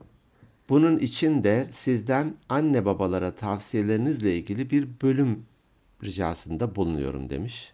Bunun 0.69 0.99
için 0.99 1.45
de 1.45 1.67
sizden 1.73 2.35
anne 2.49 2.85
babalara 2.85 3.31
tavsiyelerinizle 3.31 4.37
ilgili 4.37 4.71
bir 4.71 4.89
bölüm 5.03 5.50
ricasında 6.05 6.77
bulunuyorum 6.77 7.31
demiş. 7.31 7.73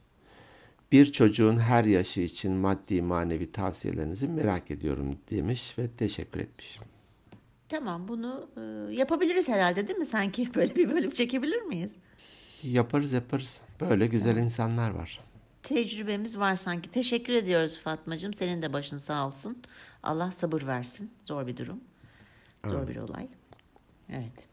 Bir 0.92 1.12
çocuğun 1.12 1.58
her 1.58 1.84
yaşı 1.84 2.20
için 2.20 2.52
maddi 2.52 3.02
manevi 3.02 3.52
tavsiyelerinizi 3.52 4.28
merak 4.28 4.70
ediyorum 4.70 5.18
demiş 5.30 5.78
ve 5.78 5.88
teşekkür 5.88 6.40
etmiş. 6.40 6.78
Tamam 7.68 8.08
bunu 8.08 8.48
e, 8.56 8.94
yapabiliriz 8.94 9.48
herhalde 9.48 9.88
değil 9.88 9.98
mi? 9.98 10.06
Sanki 10.06 10.48
böyle 10.54 10.76
bir 10.76 10.90
bölüm 10.92 11.10
çekebilir 11.10 11.62
miyiz? 11.62 11.92
Yaparız 12.62 13.12
yaparız. 13.12 13.60
Böyle 13.80 14.06
güzel 14.06 14.36
insanlar 14.36 14.90
var. 14.90 15.20
Tecrübemiz 15.62 16.38
var 16.38 16.56
sanki. 16.56 16.90
Teşekkür 16.90 17.32
ediyoruz 17.32 17.78
Fatmacığım. 17.78 18.34
Senin 18.34 18.62
de 18.62 18.72
başın 18.72 18.98
sağ 18.98 19.26
olsun. 19.26 19.62
Allah 20.02 20.30
sabır 20.30 20.62
versin. 20.66 21.10
Zor 21.24 21.46
bir 21.46 21.56
durum. 21.56 21.80
Zor 22.66 22.88
bir 22.88 22.96
olay. 22.96 23.28
Evet. 24.10 24.48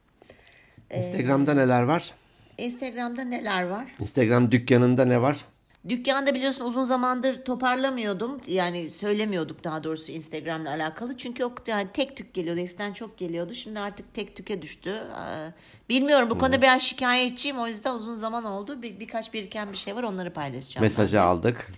Instagram'da 0.94 1.54
neler 1.54 1.84
var? 1.84 2.14
Instagram'da 2.58 3.24
neler 3.24 3.64
var? 3.64 3.86
Instagram 4.00 4.52
dükkanında 4.52 5.06
ne 5.06 5.22
var? 5.22 5.46
Dükkanda 5.90 6.36
biliyorsun 6.36 6.66
uzun 6.66 6.84
zamandır 6.84 7.46
toparlamıyordum. 7.46 8.42
Yani 8.48 8.90
söylemiyorduk 8.90 9.64
daha 9.64 9.84
doğrusu 9.84 10.12
Instagram'la 10.12 10.70
alakalı. 10.70 11.18
Çünkü 11.18 11.46
o 11.46 11.56
yani 11.68 11.88
tek 11.94 12.18
tük 12.18 12.34
geliyordu. 12.34 12.60
Eskiden 12.60 12.94
çok 12.94 13.18
geliyordu. 13.18 13.54
Şimdi 13.54 13.80
artık 13.80 14.14
tek 14.14 14.36
tüke 14.36 14.62
düştü. 14.62 14.90
Ee, 14.90 15.52
Bilmiyorum 15.90 16.30
bu 16.30 16.38
konuda 16.38 16.62
biraz 16.62 16.82
şikayetçiyim. 16.82 17.60
O 17.60 17.68
yüzden 17.68 17.94
uzun 17.96 18.16
zaman 18.16 18.46
oldu. 18.46 18.82
Bir, 18.82 19.00
birkaç 19.00 19.34
biriken 19.34 19.72
bir 19.72 19.78
şey 19.78 19.96
var. 19.96 20.04
Onları 20.04 20.34
paylaşacağım. 20.34 20.84
Mesajı 20.86 21.22
aldık. 21.22 21.72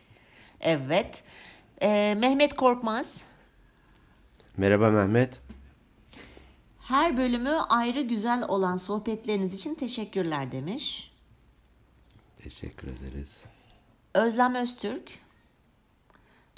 Evet. 0.62 1.24
Ee, 1.82 2.16
Mehmet 2.20 2.56
Korkmaz. 2.56 3.22
Merhaba 4.58 4.90
Mehmet. 4.92 5.30
Her 6.88 7.18
bölümü 7.18 7.50
ayrı 7.50 8.02
güzel 8.02 8.44
olan 8.48 8.78
sohbetleriniz 8.78 9.54
için 9.54 9.76
teşekkürler 9.76 10.52
demiş. 10.52 11.14
Teşekkür 12.38 12.88
ederiz. 12.88 13.44
Özlem 14.14 14.56
Öztürk. 14.56 15.12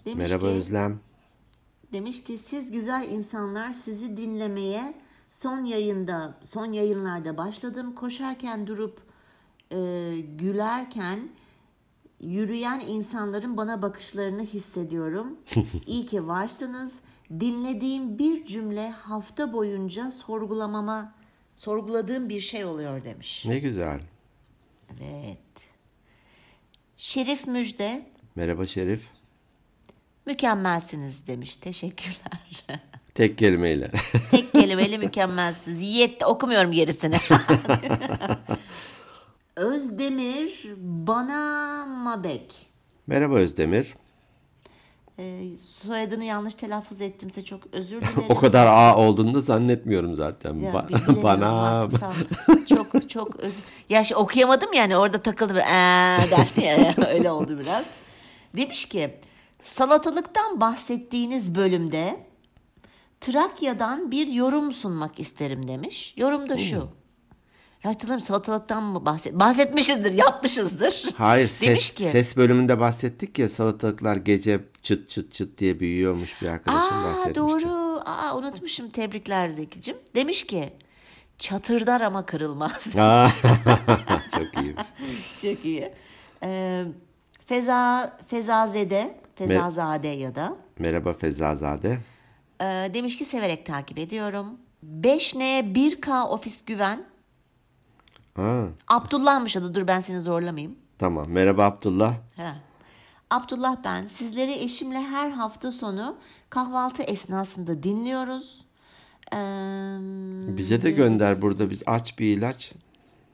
Demiş 0.05 0.17
Merhaba 0.17 0.45
ki, 0.45 0.51
Özlem. 0.51 0.99
Demiş 1.93 2.23
ki 2.23 2.38
siz 2.38 2.71
güzel 2.71 3.07
insanlar 3.11 3.73
sizi 3.73 4.17
dinlemeye 4.17 4.93
son 5.32 5.65
yayında 5.65 6.38
son 6.41 6.71
yayınlarda 6.71 7.38
başladım. 7.38 7.95
Koşarken 7.95 8.67
durup 8.67 9.01
e, 9.71 9.78
gülerken 10.39 11.30
yürüyen 12.19 12.80
insanların 12.80 13.57
bana 13.57 13.82
bakışlarını 13.82 14.43
hissediyorum. 14.43 15.38
İyi 15.88 16.05
ki 16.05 16.28
varsınız. 16.28 16.99
Dinlediğim 17.39 18.19
bir 18.19 18.45
cümle 18.45 18.89
hafta 18.89 19.53
boyunca 19.53 20.11
sorgulamama 20.11 21.13
sorguladığım 21.55 22.30
bir 22.30 22.41
şey 22.41 22.65
oluyor 22.65 23.03
demiş. 23.03 23.45
Ne 23.45 23.59
güzel. 23.59 23.99
Evet. 25.01 25.38
Şerif 26.97 27.47
Müjde 27.47 28.05
Merhaba 28.36 28.67
Şerif. 28.67 29.01
mükemmelsiniz 30.25 31.28
demiş. 31.28 31.55
Teşekkürler. 31.55 32.65
Tek 33.15 33.38
kelimeyle. 33.38 33.91
Tek 34.32 34.51
kelimeyle 34.51 34.97
mükemmelsiniz. 34.97 35.97
Yetti. 35.97 36.25
Okumuyorum 36.25 36.71
gerisini. 36.71 37.15
Özdemir 39.55 40.65
Bana 40.82 41.86
Mabek. 41.86 42.65
Merhaba 43.07 43.36
Özdemir. 43.36 43.93
Ee, 45.20 45.43
soyadını 45.88 46.24
yanlış 46.24 46.53
telaffuz 46.53 47.01
ettimse 47.01 47.45
çok 47.45 47.61
özür 47.72 48.01
dilerim. 48.01 48.24
O 48.30 48.36
kadar 48.36 48.68
A 48.68 48.97
olduğunu 48.97 49.34
da 49.34 49.41
zannetmiyorum 49.41 50.15
zaten. 50.15 50.53
Ya, 50.55 50.72
Ba- 50.72 51.24
bana 51.24 51.88
çok 52.70 53.09
çok 53.09 53.36
özür. 53.36 53.63
Ya 53.89 54.03
şey, 54.03 54.18
okuyamadım 54.18 54.74
yani 54.74 54.97
orada 54.97 55.22
takıldım. 55.22 55.57
Ee, 55.57 56.28
dersin 56.32 56.61
ya 56.61 56.95
öyle 57.09 57.32
oldu 57.32 57.59
biraz. 57.59 57.86
Demiş 58.57 58.86
ki 58.86 59.20
salatalıktan 59.63 60.61
bahsettiğiniz 60.61 61.55
bölümde 61.55 62.20
Trakya'dan 63.22 64.11
bir 64.11 64.28
yorum 64.28 64.72
sunmak 64.72 65.20
isterim 65.20 65.68
demiş. 65.68 66.13
Yorum 66.18 66.49
da 66.49 66.57
şu. 66.57 66.88
Ya 67.84 67.91
hatırlamıyorum 67.91 68.25
salatalıktan 68.28 68.84
mı 68.84 69.05
bahset? 69.05 69.34
Bahsetmişizdir, 69.34 70.11
yapmışızdır. 70.13 71.05
Hayır 71.17 71.47
Demiş 71.61 71.86
ses, 71.86 71.93
ki 71.93 72.03
ses 72.03 72.38
bölümünde 72.38 72.80
bahsettik 72.80 73.39
ya 73.39 73.49
salatalıklar 73.49 74.15
gece 74.15 74.59
çıt 74.84 75.09
çıt 75.09 75.34
çıt 75.34 75.57
diye 75.57 75.80
büyüyormuş 75.80 76.41
bir 76.41 76.47
arkadaşım 76.47 76.97
Aa 76.97 77.03
bahsetmişti. 77.03 77.36
doğru. 77.69 77.99
Aa 78.05 78.38
unutmuşum. 78.38 78.89
Tebrikler 78.89 79.47
Zekicim. 79.47 79.97
Demiş 80.15 80.43
ki 80.45 80.73
çatırdar 81.38 82.01
ama 82.01 82.25
kırılmaz. 82.25 82.95
Aa, 82.97 83.28
Çok 84.38 84.61
iyiymiş. 84.63 84.88
Çok 85.41 85.65
iyi. 85.65 85.91
Ee, 86.43 86.84
Feza 87.45 88.17
Fezazede, 88.28 89.17
Fezazade 89.36 90.07
ya 90.07 90.36
da 90.36 90.55
Merhaba 90.80 91.13
Fezazade. 91.13 91.97
e, 92.61 92.65
demiş 92.93 93.17
ki 93.17 93.25
severek 93.25 93.65
takip 93.65 93.99
ediyorum. 93.99 94.47
5N 95.01 95.73
1K 95.75 96.28
ofis 96.28 96.65
güven. 96.65 97.03
Aa, 98.38 98.63
Abdullah'mış 98.88 99.57
adı. 99.57 99.75
Dur 99.75 99.88
ben 99.88 99.99
seni 99.99 100.19
zorlamayayım. 100.19 100.75
tamam. 100.99 101.25
Merhaba 101.29 101.65
Abdullah. 101.65 102.13
Ha. 102.38 102.55
Abdullah 103.29 103.77
ben. 103.83 104.07
Sizleri 104.07 104.53
eşimle 104.53 104.99
her 105.01 105.29
hafta 105.29 105.71
sonu 105.71 106.17
kahvaltı 106.49 107.03
esnasında 107.03 107.83
dinliyoruz. 107.83 108.65
Ee, 109.33 109.38
Bize 110.57 110.81
de 110.81 110.91
gönder 110.91 111.41
burada 111.41 111.69
biz 111.69 111.83
aç 111.85 112.19
bir 112.19 112.38
ilaç. 112.38 112.71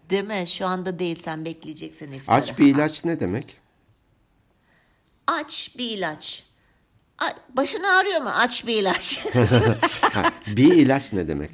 değil 0.10 0.24
mi? 0.28 0.44
Şu 0.48 0.68
anda 0.68 1.00
değil 1.00 1.20
sen 1.22 1.46
bekleyeceksin 1.46 2.12
iftara. 2.12 2.36
Aç 2.38 2.60
bir 2.60 2.66
ilaç 2.76 3.06
ne 3.06 3.20
demek? 3.20 3.58
Aç 5.28 5.72
bir 5.78 5.98
ilaç. 5.98 6.44
A- 7.20 7.56
Başın 7.58 7.84
ağrıyor 7.84 8.22
mu? 8.22 8.30
Aç 8.30 8.68
bir 8.68 8.76
ilaç. 8.82 9.26
Ha, 10.02 10.24
bir 10.48 10.74
ilaç 10.74 11.14
ne 11.14 11.28
demek? 11.28 11.52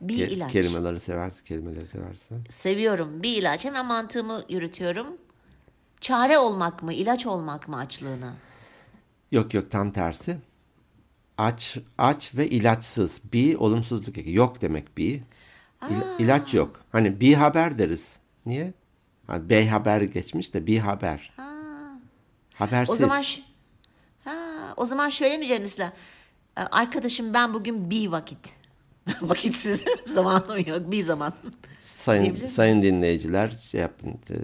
Bir 0.00 0.18
Ke- 0.18 0.28
ilaç. 0.28 0.52
Kelimeleri 0.52 1.00
seversin, 1.00 1.44
kelimeleri 1.44 1.86
seversen. 1.86 2.38
Seviyorum. 2.50 3.22
Bir 3.22 3.36
ilaç. 3.36 3.64
Hemen 3.64 3.86
mantığımı 3.86 4.44
yürütüyorum. 4.48 5.06
Çare 6.00 6.38
olmak 6.38 6.82
mı, 6.82 6.92
ilaç 6.92 7.26
olmak 7.26 7.68
mı 7.68 7.76
açlığına? 7.76 8.34
Yok 9.32 9.54
yok 9.54 9.70
tam 9.70 9.90
tersi. 9.92 10.36
aç 11.38 11.78
aç 11.98 12.34
ve 12.34 12.48
ilaçsız. 12.48 13.20
Be 13.32 13.56
olumsuzluk 13.56 14.26
yok 14.26 14.60
demek 14.60 14.98
be. 14.98 15.02
İl, 15.02 15.20
ilaç 16.18 16.54
yok. 16.54 16.80
Hani 16.92 17.20
bir 17.20 17.34
haber 17.34 17.78
deriz. 17.78 18.16
Niye? 18.46 18.72
Ha, 19.26 19.48
B 19.50 19.68
haber 19.68 20.00
geçmiş 20.00 20.54
de 20.54 20.66
bir 20.66 20.78
haber. 20.78 21.32
Habersiz. 22.54 22.94
O 22.94 22.96
zaman 22.98 23.22
ş- 23.22 23.42
ha, 24.24 24.34
o 24.76 24.84
zaman 24.84 25.08
şöyle 25.08 25.34
mi 25.34 25.38
diyeceğiz 25.38 25.62
mesela? 25.62 25.92
"E, 26.56 26.60
Arkadaşım 26.60 27.34
ben 27.34 27.54
bugün 27.54 27.90
bir 27.90 28.08
vakit. 28.08 28.59
Vakitsiz 29.22 29.84
zamanım 30.04 30.58
yok. 30.66 30.90
Bir 30.90 31.02
zaman. 31.02 31.32
sayın 31.78 32.46
sayın 32.46 32.82
dinleyiciler 32.82 33.50
şey 33.50 33.80
yapın. 33.80 34.08
e, 34.10 34.34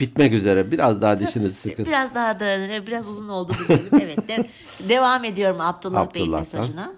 bitmek 0.00 0.32
üzere. 0.32 0.70
Biraz 0.70 1.02
daha 1.02 1.20
dişinizi 1.20 1.54
sıkın. 1.70 1.84
Biraz 1.84 2.14
daha 2.14 2.40
da 2.40 2.86
biraz 2.86 3.06
uzun 3.08 3.28
oldu 3.28 3.52
bu 3.64 3.68
bölüm. 3.68 3.88
Evet. 3.92 4.28
de- 4.28 4.48
devam 4.88 5.24
ediyorum 5.24 5.60
Abdullah 5.60 6.14
Bey'in 6.14 6.26
Abdullah'tan. 6.26 6.60
mesajına. 6.60 6.92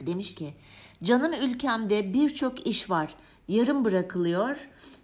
Demiş 0.00 0.34
ki 0.34 0.54
canım 1.02 1.32
ülkemde 1.42 2.14
birçok 2.14 2.66
iş 2.66 2.90
var. 2.90 3.14
Yarım 3.48 3.84
bırakılıyor 3.84 4.56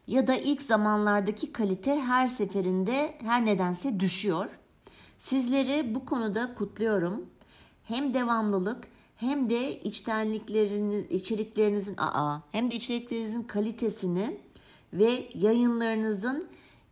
ya 0.07 0.27
da 0.27 0.35
ilk 0.37 0.63
zamanlardaki 0.63 1.53
kalite 1.53 2.01
her 2.01 2.29
seferinde 2.29 3.15
her 3.23 3.47
nedense 3.47 4.01
düşüyor. 4.01 4.47
Sizleri 5.19 5.95
bu 5.95 6.05
konuda 6.07 6.55
kutluyorum. 6.55 7.25
Hem 7.85 8.15
devamlılık 8.15 8.85
hem 9.17 9.51
de 9.51 9.81
içtenlikleriniz, 9.81 11.05
içeriklerinizin 11.11 11.95
aa, 11.99 12.39
hem 12.53 12.71
de 12.71 12.75
içeriklerinizin 12.77 13.43
kalitesini 13.43 14.37
ve 14.93 15.29
yayınlarınızın 15.35 16.47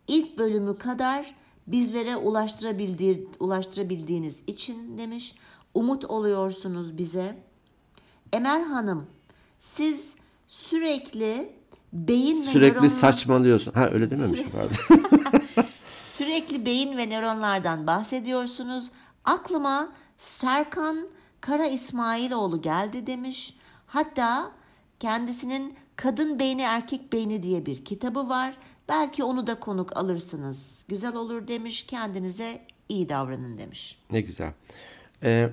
ilk 0.07 0.37
bölümü 0.37 0.77
kadar 0.77 1.35
bizlere 1.67 2.15
ulaştırabildiği, 2.15 3.27
ulaştırabildiğiniz 3.39 4.41
için 4.47 4.97
demiş. 4.97 5.35
Umut 5.73 6.05
oluyorsunuz 6.05 6.97
bize. 6.97 7.35
Emel 8.33 8.63
Hanım, 8.63 9.05
siz 9.59 10.15
sürekli 10.47 11.53
beyin 11.93 12.41
ve 12.41 12.51
Sürekli 12.51 12.77
nöronlar- 12.77 12.89
saçmalıyorsun. 12.99 13.71
Ha 13.71 13.89
öyle 13.91 14.11
dememiş 14.11 14.39
Süre-. 14.39 14.67
Sürekli 16.01 16.65
beyin 16.65 16.97
ve 16.97 17.05
nöronlardan 17.09 17.87
bahsediyorsunuz. 17.87 18.89
Aklıma 19.25 19.89
Serkan 20.17 21.07
Kara 21.45 21.67
İsmailoğlu 21.67 22.61
geldi 22.61 23.07
demiş. 23.07 23.53
Hatta 23.87 24.51
kendisinin 24.99 25.75
Kadın 25.95 26.39
Beyni 26.39 26.61
Erkek 26.61 27.13
Beyni 27.13 27.43
diye 27.43 27.65
bir 27.65 27.85
kitabı 27.85 28.29
var. 28.29 28.57
Belki 28.89 29.23
onu 29.23 29.47
da 29.47 29.59
konuk 29.59 29.97
alırsınız. 29.97 30.85
Güzel 30.87 31.15
olur 31.15 31.47
demiş. 31.47 31.83
Kendinize 31.83 32.61
iyi 32.89 33.09
davranın 33.09 33.57
demiş. 33.57 33.99
Ne 34.11 34.21
güzel. 34.21 34.53
Ee, 35.23 35.49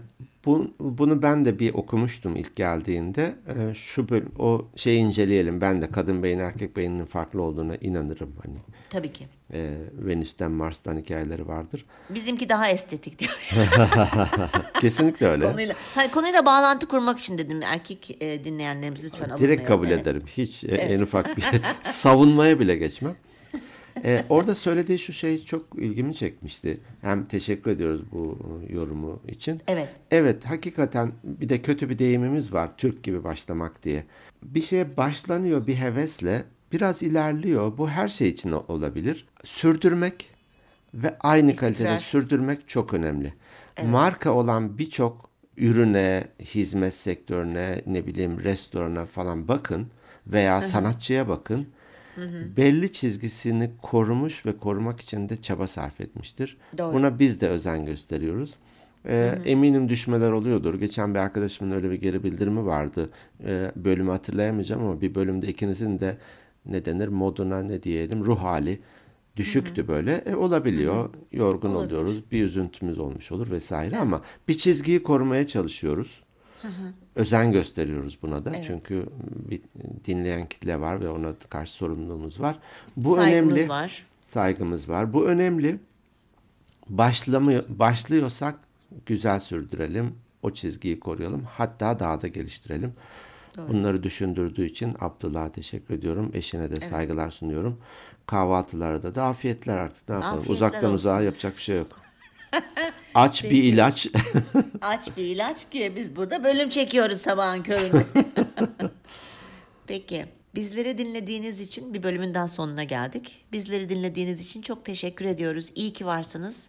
bu, 0.46 0.70
bunu 0.80 1.22
ben 1.22 1.44
de 1.44 1.58
bir 1.58 1.74
okumuştum 1.74 2.36
ilk 2.36 2.56
geldiğinde. 2.56 3.34
Ee, 3.48 3.74
şu 3.74 4.08
bölüm, 4.08 4.32
o 4.38 4.64
şeyi 4.76 4.98
inceleyelim. 5.00 5.60
Ben 5.60 5.82
de 5.82 5.90
kadın 5.90 6.22
beyin 6.22 6.38
erkek 6.38 6.76
beyninin 6.76 7.04
farklı 7.04 7.42
olduğuna 7.42 7.76
inanırım. 7.76 8.32
Hani 8.42 8.54
Tabii 8.90 9.12
ki. 9.12 9.26
e, 9.52 9.70
Venüs'ten 9.98 10.50
Mars'tan 10.50 10.96
hikayeleri 10.96 11.48
vardır. 11.48 11.84
Bizimki 12.10 12.48
daha 12.48 12.68
estetik 12.68 13.18
diyor. 13.18 13.38
Kesinlikle 14.80 15.26
öyle. 15.26 15.44
konuyla, 15.52 15.74
hani 15.94 16.10
konuyla 16.10 16.46
bağlantı 16.46 16.86
kurmak 16.88 17.18
için 17.18 17.38
dedim. 17.38 17.62
Erkek 17.62 18.16
e, 18.22 18.44
dinleyenlerimiz 18.44 19.04
lütfen 19.04 19.18
alınmayalım. 19.18 19.44
Direkt 19.44 19.68
kabul 19.68 19.86
Evet. 19.88 20.00
ederim. 20.02 20.22
Hiç 20.26 20.64
e, 20.64 20.66
en 20.68 21.00
ufak 21.00 21.36
bir 21.36 21.44
savunmaya 21.82 22.60
bile 22.60 22.76
geçmem. 22.76 23.14
Ee, 24.04 24.24
orada 24.28 24.54
söylediği 24.54 24.98
şu 24.98 25.12
şey 25.12 25.44
çok 25.44 25.66
ilgimi 25.78 26.14
çekmişti. 26.14 26.78
Hem 27.00 27.24
teşekkür 27.24 27.70
ediyoruz 27.70 28.02
bu 28.12 28.38
yorumu 28.68 29.20
için. 29.28 29.60
Evet. 29.68 29.88
Evet 30.10 30.44
hakikaten 30.44 31.12
bir 31.24 31.48
de 31.48 31.62
kötü 31.62 31.90
bir 31.90 31.98
deyimimiz 31.98 32.52
var 32.52 32.70
Türk 32.76 33.02
gibi 33.02 33.24
başlamak 33.24 33.82
diye. 33.82 34.04
Bir 34.42 34.62
şeye 34.62 34.96
başlanıyor 34.96 35.66
bir 35.66 35.74
hevesle 35.74 36.42
biraz 36.72 37.02
ilerliyor. 37.02 37.78
Bu 37.78 37.88
her 37.88 38.08
şey 38.08 38.28
için 38.28 38.52
olabilir. 38.52 39.26
Sürdürmek 39.44 40.30
ve 40.94 41.16
aynı 41.20 41.50
İstikrar. 41.50 41.74
kalitede 41.74 41.98
sürdürmek 41.98 42.68
çok 42.68 42.94
önemli. 42.94 43.34
Marka 43.84 44.32
olan 44.32 44.78
birçok 44.78 45.30
ürüne, 45.56 46.24
hizmet 46.40 46.94
sektörüne, 46.94 47.82
ne 47.86 48.06
bileyim 48.06 48.40
restorana 48.44 49.06
falan 49.06 49.48
bakın 49.48 49.90
veya 50.26 50.62
sanatçıya 50.62 51.28
bakın. 51.28 51.66
Belli 52.56 52.92
çizgisini 52.92 53.70
korumuş 53.82 54.46
ve 54.46 54.56
korumak 54.58 55.00
için 55.00 55.28
de 55.28 55.42
çaba 55.42 55.66
sarf 55.66 56.00
etmiştir. 56.00 56.56
Doğru. 56.78 56.92
Buna 56.94 57.18
biz 57.18 57.40
de 57.40 57.48
özen 57.48 57.84
gösteriyoruz. 57.86 58.54
Ee, 59.08 59.38
eminim 59.44 59.88
düşmeler 59.88 60.30
oluyordur. 60.30 60.74
Geçen 60.74 61.14
bir 61.14 61.18
arkadaşımın 61.18 61.72
öyle 61.72 61.90
bir 61.90 62.00
geri 62.00 62.24
bildirimi 62.24 62.66
vardı. 62.66 63.10
Ee, 63.44 63.72
bölümü 63.76 64.10
hatırlayamayacağım 64.10 64.82
ama 64.84 65.00
bir 65.00 65.14
bölümde 65.14 65.48
ikinizin 65.48 66.00
de 66.00 66.16
ne 66.66 66.84
denir 66.84 67.08
moduna 67.08 67.62
ne 67.62 67.82
diyelim 67.82 68.24
ruh 68.24 68.38
hali 68.42 68.80
düşüktü 69.36 69.88
böyle. 69.88 70.14
E, 70.14 70.34
olabiliyor. 70.34 71.10
Yorgun 71.32 71.70
Olabilir. 71.70 71.96
oluyoruz. 71.96 72.22
Bir 72.32 72.44
üzüntümüz 72.44 72.98
olmuş 72.98 73.32
olur 73.32 73.50
vesaire 73.50 73.98
ama 73.98 74.22
bir 74.48 74.58
çizgiyi 74.58 75.02
korumaya 75.02 75.46
çalışıyoruz. 75.46 76.22
Özen 77.16 77.52
gösteriyoruz 77.52 78.18
buna 78.22 78.44
da. 78.44 78.62
Çünkü 78.62 79.06
bir 79.50 79.60
dinleyen 80.04 80.46
kitle 80.46 80.80
var 80.80 81.00
ve 81.00 81.08
ona 81.08 81.32
karşı 81.48 81.72
sorumluluğumuz 81.72 82.40
var. 82.40 82.56
Bu 82.96 83.14
Saygımız 83.14 83.52
önemli 83.56 83.68
var. 83.68 84.06
saygımız 84.20 84.88
var. 84.88 85.12
Bu 85.12 85.26
önemli. 85.26 85.78
Başlamıyor, 86.88 87.64
başlıyorsak 87.68 88.54
güzel 89.06 89.40
sürdürelim. 89.40 90.14
O 90.42 90.50
çizgiyi 90.50 91.00
koruyalım. 91.00 91.42
Hatta 91.44 91.98
daha 91.98 92.22
da 92.22 92.28
geliştirelim. 92.28 92.92
Bunları 93.68 94.02
düşündürdüğü 94.02 94.64
için 94.66 94.96
Abdullah'a 95.00 95.52
teşekkür 95.52 95.94
ediyorum. 95.94 96.30
Eşine 96.34 96.70
de 96.70 96.76
saygılar 96.76 97.30
sunuyorum. 97.30 97.78
Kahvaltılarda 98.26 99.14
da 99.14 99.24
afiyetler 99.24 99.76
artık. 99.78 100.08
Ne 100.08 100.14
yapalım? 100.14 100.32
Afiyetler 100.32 100.54
Uzaktan 100.54 100.84
olsun. 100.84 100.94
uzağa 100.94 101.20
yapacak 101.22 101.56
bir 101.56 101.62
şey 101.62 101.76
yok. 101.76 102.00
Aç 103.14 103.44
bir 103.44 103.64
ilaç. 103.64 104.08
Aç 104.80 105.08
bir 105.16 105.24
ilaç 105.24 105.70
ki 105.70 105.92
biz 105.96 106.16
burada 106.16 106.44
bölüm 106.44 106.70
çekiyoruz 106.70 107.20
sabahın 107.20 107.62
köründe. 107.62 108.06
Peki. 109.86 110.26
Bizleri 110.54 110.98
dinlediğiniz 110.98 111.60
için 111.60 111.94
bir 111.94 112.02
bölümün 112.02 112.34
daha 112.34 112.48
sonuna 112.48 112.84
geldik. 112.84 113.44
Bizleri 113.52 113.88
dinlediğiniz 113.88 114.40
için 114.40 114.62
çok 114.62 114.84
teşekkür 114.84 115.24
ediyoruz. 115.24 115.72
İyi 115.74 115.92
ki 115.92 116.06
varsınız. 116.06 116.68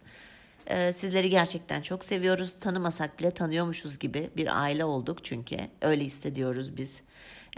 Ee, 0.66 0.92
sizleri 0.92 1.30
gerçekten 1.30 1.82
çok 1.82 2.04
seviyoruz. 2.04 2.54
Tanımasak 2.60 3.18
bile 3.18 3.30
tanıyormuşuz 3.30 3.98
gibi 3.98 4.30
bir 4.36 4.62
aile 4.62 4.84
olduk 4.84 5.24
çünkü. 5.24 5.56
Öyle 5.82 6.04
hissediyoruz 6.04 6.76
biz. 6.76 7.00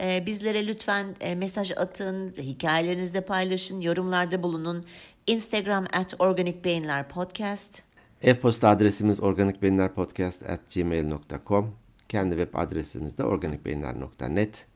Ee, 0.00 0.22
bizlere 0.26 0.66
lütfen 0.66 1.16
e, 1.20 1.34
mesaj 1.34 1.72
atın, 1.76 2.34
hikayelerinizde 2.38 3.20
paylaşın, 3.20 3.80
yorumlarda 3.80 4.42
bulunun. 4.42 4.86
Instagram 5.26 5.84
at 5.92 6.14
Organik 6.18 6.64
Beyinler 6.64 7.08
Podcast. 7.08 7.85
E-posta 8.22 8.68
adresimiz 8.68 9.22
organikbeyinlerpodcast.gmail.com 9.22 11.70
Kendi 12.08 12.36
web 12.36 12.54
adresimiz 12.54 13.18
de 13.18 13.24
organikbeyinler.net 13.24 14.66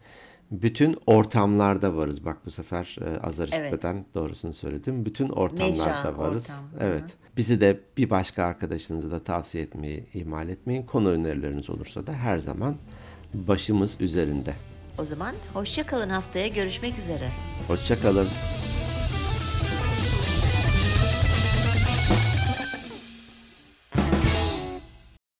Bütün 0.50 0.96
ortamlarda 1.06 1.96
varız. 1.96 2.24
Bak 2.24 2.38
bu 2.46 2.50
sefer 2.50 2.96
e, 3.00 3.20
azar 3.20 3.50
Evet. 3.52 3.72
işitmeden 3.72 4.04
doğrusunu 4.14 4.54
söyledim. 4.54 5.04
Bütün 5.04 5.28
ortamlarda 5.28 5.84
Mecra, 5.94 6.18
varız. 6.18 6.42
ortam. 6.44 6.64
Evet. 6.80 7.04
Bizi 7.36 7.60
de 7.60 7.80
bir 7.96 8.10
başka 8.10 8.44
arkadaşınıza 8.44 9.10
da 9.10 9.24
tavsiye 9.24 9.64
etmeyi 9.64 10.06
ihmal 10.14 10.48
etmeyin. 10.48 10.82
Konu 10.82 11.08
önerileriniz 11.08 11.70
olursa 11.70 12.06
da 12.06 12.12
her 12.12 12.38
zaman 12.38 12.76
başımız 13.34 13.96
üzerinde. 14.00 14.54
O 14.98 15.04
zaman 15.04 15.34
hoşça 15.52 15.86
kalın 15.86 16.10
haftaya 16.10 16.48
görüşmek 16.48 16.98
üzere. 16.98 17.30
Hoşçakalın. 17.68 18.28